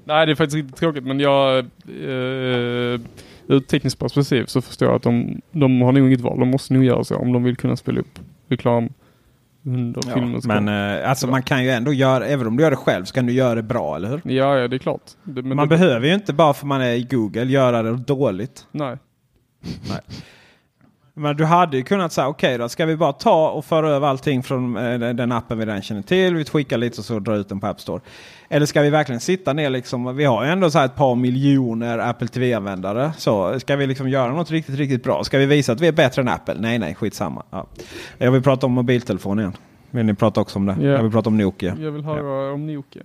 Nej, 0.04 0.26
det 0.26 0.32
är 0.32 0.36
faktiskt 0.36 0.56
riktigt 0.56 0.76
tråkigt, 0.76 1.04
men 1.04 1.20
jag... 1.20 1.58
Eh, 1.58 3.00
ur 3.48 3.60
tekniskt 3.60 4.00
perspektiv 4.00 4.46
så 4.46 4.62
förstår 4.62 4.88
jag 4.88 4.96
att 4.96 5.04
de, 5.04 5.42
de 5.52 5.82
har 5.82 5.92
nog 5.92 6.08
inget 6.08 6.22
val. 6.22 6.40
De 6.40 6.50
måste 6.50 6.74
nog 6.74 6.84
göra 6.84 7.04
så 7.04 7.16
om 7.16 7.34
de 7.34 7.44
vill 7.44 7.56
kunna 7.56 7.76
spela 7.76 8.00
upp 8.00 8.20
reklam 8.48 8.90
under 9.66 10.02
Ja, 10.08 10.14
filmens 10.14 10.46
men 10.46 10.68
eh, 10.68 11.10
alltså 11.10 11.28
man 11.28 11.44
kan 11.44 11.64
ju 11.64 11.70
ändå 11.70 11.94
göra, 11.94 12.26
även 12.26 12.48
om 12.48 12.58
du 12.58 12.64
gör 12.64 12.72
det 12.72 12.78
själv 12.78 13.06
så 13.06 13.14
kan 13.14 13.26
du 13.26 13.34
göra 13.34 13.56
det 13.56 13.64
bra, 13.64 13.96
eller 13.96 14.10
hur? 14.10 14.22
Ja, 14.32 14.58
ja, 14.58 14.68
det 14.68 14.76
är 14.76 14.80
klart. 14.80 15.02
Det, 15.24 15.42
man 15.42 15.58
det, 15.58 15.78
behöver 15.78 16.08
ju 16.08 16.14
inte 16.14 16.34
bara 16.34 16.54
för 16.54 16.68
man 16.68 16.82
är 16.82 16.92
i 16.94 17.04
Google 17.04 17.44
göra 17.44 17.84
det 17.84 17.98
dåligt. 17.98 18.68
Nej. 18.72 18.98
Nej. 19.90 20.02
Men 21.18 21.36
du 21.38 21.46
hade 21.46 21.78
ju 21.78 21.84
kunnat 21.84 22.12
säga 22.14 22.28
okej 22.28 22.58
då 22.58 22.70
ska 22.70 22.86
vi 22.86 22.96
bara 22.98 23.14
ta 23.14 23.50
och 23.50 23.66
föra 23.66 23.90
över 23.90 24.08
allting 24.08 24.44
från 24.44 24.78
eh, 24.78 25.00
den- 25.14 25.32
appen 25.32 25.58
vi 25.58 25.66
redan 25.66 25.82
känner 25.82 26.02
till. 26.02 26.36
Vi 26.36 26.46
skickar 26.46 26.78
lite 26.78 27.02
och 27.02 27.06
så 27.06 27.20
drar 27.20 27.36
ut 27.36 27.50
den 27.50 27.60
på 27.60 27.68
App 27.68 27.82
Store. 27.82 28.02
Eller 28.50 28.66
ska 28.66 28.82
vi 28.82 28.90
verkligen 28.90 29.22
sitta 29.22 29.54
ner 29.54 29.70
liksom. 29.70 30.16
Vi 30.16 30.26
har 30.26 30.46
ju 30.46 30.52
ändå 30.52 30.70
så 30.72 30.78
här 30.80 30.86
ett 30.86 30.96
par 30.96 31.16
miljoner 31.16 31.98
Apple 32.00 32.28
TV-användare. 32.28 33.12
Så 33.18 33.60
ska 33.60 33.76
vi 33.76 33.88
liksom 33.88 34.10
göra 34.10 34.32
något 34.34 34.52
riktigt, 34.52 34.76
riktigt 34.76 35.04
bra? 35.04 35.24
Ska 35.24 35.38
vi 35.38 35.46
visa 35.46 35.72
att 35.72 35.82
vi 35.82 35.88
är 35.88 35.92
bättre 35.92 36.22
än 36.22 36.28
Apple? 36.28 36.56
Nej, 36.60 36.80
nej, 36.80 36.96
skitsamma. 36.96 37.44
Ja. 37.52 37.66
Jag 38.18 38.32
vill 38.32 38.42
prata 38.44 38.66
om 38.66 38.72
mobiltelefon 38.72 39.40
igen. 39.40 39.54
Vill 39.92 40.06
ni 40.06 40.14
prata 40.14 40.42
också 40.42 40.60
om 40.60 40.66
det? 40.66 40.76
Ja. 40.82 40.88
Jag 40.90 41.04
vill 41.04 41.12
prata 41.12 41.30
om 41.30 41.38
Nokia. 41.38 41.78
Jag 41.82 41.92
vill 41.92 42.04
höra 42.04 42.54
om 42.54 42.68
Nokia. 42.68 43.04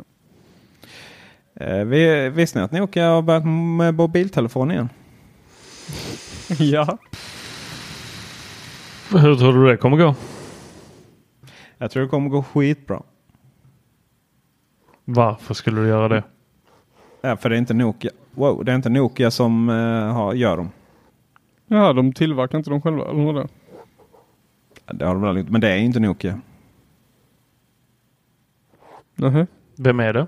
Eh, 1.60 1.76
vi, 1.84 2.28
visste 2.28 2.58
ni 2.58 2.64
att 2.64 2.72
Nokia 2.72 3.08
har 3.10 3.22
börjat 3.22 3.44
med 3.76 3.94
mobiltelefon 3.94 4.70
igen? 4.70 4.88
ja. 6.58 6.98
Hur 9.12 9.36
tror 9.36 9.52
du 9.52 9.66
det 9.66 9.76
kommer 9.76 9.96
gå? 9.96 10.14
Jag 11.78 11.90
tror 11.90 12.02
det 12.02 12.08
kommer 12.08 12.28
gå 12.28 12.42
skitbra. 12.42 13.02
Varför 15.04 15.54
skulle 15.54 15.80
du 15.80 15.88
göra 15.88 16.08
det? 16.08 16.22
Ja, 17.20 17.36
för 17.36 17.50
det 17.50 17.56
är 17.56 17.58
inte 17.58 17.74
Nokia. 17.74 18.10
Wow, 18.30 18.64
det 18.64 18.72
är 18.72 18.76
inte 18.76 18.88
Nokia 18.88 19.30
som 19.30 19.68
eh, 19.68 20.14
har, 20.14 20.34
gör 20.34 20.56
dem. 20.56 20.70
Ja, 21.66 21.92
de 21.92 22.12
tillverkar 22.12 22.58
inte 22.58 22.70
dem 22.70 22.82
själva, 22.82 23.10
eller 23.10 23.24
vadå? 23.24 23.48
Det 24.92 25.06
har 25.06 25.14
de 25.14 25.22
väl 25.22 25.38
inte, 25.38 25.52
men 25.52 25.60
det 25.60 25.68
är 25.68 25.76
inte 25.76 26.00
Nokia. 26.00 26.40
Nähä. 29.14 29.46
Vem 29.76 30.00
är 30.00 30.12
det? 30.12 30.26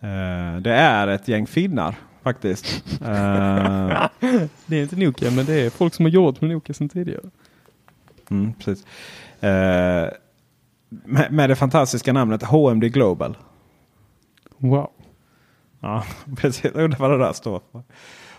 Eh, 0.00 0.60
det 0.60 0.72
är 0.72 1.08
ett 1.08 1.28
gäng 1.28 1.46
finnar 1.46 1.94
faktiskt. 2.32 2.84
Eh, 3.02 4.08
Det 4.66 4.76
är 4.78 4.82
inte 4.82 4.96
Nokia, 4.96 5.30
men 5.30 5.46
det 5.46 5.54
är 5.60 5.70
folk 5.70 5.94
som 5.94 6.04
har 6.04 6.10
jobbat 6.10 6.40
med 6.40 6.50
Nokia 6.50 6.74
sedan 6.74 6.88
tidigare. 6.88 7.20
mm, 8.30 8.52
precis. 8.54 8.86
Eh, 9.40 10.08
med, 10.88 11.32
med 11.32 11.50
det 11.50 11.56
fantastiska 11.56 12.12
namnet 12.12 12.42
HMD 12.42 12.84
Global. 12.92 13.36
Wow. 14.58 14.90
Ja, 15.80 16.04
precis. 16.36 16.64
Jag 16.64 16.76
undrar 16.76 16.98
vad 16.98 17.10
det 17.10 17.18
där 17.18 17.32
står 17.32 17.60
för. 17.72 17.82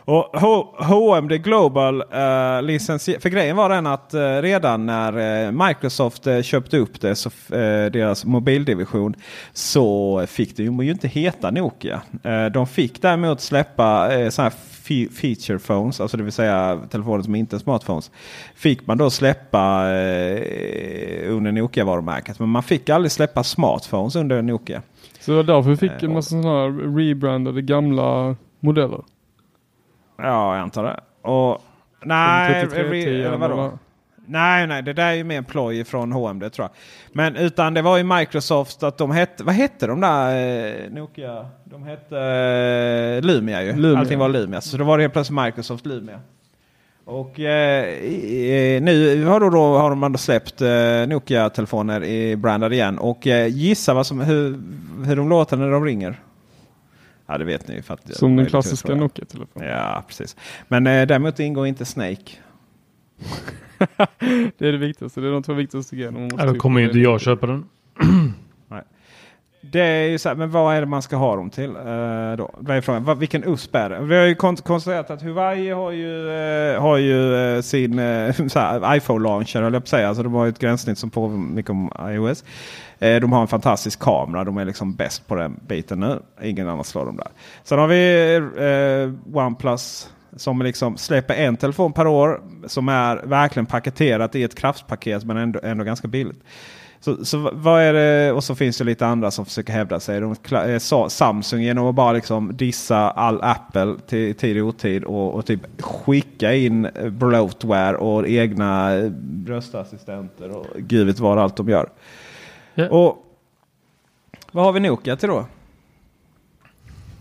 Och 0.10 0.40
H- 0.42 0.76
H&M 0.80 1.28
det 1.28 1.38
Global 1.38 2.02
uh, 2.02 2.62
licensier... 2.62 3.20
För 3.20 3.30
grejen 3.30 3.56
var 3.56 3.70
den 3.70 3.88
att 3.88 4.14
eh, 4.14 4.20
redan 4.42 4.86
när 4.86 5.46
eh, 5.46 5.52
Microsoft 5.68 6.28
eh, 6.28 6.42
köpte 6.42 6.78
upp 6.78 7.02
det, 7.02 7.16
så, 7.16 7.30
eh, 7.30 7.92
deras 7.92 8.26
mobildivision, 8.26 9.14
så 9.54 10.24
fick 10.28 10.58
det 10.58 10.64
ju 10.64 10.92
inte 10.92 11.08
heta 11.08 11.52
Nokia. 11.52 12.02
Eh, 12.24 12.46
de 12.46 12.68
fick 12.68 13.02
däremot 13.02 13.42
släppa 13.42 14.18
uh, 14.18 14.30
sådana 14.30 14.50
här 14.50 14.58
fe- 14.84 15.10
feature 15.12 15.60
phones, 15.60 16.02
alltså 16.02 16.18
det 16.18 16.24
vill 16.24 16.32
säga 16.34 16.80
telefoner 16.90 17.24
som 17.24 17.36
inte 17.36 17.56
är 17.56 17.60
smartphones. 17.60 18.12
Fick 18.56 18.88
man 18.88 18.98
då 18.98 19.10
släppa 19.10 19.92
eh, 19.92 21.32
under 21.36 21.52
Nokia-varumärket. 21.52 22.40
Men 22.40 22.50
man 22.50 22.64
fick 22.64 22.90
aldrig 22.90 23.12
släppa 23.12 23.44
smartphones 23.44 24.16
under 24.16 24.42
Nokia. 24.42 24.82
Så 25.20 25.32
det 25.32 25.38
var 25.38 25.44
därför 25.44 25.70
vi 25.70 25.78
fick 25.78 26.04
en 26.04 26.14
massa 26.14 26.30
sådana 26.30 26.50
här 26.50 26.96
rebrandade 26.98 27.62
gamla 27.62 28.36
modeller. 28.60 29.02
Ja, 30.22 30.56
jag 30.56 30.62
antar 30.62 30.84
det. 30.84 31.00
Och, 31.30 31.62
nej, 32.04 32.62
3310 32.62 33.08
re- 33.10 33.28
eller 33.28 33.38
vadå? 33.38 33.54
eller? 33.54 33.72
Nej, 34.26 34.68
nej, 34.68 34.82
det 34.82 34.94
där 34.94 35.08
är 35.08 35.14
ju 35.14 35.24
mer 35.24 35.38
en 35.38 35.44
ploj 35.44 35.84
från 35.84 36.12
H&M 36.12 36.40
det 36.40 36.50
tror 36.50 36.64
jag. 36.64 36.72
Men 37.16 37.36
utan 37.36 37.74
det 37.74 37.82
var 37.82 37.98
ju 37.98 38.04
Microsoft 38.04 38.84
att 38.84 38.98
de 38.98 39.12
hette, 39.12 39.44
vad 39.44 39.56
hette 39.56 39.88
de 39.88 40.02
där 40.02 40.36
eh, 40.86 40.92
Nokia? 40.92 41.46
De 41.64 41.84
hette 41.84 42.18
eh, 42.18 43.26
Lumia 43.26 43.64
ju. 43.64 43.76
Lumia. 43.76 44.00
Allting 44.00 44.20
var 44.20 44.30
Lumia. 44.30 44.62
Så 44.62 44.78
då 44.78 44.84
var 44.84 44.98
det 44.98 45.04
helt 45.04 45.14
plötsligt 45.14 45.42
Microsoft 45.42 45.86
Lumia. 45.86 46.20
Och 47.06 47.40
eh, 47.40 48.82
nu 48.82 49.26
har, 49.26 49.40
då, 49.40 49.50
då, 49.50 49.78
har 49.78 50.10
då 50.10 50.18
släppt 50.18 50.62
eh, 50.62 50.68
Nokia-telefoner 51.08 52.04
i 52.04 52.36
brandade 52.36 52.76
igen. 52.76 53.00
Och 53.00 53.28
eh, 53.28 53.48
gissa 53.48 53.94
vad 53.94 54.06
som, 54.06 54.20
hur, 54.20 54.60
hur 55.06 55.16
de 55.16 55.30
låter 55.30 55.58
när 55.58 55.72
de 55.72 55.86
ringer. 55.86 56.20
Ja 57.30 57.38
det 57.38 57.46
vet 57.46 57.68
ni 57.68 57.76
ju. 57.76 57.82
För 57.82 57.94
att, 57.94 58.16
Som 58.16 58.36
den 58.36 58.46
klassiska. 58.46 58.96
Nokia-telefonen. 58.96 59.70
Ja 59.70 60.04
precis. 60.08 60.36
Men 60.68 60.88
eh, 60.88 61.08
däremot 61.08 61.40
ingår 61.40 61.68
inte 61.68 61.86
Snake. 61.86 62.32
Det 64.58 64.68
är 64.68 64.72
det 64.72 64.78
viktigaste. 64.78 65.22
Det 65.22 65.28
är 65.28 65.32
de 65.32 65.44
två 65.44 65.54
viktigaste 65.54 65.96
grejerna. 65.96 66.30
Ja, 66.38 66.46
då 66.46 66.56
kommer 66.56 66.80
ju 66.80 66.86
inte 66.86 67.00
jag 67.00 67.22
köpa 67.22 67.48
den. 67.48 67.66
Det 69.72 69.82
är 69.82 70.08
ju 70.08 70.18
så 70.18 70.30
här, 70.30 70.36
men 70.36 70.52
vad 70.52 70.76
är 70.76 70.80
det 70.80 70.88
man 70.88 71.02
ska 71.02 71.16
ha 71.16 71.36
dem 71.36 71.50
till? 71.50 71.76
Eh, 71.76 72.36
då? 72.38 72.52
Vad 72.58 72.78
är 72.78 72.82
frågan? 72.82 73.04
Vad, 73.04 73.18
vilken 73.18 73.44
USP 73.44 73.76
är 73.76 73.90
det? 73.90 74.00
Vi 74.00 74.16
har 74.16 74.26
ju 74.26 74.36
konstaterat 74.36 75.12
att 75.12 75.22
Huawei 75.22 75.70
har 75.70 75.92
ju, 75.92 76.30
eh, 76.30 76.82
har 76.82 76.98
ju 76.98 77.36
eh, 77.56 77.62
sin 77.62 78.00
eh, 78.00 78.30
iPhone-launcher, 78.96 79.62
höll 79.62 79.74
jag 79.74 79.82
på 79.82 79.86
att 79.86 79.88
säga. 79.88 80.08
Alltså, 80.08 80.24
de 80.24 80.34
har 80.34 80.46
ju 80.46 80.50
ett 80.50 80.60
gränssnitt 80.60 80.98
som 80.98 81.10
påminner 81.10 81.56
mycket 81.56 81.70
om 81.70 81.92
iOS. 82.02 82.44
Eh, 83.00 83.20
de 83.22 83.32
har 83.32 83.42
en 83.42 83.48
fantastisk 83.48 84.00
kamera. 84.00 84.44
De 84.44 84.58
är 84.58 84.66
liksom 84.66 84.96
bäst 84.96 85.28
på 85.28 85.36
den 85.36 85.60
biten 85.68 86.00
nu. 86.00 86.20
Ingen 86.42 86.70
annan 86.70 86.84
slår 86.84 87.06
dem 87.06 87.18
där. 87.18 87.28
Sen 87.64 87.80
har 87.80 87.88
vi 87.88 88.36
eh, 88.36 89.38
OnePlus 89.38 90.10
som 90.36 90.62
liksom 90.62 90.98
släpper 90.98 91.34
en 91.34 91.58
telefon 91.58 91.94
per 91.94 92.08
år. 92.08 92.42
Som 92.68 92.90
är 92.90 93.16
verkligen 93.16 93.66
paketerat 93.66 94.36
i 94.36 94.44
ett 94.44 94.56
kraftpaket 94.56 95.24
men 95.24 95.38
ändå, 95.38 95.60
ändå 95.64 95.84
ganska 95.84 96.08
billigt. 96.08 96.44
Så, 97.02 97.26
så 97.26 97.50
vad 97.54 97.82
är 97.82 97.94
det? 97.94 98.32
Och 98.32 98.44
så 98.44 98.56
finns 98.56 98.78
det 98.78 98.84
lite 98.84 99.08
andra 99.08 99.32
som 99.32 99.46
försöker 99.46 99.74
hävda 99.74 100.00
sig. 100.00 100.20
De, 100.22 100.36
eh, 100.56 100.80
sa- 100.80 101.10
Samsung 101.10 101.62
genom 101.62 101.88
att 101.88 101.96
bara 101.96 102.12
liksom 102.12 102.58
dissa 102.58 102.98
all 103.12 103.42
Apple 103.42 103.96
till 104.08 104.36
tid 104.36 104.62
och 104.62 104.68
otid 104.68 105.04
och, 105.04 105.34
och 105.36 105.46
typ 105.46 105.82
skicka 105.82 106.54
in 106.54 106.86
eh, 106.86 107.10
bloatware 107.10 107.98
och 107.98 108.28
egna 108.28 108.94
eh, 108.96 109.12
röstassistenter 109.48 110.50
och 110.50 110.66
gud 110.78 111.08
vet 111.08 111.20
vad 111.20 111.40
allt 111.40 111.56
de 111.56 111.70
gör. 111.70 111.90
Och 112.92 113.26
vad 114.52 114.66
har 114.66 114.72
vi 114.72 114.80
Nokia 114.80 115.16
till 115.16 115.30
då? 115.30 115.46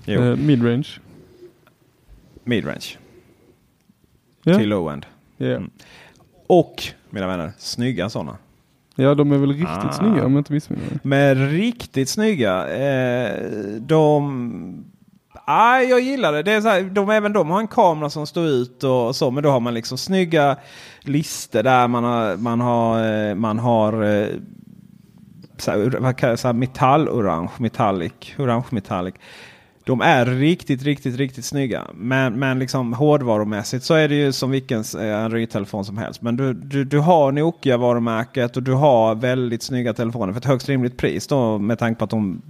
Eh, 0.06 0.36
midrange. 0.36 0.88
midrange. 2.44 2.86
Ja. 4.42 4.58
Till 4.58 4.68
low-end. 4.68 5.06
Ja. 5.36 5.46
Mm. 5.46 5.70
Och 6.46 6.82
mina 7.10 7.26
vänner, 7.26 7.52
snygga 7.58 8.10
sådana. 8.10 8.36
Ja, 9.02 9.14
de 9.14 9.32
är 9.32 9.38
väl 9.38 9.52
riktigt 9.52 9.68
Ah. 9.68 9.92
snygga 9.92 10.26
om 10.26 10.32
jag 10.32 10.40
inte 10.40 10.52
missminner 10.52 10.82
mig. 10.84 10.98
Men 11.02 11.50
riktigt 11.50 12.08
snygga. 12.08 12.68
Eh, 12.68 13.32
de... 13.80 14.84
Ah, 15.46 15.78
jag 15.80 16.00
gillar 16.00 16.32
det. 16.32 16.42
det 16.42 16.52
är 16.52 16.60
så 16.60 16.68
här, 16.68 16.82
de, 16.82 17.10
även 17.10 17.32
de 17.32 17.50
har 17.50 17.60
en 17.60 17.68
kamera 17.68 18.10
som 18.10 18.26
står 18.26 18.46
ut 18.46 18.84
och 18.84 19.16
så. 19.16 19.30
Men 19.30 19.42
då 19.42 19.50
har 19.50 19.60
man 19.60 19.74
liksom 19.74 19.98
snygga 19.98 20.56
lister 21.00 21.62
där 21.62 21.88
man 21.88 22.04
har, 22.04 22.36
man 22.36 22.60
har, 22.60 23.28
eh, 23.28 23.34
man 23.34 23.58
har 23.58 23.92
eh, 24.04 24.26
så 25.58 25.70
här, 25.70 25.98
vad 26.00 26.16
kallas 26.16 26.38
det, 26.38 26.42
så 26.42 26.48
här 26.48 26.52
metallorange, 26.52 27.50
metallic, 27.58 28.12
orange 28.38 28.66
metallic. 28.70 29.14
De 29.88 30.00
är 30.00 30.26
riktigt, 30.26 30.82
riktigt, 30.82 31.16
riktigt 31.16 31.44
snygga. 31.44 31.86
Men, 31.94 32.38
men 32.38 32.58
liksom 32.58 32.92
hårdvarumässigt 32.92 33.84
så 33.84 33.94
är 33.94 34.08
det 34.08 34.14
ju 34.14 34.32
som 34.32 34.50
vilken 34.50 34.84
eh, 35.00 35.24
Android-telefon 35.24 35.84
som 35.84 35.98
helst. 35.98 36.22
Men 36.22 36.36
du, 36.36 36.52
du, 36.52 36.84
du 36.84 36.98
har 36.98 37.32
Nokia-varumärket 37.32 38.56
och 38.56 38.62
du 38.62 38.72
har 38.72 39.14
väldigt 39.14 39.62
snygga 39.62 39.92
telefoner 39.94 40.32
för 40.32 40.40
ett 40.40 40.44
högst 40.44 40.68
rimligt 40.68 40.96
pris. 40.96 41.26
Då, 41.26 41.58
med 41.58 41.78
tanke 41.78 41.98
på 41.98 42.04
att 42.04 42.10
de 42.10 42.42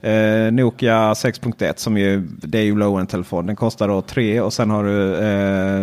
eh, 0.00 0.52
Nokia 0.52 1.12
6.1 1.12 1.72
som 1.76 1.98
ju 1.98 2.20
det 2.42 2.58
är 2.58 2.62
ju 2.62 2.76
low-end 2.76 3.08
telefon. 3.08 3.46
Den 3.46 3.56
kostar 3.56 3.88
då 3.88 4.02
3 4.02 4.40
och 4.40 4.52
sen 4.52 4.70
har 4.70 4.84
du 4.84 5.14
eh, 5.14 5.82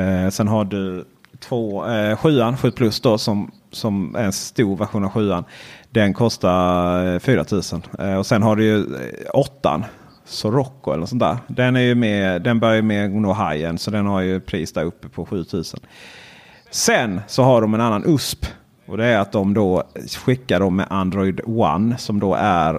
eh, 0.00 0.30
sen 0.30 0.48
har 0.48 0.64
du 0.64 1.04
två, 1.40 1.86
eh, 1.86 2.16
7 2.16 2.40
7 2.62 2.70
plus 2.70 3.00
då 3.00 3.18
som, 3.18 3.50
som 3.70 4.16
är 4.16 4.24
en 4.24 4.32
stor 4.32 4.76
version 4.76 5.04
av 5.04 5.10
7 5.10 5.32
Den 5.90 6.14
kostar 6.14 7.14
eh, 7.14 7.18
4000 7.18 7.82
eh, 7.98 8.14
och 8.14 8.26
sen 8.26 8.42
har 8.42 8.56
du 8.56 8.64
ju 8.64 8.78
eh, 8.78 9.30
8 9.34 9.84
Sorocco 10.34 10.92
eller 10.92 11.06
sånt 11.06 11.20
där. 11.20 11.36
Den, 11.46 11.76
är 11.76 11.80
ju 11.80 11.94
med, 11.94 12.42
den 12.42 12.60
börjar 12.60 12.82
med 12.82 13.10
nå 13.10 13.34
high-end 13.34 13.80
så 13.80 13.90
den 13.90 14.06
har 14.06 14.20
ju 14.20 14.40
pris 14.40 14.72
där 14.72 14.84
uppe 14.84 15.08
på 15.08 15.26
7000. 15.26 15.80
Sen 16.70 17.20
så 17.26 17.42
har 17.42 17.60
de 17.60 17.74
en 17.74 17.80
annan 17.80 18.02
USP. 18.06 18.46
Och 18.86 18.96
det 18.96 19.04
är 19.04 19.18
att 19.18 19.32
de 19.32 19.54
då 19.54 19.82
skickar 20.24 20.60
dem 20.60 20.76
med 20.76 20.86
Android 20.90 21.40
One 21.46 21.98
som 21.98 22.20
då 22.20 22.34
är 22.34 22.74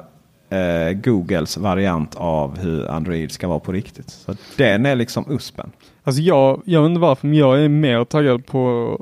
eh, 0.50 0.94
Googles 0.94 1.58
variant 1.58 2.16
av 2.16 2.58
hur 2.58 2.88
Android 2.92 3.32
ska 3.32 3.48
vara 3.48 3.60
på 3.60 3.72
riktigt. 3.72 4.10
Så 4.10 4.36
den 4.58 4.86
är 4.86 4.96
liksom 4.96 5.26
USPen. 5.32 5.72
Alltså 6.04 6.22
jag, 6.22 6.62
jag 6.66 6.86
inte 6.86 7.00
varför, 7.00 7.28
men 7.28 7.38
jag 7.38 7.64
är 7.64 7.70
mer 7.70 8.04
taggad 8.04 8.46
på 8.46 8.98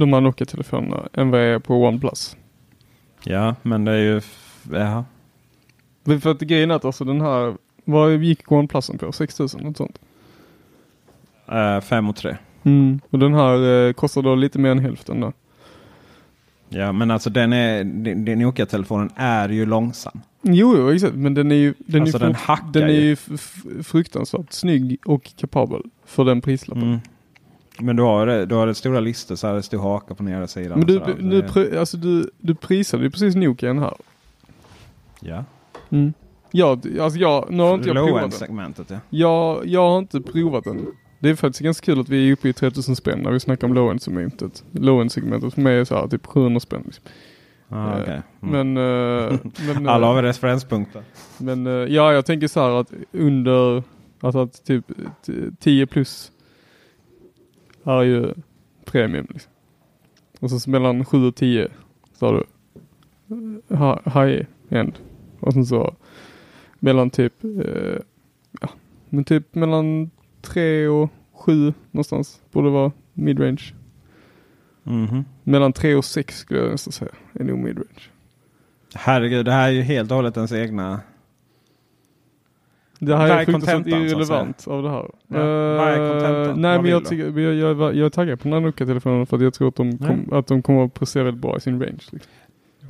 de 0.00 0.12
här 0.12 0.20
Nokia-telefonerna 0.20 1.08
än 1.12 1.30
vad 1.30 1.40
jag 1.40 1.48
är 1.48 1.58
på 1.58 1.74
OnePlus. 1.74 2.36
Ja, 3.24 3.54
men 3.62 3.84
det 3.84 3.92
är 3.92 3.98
ju... 3.98 4.20
Ja. 4.72 5.04
För 6.20 6.30
att 6.30 6.40
grejen 6.40 6.70
är 6.70 6.74
att 6.74 6.84
alltså 6.84 7.04
den 7.04 7.20
här, 7.20 7.54
vad 7.84 8.16
gick 8.22 8.52
OnePlusen 8.52 8.98
på? 8.98 9.12
6000 9.12 9.60
något 9.62 9.76
sånt? 9.76 9.98
Eh, 11.48 11.80
fem 11.80 12.08
och 12.08 12.16
tre. 12.16 12.36
Mm. 12.62 13.00
Och 13.10 13.18
den 13.18 13.34
här 13.34 13.86
eh, 13.88 13.92
kostar 13.92 14.22
då 14.22 14.34
lite 14.34 14.58
mer 14.58 14.70
än 14.70 14.78
hälften 14.78 15.20
då. 15.20 15.32
Ja, 16.68 16.92
men 16.92 17.10
alltså 17.10 17.30
den 17.30 17.52
är... 17.52 17.84
Den, 17.84 18.24
den 18.24 18.38
Nokia-telefonen 18.38 19.10
är 19.16 19.48
ju 19.48 19.66
långsam. 19.66 20.20
Jo, 20.42 20.74
jo, 20.78 20.90
exakt. 20.90 21.14
Men 21.14 21.34
den 21.34 21.50
är 21.52 21.56
ju, 21.56 21.74
den 21.78 22.02
Alltså, 22.02 22.16
är, 22.16 22.20
den 22.20 22.34
hackar 22.34 22.66
den 22.72 22.82
är 22.90 22.92
ju. 22.92 23.16
fruktansvärt 23.82 24.52
snygg 24.52 24.98
och 25.04 25.30
kapabel 25.36 25.82
för 26.06 26.24
den 26.24 26.40
prislappen. 26.40 26.82
Mm. 26.88 26.98
Men 27.78 27.96
du 27.96 28.02
har, 28.02 28.46
du 28.46 28.54
har 28.54 28.66
det 28.66 28.74
stora 28.74 29.00
listor 29.00 29.34
så 29.36 29.46
här 29.46 29.54
det 29.54 29.62
står 29.62 29.78
haka 29.78 30.14
på 30.14 30.22
nedre 30.22 30.48
sidan. 30.48 30.78
Men 30.78 30.86
du, 30.86 30.98
Det- 30.98 31.46
pri- 31.48 31.78
alltså 31.78 31.96
du, 31.96 32.30
du 32.38 32.54
prisade 32.54 33.02
ju 33.04 33.10
precis 33.10 33.34
Nokian 33.34 33.78
här. 33.78 33.94
Ja. 35.20 35.44
Mm. 35.90 36.12
Ja, 36.52 36.74
d- 36.82 37.00
alltså 37.00 37.18
jag, 37.18 37.46
nu 37.50 37.62
har 37.62 37.74
inte 37.74 37.88
jag 37.88 37.96
provat 37.96 38.06
den. 38.08 38.20
Low-end-segmentet 38.20 38.90
ja. 38.90 38.98
Jag, 39.10 39.66
jag 39.66 39.90
har 39.90 39.98
inte 39.98 40.20
provat 40.20 40.64
den. 40.64 40.86
Det 41.18 41.30
är 41.30 41.34
faktiskt 41.34 41.60
ganska 41.62 41.84
kul 41.84 42.00
att 42.00 42.08
vi 42.08 42.28
är 42.28 42.32
uppe 42.32 42.48
i 42.48 42.52
3000 42.52 42.96
spänn 42.96 43.18
när 43.18 43.30
vi 43.30 43.40
snackar 43.40 43.66
om 43.66 43.74
low-end 43.74 44.02
segmentet. 44.02 44.64
Low-end 44.72 45.12
segmentet 45.12 45.54
för 45.54 45.60
mig 45.60 45.78
är 45.78 45.84
så 45.84 45.94
här 45.94 46.08
typ 46.08 46.26
700 46.26 46.60
spänn. 46.60 46.82
Liksom. 46.84 47.04
Ah, 47.68 47.94
Eh, 47.96 48.02
okej. 48.02 48.22
Mm. 48.42 48.74
Men, 48.74 48.76
eh, 49.32 49.38
men 49.74 49.88
Alla 49.88 50.06
har 50.06 50.12
eh, 50.12 50.16
väl 50.16 50.24
referenspunkter. 50.24 51.02
Men 51.38 51.66
eh, 51.66 51.72
ja, 51.72 52.12
jag 52.12 52.26
tänker 52.26 52.48
så 52.48 52.60
här 52.60 52.70
att 52.80 52.92
under, 53.12 53.82
alltså 54.20 54.38
att 54.42 54.64
typ 54.64 54.86
t- 55.26 55.32
10 55.60 55.86
plus 55.86 56.32
är 57.84 58.02
ju 58.02 58.34
premium. 58.84 59.26
Liksom. 59.30 59.52
Och 60.40 60.50
så 60.50 60.70
mellan 60.70 61.04
7 61.04 61.26
och 61.28 61.34
10 61.34 61.68
så 62.18 62.26
har 62.26 62.32
du 62.32 62.44
eh, 63.68 63.80
hi- 63.80 64.26
high 64.26 64.46
end. 64.68 64.92
Och 65.40 65.52
sen 65.52 65.66
så 65.66 65.94
mellan 66.82 67.10
typ, 67.10 67.44
eh, 67.44 67.98
ja, 68.60 68.68
men 69.08 69.24
typ 69.24 69.54
mellan 69.54 70.10
3 70.40 70.88
och 70.88 71.10
7 71.32 71.72
någonstans 71.90 72.40
borde 72.52 72.70
vara 72.70 72.92
midrange. 73.12 73.74
Mhm. 74.82 75.24
Mellan 75.42 75.72
3 75.72 75.94
och 75.94 76.04
6 76.04 76.38
skulle 76.38 76.60
jag 76.60 76.70
nästan 76.70 76.92
säga 76.92 77.10
är 77.32 77.44
nog 77.44 77.58
midrange. 77.58 78.10
Herregud, 78.94 79.44
det 79.44 79.52
här 79.52 79.68
är 79.68 79.72
ju 79.72 79.82
helt 79.82 80.10
och 80.10 80.16
hållet 80.16 80.36
ens 80.36 80.52
egna... 80.52 81.00
Det 82.98 83.16
här 83.16 83.38
är 83.38 83.60
säga? 83.60 83.98
irrelevant 83.98 84.66
av 84.66 84.82
det 84.82 84.90
här. 84.90 85.10
Ja, 85.26 86.12
kontentan? 86.12 86.60
Nej 86.60 86.82
men 86.82 86.90
jag, 86.90 87.04
tycker, 87.04 87.40
jag, 87.40 87.54
jag, 87.54 87.80
jag 87.80 88.06
är 88.06 88.10
taggad 88.10 88.40
på 88.40 88.48
den 88.48 88.52
här 88.52 88.60
Nokia-telefonen 88.60 89.26
för 89.26 89.36
att 89.36 89.42
jag 89.42 89.54
tror 89.54 89.68
att 89.68 89.76
de, 89.76 89.98
kom, 89.98 90.32
att 90.32 90.46
de 90.46 90.62
kommer 90.62 90.84
att 90.84 90.94
prestera 90.94 91.32
bra 91.32 91.56
i 91.56 91.60
sin 91.60 91.80
range. 91.80 92.02
Liksom. 92.10 92.30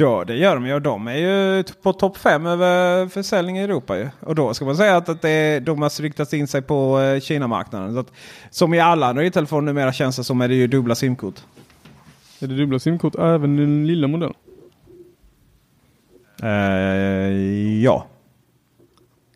Då, 0.03 0.24
det 0.24 0.36
gör 0.36 0.55
de 0.55 0.66
ju. 0.66 0.80
De 0.80 1.09
är 1.09 1.16
ju 1.16 1.64
på 1.82 1.92
topp 1.92 2.16
5 2.16 2.46
över 2.46 3.07
försäljning 3.07 3.59
i 3.59 3.62
Europa. 3.62 3.98
Ju. 3.98 4.09
Och 4.20 4.34
då 4.34 4.55
ska 4.55 4.64
man 4.64 4.76
säga 4.76 4.96
att, 4.96 5.09
att 5.09 5.22
det, 5.22 5.61
de 5.61 5.82
har 5.82 6.03
riktat 6.03 6.32
in 6.32 6.46
sig 6.46 6.62
på 6.62 7.00
eh, 7.00 7.20
Kina-marknaden. 7.20 7.94
Så 7.94 8.00
att, 8.00 8.12
som 8.50 8.74
i 8.74 8.80
alla 8.80 9.07
Android-telefoner 9.07 9.62
numera 9.62 9.92
känns 9.92 10.16
det 10.16 10.24
som 10.24 10.40
är 10.40 10.48
det 10.48 10.55
ju 10.55 10.66
dubbla 10.66 10.94
simkort. 10.94 11.34
Är 12.40 12.46
det 12.46 12.57
dubbla 12.57 12.78
simkort 12.78 13.14
även 13.14 13.59
i 13.59 13.61
den 13.61 13.86
lilla 13.86 14.09
modellen? 14.09 14.34
Eh, 16.42 17.82
ja. 17.82 18.07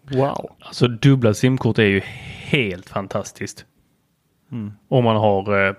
Wow. 0.02 0.50
Alltså 0.60 0.88
dubbla 0.88 1.34
simkort 1.34 1.78
är 1.78 1.82
ju 1.82 2.00
helt 2.46 2.88
fantastiskt. 2.88 3.64
Mm. 4.52 4.72
Om 4.88 5.04
man 5.04 5.16
har 5.16 5.68
eh, 5.68 5.74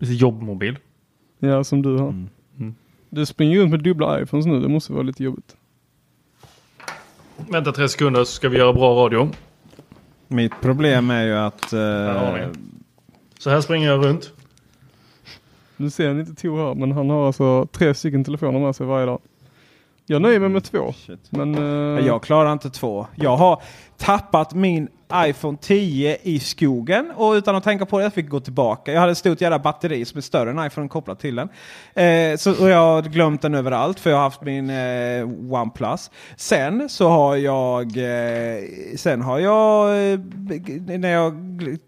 jobbmobil. 0.00 0.78
Ja, 1.38 1.64
som 1.64 1.82
du 1.82 1.96
har. 1.96 2.08
Mm. 2.08 2.28
Du 3.10 3.26
springer 3.26 3.58
runt 3.60 3.70
med 3.70 3.82
dubbla 3.82 4.22
iPhones 4.22 4.46
nu. 4.46 4.60
Det 4.60 4.68
måste 4.68 4.92
vara 4.92 5.02
lite 5.02 5.24
jobbigt. 5.24 5.56
Vänta 7.36 7.72
tre 7.72 7.88
sekunder 7.88 8.24
så 8.24 8.32
ska 8.32 8.48
vi 8.48 8.58
göra 8.58 8.72
bra 8.72 9.04
radio. 9.04 9.30
Mitt 10.28 10.52
problem 10.60 11.10
är 11.10 11.24
ju 11.24 11.34
att... 11.36 11.72
Eh. 11.72 12.46
Så 13.38 13.50
här 13.50 13.60
springer 13.60 13.88
jag 13.88 14.04
runt. 14.04 14.32
Nu 15.76 15.90
ser 15.90 16.14
ni 16.14 16.20
inte 16.20 16.42
Tor 16.42 16.66
här, 16.66 16.74
men 16.74 16.92
han 16.92 17.10
har 17.10 17.26
alltså 17.26 17.66
tre 17.72 17.94
stycken 17.94 18.24
telefoner 18.24 18.60
med 18.60 18.76
sig 18.76 18.86
varje 18.86 19.06
dag. 19.06 19.20
Jag 20.06 20.22
nöjer 20.22 20.40
mig 20.40 20.48
med 20.48 20.64
två. 20.64 20.94
Men, 21.30 21.54
eh, 21.98 22.06
Jag 22.06 22.22
klarar 22.22 22.52
inte 22.52 22.70
två. 22.70 23.06
Jag 23.14 23.36
har 23.36 23.62
tappat 24.00 24.54
min 24.54 24.88
iPhone 25.14 25.58
10 25.60 26.16
i 26.22 26.40
skogen 26.40 27.12
och 27.16 27.32
utan 27.32 27.56
att 27.56 27.64
tänka 27.64 27.86
på 27.86 27.98
det 27.98 28.04
jag 28.04 28.14
fick 28.14 28.28
gå 28.28 28.40
tillbaka. 28.40 28.92
Jag 28.92 29.00
hade 29.00 29.12
ett 29.12 29.18
stort 29.18 29.40
jävla 29.40 29.58
batteri 29.58 30.04
som 30.04 30.18
är 30.18 30.22
större 30.22 30.50
än 30.50 30.66
iPhone 30.66 30.88
kopplat 30.88 31.20
till 31.20 31.34
den. 31.34 31.48
Eh, 31.94 32.36
så, 32.36 32.62
och 32.62 32.68
jag 32.68 32.78
har 32.78 33.02
glömt 33.02 33.42
den 33.42 33.54
överallt 33.54 34.00
för 34.00 34.10
jag 34.10 34.16
har 34.16 34.24
haft 34.24 34.42
min 34.42 34.70
eh, 34.70 35.52
OnePlus. 35.52 36.10
Sen 36.36 36.88
så 36.88 37.08
har 37.08 37.36
jag 37.36 37.86
eh, 37.96 38.64
Sen 38.96 39.22
har 39.22 39.38
jag 39.38 39.88
eh, 40.12 40.18
när 40.98 41.10
jag 41.10 41.34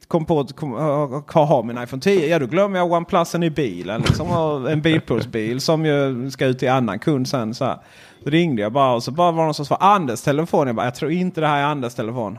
kom 0.09 0.25
på 0.25 0.41
att 0.41 0.57
kom, 0.57 0.73
ha, 0.73 1.45
ha, 1.45 1.63
min 1.63 1.83
iPhone 1.83 2.03
10. 2.03 2.29
Ja 2.29 2.39
då 2.39 2.47
glömmer 2.47 2.79
jag 2.79 2.93
OnePlusen 2.93 3.43
i 3.43 3.51
bilen. 3.51 4.03
Liksom, 4.03 4.67
en 4.67 4.81
bilprovsbil 4.81 5.61
som 5.61 5.87
ju 5.87 6.31
ska 6.31 6.47
ut 6.47 6.59
till 6.59 6.71
annan 6.71 6.99
kund 6.99 7.29
sen. 7.29 7.55
Så 7.55 7.65
här. 7.65 7.79
Då 8.25 8.31
ringde 8.31 8.63
jag 8.63 8.73
bara 8.73 8.95
och 8.95 9.03
så 9.03 9.11
bara 9.11 9.33
var 9.33 9.43
det 9.43 9.47
någon 9.47 9.55
som 9.55 9.67
svarade 9.67 9.85
Anders 9.85 10.23
telefon. 10.23 10.67
Jag 10.67 10.77
bara, 10.77 10.87
jag 10.87 10.95
tror 10.95 11.11
inte 11.11 11.41
det 11.41 11.47
här 11.47 11.61
är 11.61 11.65
Anders 11.65 11.95
telefon. 11.95 12.39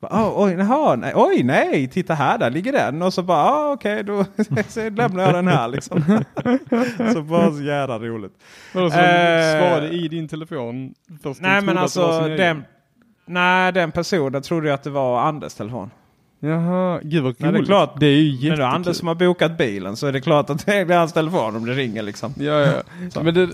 Bara, 0.00 0.22
oh, 0.22 0.32
oj, 0.44 0.52
jaha, 0.52 0.96
nej, 0.96 1.12
oj, 1.14 1.42
nej, 1.42 1.88
titta 1.88 2.14
här, 2.14 2.38
där 2.38 2.50
ligger 2.50 2.72
den. 2.72 3.02
Och 3.02 3.14
så 3.14 3.22
bara, 3.22 3.44
ah, 3.44 3.72
okej, 3.72 4.04
då 4.04 4.24
så 4.68 4.90
lämnar 4.90 5.24
jag 5.24 5.34
den 5.34 5.48
här 5.48 5.68
liksom. 5.68 6.02
så 7.12 7.22
bara 7.22 7.52
så 7.52 7.62
jävla 7.62 7.98
roligt. 7.98 8.32
Vadå, 8.74 8.90
så 8.90 8.98
Eh, 8.98 9.02
de 9.02 9.58
svarade 9.58 9.88
i 9.88 10.08
din 10.08 10.28
telefon? 10.28 10.94
Först 11.22 11.40
nej, 11.40 11.62
men 11.62 11.78
alltså 11.78 12.20
den, 12.20 12.64
nej, 13.26 13.72
den 13.72 13.92
personen 13.92 14.42
trodde 14.42 14.68
jag 14.68 14.74
att 14.74 14.82
det 14.82 14.90
var 14.90 15.20
Anders 15.20 15.54
telefon. 15.54 15.90
Jaha, 16.40 17.00
gud 17.02 17.22
vad 17.22 17.40
roligt. 17.40 17.54
det 17.54 17.58
är 17.58 17.64
klart. 17.64 18.00
Det 18.00 18.06
är 18.06 18.10
ju 18.10 18.30
När 18.30 18.30
det 18.30 18.36
är 18.36 18.50
jättekul. 18.50 18.64
Anders 18.64 18.96
som 18.96 19.08
har 19.08 19.14
bokat 19.14 19.58
bilen 19.58 19.96
så 19.96 20.06
är 20.06 20.12
det 20.12 20.20
klart 20.20 20.50
att 20.50 20.66
det 20.66 20.72
är 20.72 20.98
hans 20.98 21.12
telefon 21.12 21.56
om 21.56 21.66
det 21.66 21.72
ringer 21.72 22.02
liksom. 22.02 22.34
Ja, 22.36 22.60
ja. 23.14 23.22
men 23.22 23.34
det, 23.34 23.48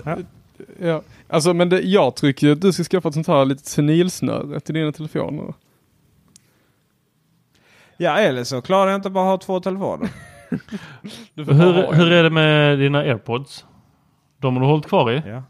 ja. 0.80 1.02
Alltså, 1.28 1.54
men 1.54 1.68
det, 1.68 1.80
jag 1.80 2.16
tycker 2.16 2.46
ju 2.46 2.52
att 2.52 2.60
du 2.60 2.72
ska 2.72 2.84
skaffa 2.84 3.08
ett 3.08 3.14
sånt 3.14 3.26
här 3.26 3.44
litet 3.44 3.66
senilsnöre 3.66 4.60
till 4.60 4.74
dina 4.74 4.92
telefoner. 4.92 5.54
Ja, 7.96 8.18
eller 8.18 8.44
så 8.44 8.62
klarar 8.62 8.90
jag 8.90 8.98
inte 8.98 9.10
bara 9.10 9.24
ha 9.24 9.38
två 9.38 9.60
telefoner. 9.60 10.08
Du 11.34 11.44
får 11.44 11.54
bara 11.54 11.72
ha 11.72 11.92
Hur, 11.92 11.92
hur 11.92 12.12
är 12.12 12.22
det 12.22 12.30
med 12.30 12.78
dina 12.78 12.98
airpods? 12.98 13.64
De 14.38 14.54
har 14.54 14.60
du 14.60 14.66
hållit 14.66 14.86
kvar 14.86 15.12
i? 15.12 15.22
Ja. 15.26 15.42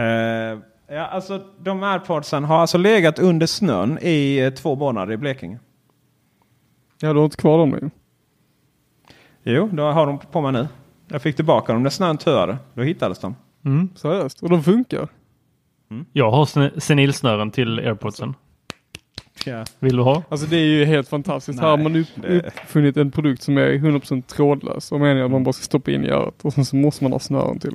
Eh, 0.00 0.58
ja, 0.86 1.06
alltså 1.06 1.42
de 1.58 1.82
airpodsen 1.82 2.44
har 2.44 2.58
alltså 2.58 2.78
legat 2.78 3.18
under 3.18 3.46
snön 3.46 3.98
i 4.02 4.38
eh, 4.38 4.50
två 4.50 4.76
månader 4.76 5.12
i 5.12 5.16
Blekinge. 5.16 5.58
Ja, 7.00 7.12
du 7.12 7.18
har 7.18 7.24
inte 7.24 7.36
kvar 7.36 7.58
dem 7.58 7.70
nu. 7.70 7.90
Jo, 9.42 9.68
då 9.72 9.82
har 9.90 10.06
de 10.06 10.18
på 10.18 10.40
mig 10.40 10.52
nu. 10.52 10.68
Jag 11.08 11.22
fick 11.22 11.36
tillbaka 11.36 11.72
dem 11.72 11.82
när 11.82 11.90
snön 11.90 12.18
töade. 12.18 12.56
Då 12.74 12.82
hittades 12.82 13.18
de. 13.18 13.34
Mm. 13.66 13.88
Seriöst? 13.94 14.42
Och 14.42 14.50
de 14.50 14.62
funkar? 14.62 15.08
Jag 16.12 16.30
har 16.30 16.46
sen- 16.46 16.80
senilsnören 16.80 17.50
till 17.50 17.78
airpodsen. 17.78 18.34
Ja. 19.44 19.64
Vill 19.78 19.96
du 19.96 20.02
ha? 20.02 20.22
Alltså 20.28 20.46
det 20.46 20.56
är 20.56 20.66
ju 20.66 20.84
helt 20.84 21.08
fantastiskt. 21.08 21.56
Nej, 21.56 21.64
här 21.64 21.76
har 21.76 21.82
man 21.82 21.96
upp, 21.96 22.06
uppfunnit 22.44 22.96
en 22.96 23.10
produkt 23.10 23.42
som 23.42 23.58
är 23.58 23.68
100% 23.72 24.22
trådlös. 24.22 24.92
Och 24.92 25.00
meningen 25.00 25.24
att 25.24 25.30
man 25.30 25.44
bara 25.44 25.52
ska 25.52 25.62
stoppa 25.62 25.90
in 25.90 26.04
i 26.04 26.08
örat. 26.08 26.34
Och 26.42 26.52
sen 26.52 26.64
så 26.64 26.76
måste 26.76 27.04
man 27.04 27.12
ha 27.12 27.18
snören 27.18 27.58
till. 27.58 27.74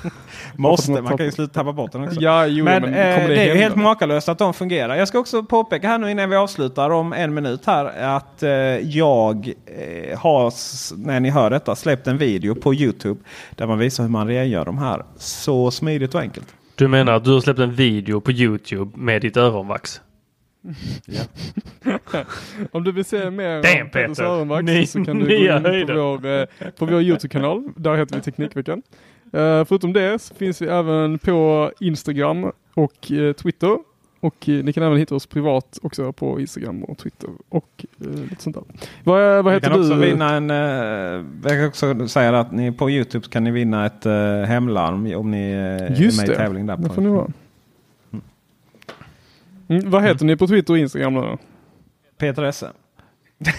Måste, 0.56 1.02
man 1.02 1.16
kan 1.16 1.26
ju 1.26 1.32
sluta 1.32 1.52
tappa 1.52 1.72
bort 1.72 1.92
den 1.92 2.04
också. 2.04 2.20
Ja, 2.20 2.46
jo, 2.46 2.64
men 2.64 2.82
men 2.82 2.94
eh, 2.94 3.28
det, 3.28 3.34
det 3.34 3.40
är 3.40 3.54
ju 3.54 3.60
helt 3.60 3.76
makalöst 3.76 4.28
att 4.28 4.38
de 4.38 4.54
fungerar. 4.54 4.96
Jag 4.96 5.08
ska 5.08 5.18
också 5.18 5.42
påpeka 5.42 5.88
här 5.88 5.98
nu 5.98 6.10
innan 6.10 6.30
vi 6.30 6.36
avslutar 6.36 6.90
om 6.90 7.12
en 7.12 7.34
minut 7.34 7.66
här 7.66 7.84
att 8.16 8.42
eh, 8.42 8.50
jag 8.78 9.52
eh, 9.66 10.18
har, 10.18 10.52
när 11.06 11.20
ni 11.20 11.30
hör 11.30 11.50
detta, 11.50 11.76
släppt 11.76 12.06
en 12.06 12.18
video 12.18 12.54
på 12.54 12.74
Youtube 12.74 13.20
där 13.50 13.66
man 13.66 13.78
visar 13.78 14.04
hur 14.04 14.10
man 14.10 14.26
rengör 14.26 14.64
de 14.64 14.78
här 14.78 15.04
så 15.16 15.70
smidigt 15.70 16.14
och 16.14 16.20
enkelt. 16.20 16.54
Du 16.74 16.88
menar 16.88 17.12
att 17.12 17.24
du 17.24 17.32
har 17.32 17.40
släppt 17.40 17.60
en 17.60 17.72
video 17.72 18.20
på 18.20 18.32
Youtube 18.32 18.90
med 18.94 19.22
ditt 19.22 19.36
öronvax? 19.36 20.00
Om 22.72 22.84
du 22.84 22.92
vill 22.92 23.04
se 23.04 23.30
mer 23.30 23.62
Damn, 23.62 23.82
om 23.82 23.90
Peter. 23.90 24.62
Ny- 24.62 24.86
så 24.86 25.04
kan 25.04 25.18
du 25.18 25.26
gå 25.26 25.32
in 25.80 25.86
på 25.86 25.92
vår, 25.94 26.26
eh, 26.26 26.44
på 26.78 26.86
vår 26.86 27.02
Youtube-kanal. 27.02 27.68
Där 27.76 27.94
heter 27.96 28.16
vi 28.16 28.22
Teknikveckan. 28.22 28.82
Eh, 29.32 29.64
förutom 29.64 29.92
det 29.92 30.22
så 30.22 30.34
finns 30.34 30.62
vi 30.62 30.66
även 30.66 31.18
på 31.18 31.70
Instagram 31.80 32.52
och 32.74 33.12
eh, 33.12 33.32
Twitter. 33.32 33.78
Och 34.20 34.48
eh, 34.48 34.64
ni 34.64 34.72
kan 34.72 34.82
även 34.82 34.98
hitta 34.98 35.14
oss 35.14 35.26
privat 35.26 35.78
också 35.82 36.12
på 36.12 36.40
Instagram 36.40 36.84
och 36.84 36.98
Twitter 36.98 37.30
och 37.48 37.84
eh, 38.00 38.06
lite 38.30 38.42
sånt 38.42 38.56
där. 38.56 38.64
Vad, 39.04 39.44
vad 39.44 39.54
heter 39.54 39.70
kan 39.70 39.80
också 39.80 39.94
du? 39.94 40.00
vinna 40.00 40.34
en, 40.34 40.50
eh, 40.50 40.56
jag 41.44 41.50
kan 41.52 41.66
också 41.66 42.08
säga 42.08 42.40
att 42.40 42.52
ni 42.52 42.72
på 42.72 42.90
Youtube 42.90 43.26
kan 43.30 43.44
ni 43.44 43.50
vinna 43.50 43.86
ett 43.86 44.06
eh, 44.06 44.12
hemlarm 44.42 45.14
om 45.16 45.30
ni 45.30 45.50
eh, 45.52 45.58
är 45.58 46.16
med 46.18 46.26
det. 46.26 46.32
i 46.32 46.36
tävling 46.36 46.66
där. 46.66 46.76
Det 46.76 46.88
får 46.88 47.02
ni 47.02 47.08
vara. 47.08 47.28
Mm, 49.78 49.90
vad 49.90 50.02
heter 50.02 50.24
ni 50.24 50.36
på 50.36 50.46
Twitter 50.46 50.72
och 50.72 50.78
Instagram 50.78 51.14
då? 51.14 51.38
Peter 52.18 52.42
Esse. 52.42 52.70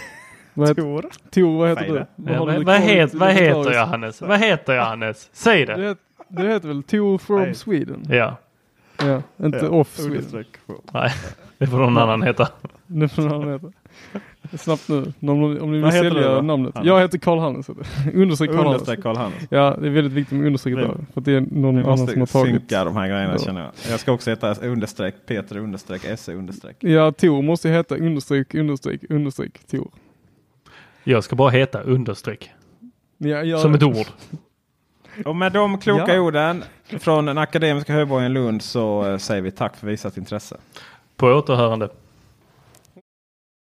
Vad 0.56 0.68
heter, 0.68 0.82
Tor. 0.82 1.06
Tor, 1.32 1.58
vad 1.58 1.70
heter 1.70 1.86
du? 1.94 2.06
Ja, 2.32 2.38
har 2.38 2.46
vad, 2.46 2.56
du 2.56 2.64
vad, 2.64 2.78
kvar 2.78 2.88
het, 2.88 3.14
i- 3.14 3.18
vad 3.18 3.32
heter 3.32 3.72
jag 3.74 3.86
Hannes? 3.86 4.22
Vad 4.22 4.40
heter 4.40 4.74
jag 4.74 4.84
Hannes? 4.86 5.30
Säg 5.34 5.66
Du 5.66 5.74
det! 5.74 5.82
heter, 5.82 5.98
du 6.28 6.48
heter 6.50 6.68
väl 6.68 6.84
Tor 6.84 7.18
from 7.18 7.42
Nej. 7.42 7.56
Sweden? 7.56 8.06
Ja. 8.10 8.38
Ja, 8.98 9.22
inte 9.46 9.58
Ja, 9.58 9.70
off 9.70 9.96
Sweden. 9.96 10.12
understreck. 10.12 10.48
Nej, 10.94 11.12
det 11.58 11.68
får 11.68 11.78
någon 11.78 11.98
annan 11.98 12.22
heta. 12.24 12.48
Det 12.88 13.08
får 13.10 13.22
någon 13.22 13.52
heta. 13.54 13.68
Snabbt 14.58 14.90
nu, 14.90 15.14
om, 15.22 15.30
om 15.62 15.72
ni 15.72 15.82
vill 15.82 15.92
sälja 15.92 16.42
namnet. 16.42 16.76
Hannes? 16.76 16.88
Jag 16.88 17.02
heter 17.02 17.18
Karl 17.18 17.40
Hannes. 17.40 17.70
Understreck 18.14 18.50
Karl 18.52 18.58
Hannes. 18.66 18.82
Understreck 18.82 19.06
Hannes. 19.06 19.34
Ja, 19.50 19.78
det 19.82 19.88
är 19.88 19.92
väldigt 19.92 20.14
viktigt 20.14 20.38
med 20.38 20.48
understrecket 20.48 20.80
Vi- 20.80 20.84
där. 20.84 20.96
För 21.14 21.22
att 21.22 21.26
det 21.26 21.32
är 21.34 21.42
någon 21.42 21.78
annan 21.80 21.98
som 22.08 22.20
har 22.20 22.28
tagit. 22.28 22.54
synka 22.56 22.84
de 22.86 22.96
här 22.96 23.08
grejerna 23.08 23.34
Ja. 23.34 23.46
känner 23.46 23.62
jag. 23.62 23.72
Jag 23.92 24.00
ska 24.00 24.12
också 24.12 24.30
heta 24.30 24.54
understreck 24.56 25.16
Peter 25.26 25.58
understreck 25.58 26.06
Esse 26.06 26.34
understreck. 26.34 26.76
Ja, 26.80 27.12
Tor 27.12 27.42
måste 27.42 27.70
heta 27.70 27.96
understreck, 27.98 28.56
understreck, 28.56 29.02
understreck, 29.10 29.60
Tor. 29.72 29.88
Jag 31.04 31.24
ska 31.24 31.36
bara 31.36 31.50
heta 31.50 31.82
understreck. 31.82 32.52
Ja, 33.18 33.44
ja, 33.44 33.58
Som 33.58 33.74
ett 33.74 33.84
ord. 33.84 34.08
Och 35.26 35.36
med 35.36 35.52
de 35.52 35.78
kloka 35.78 36.14
Ja. 36.16 36.20
orden 36.22 36.64
från 37.00 37.26
den 37.26 37.38
akademiska 37.38 37.94
högborgen 37.94 38.34
Lund 38.34 38.62
så 38.62 39.06
eh, 39.12 39.18
säger 39.18 39.42
vi 39.42 39.52
tack 39.52 39.76
för 39.78 39.88
visat 39.88 40.18
intresse. 40.18 40.58
På 41.18 41.28
återhörande. 41.28 41.90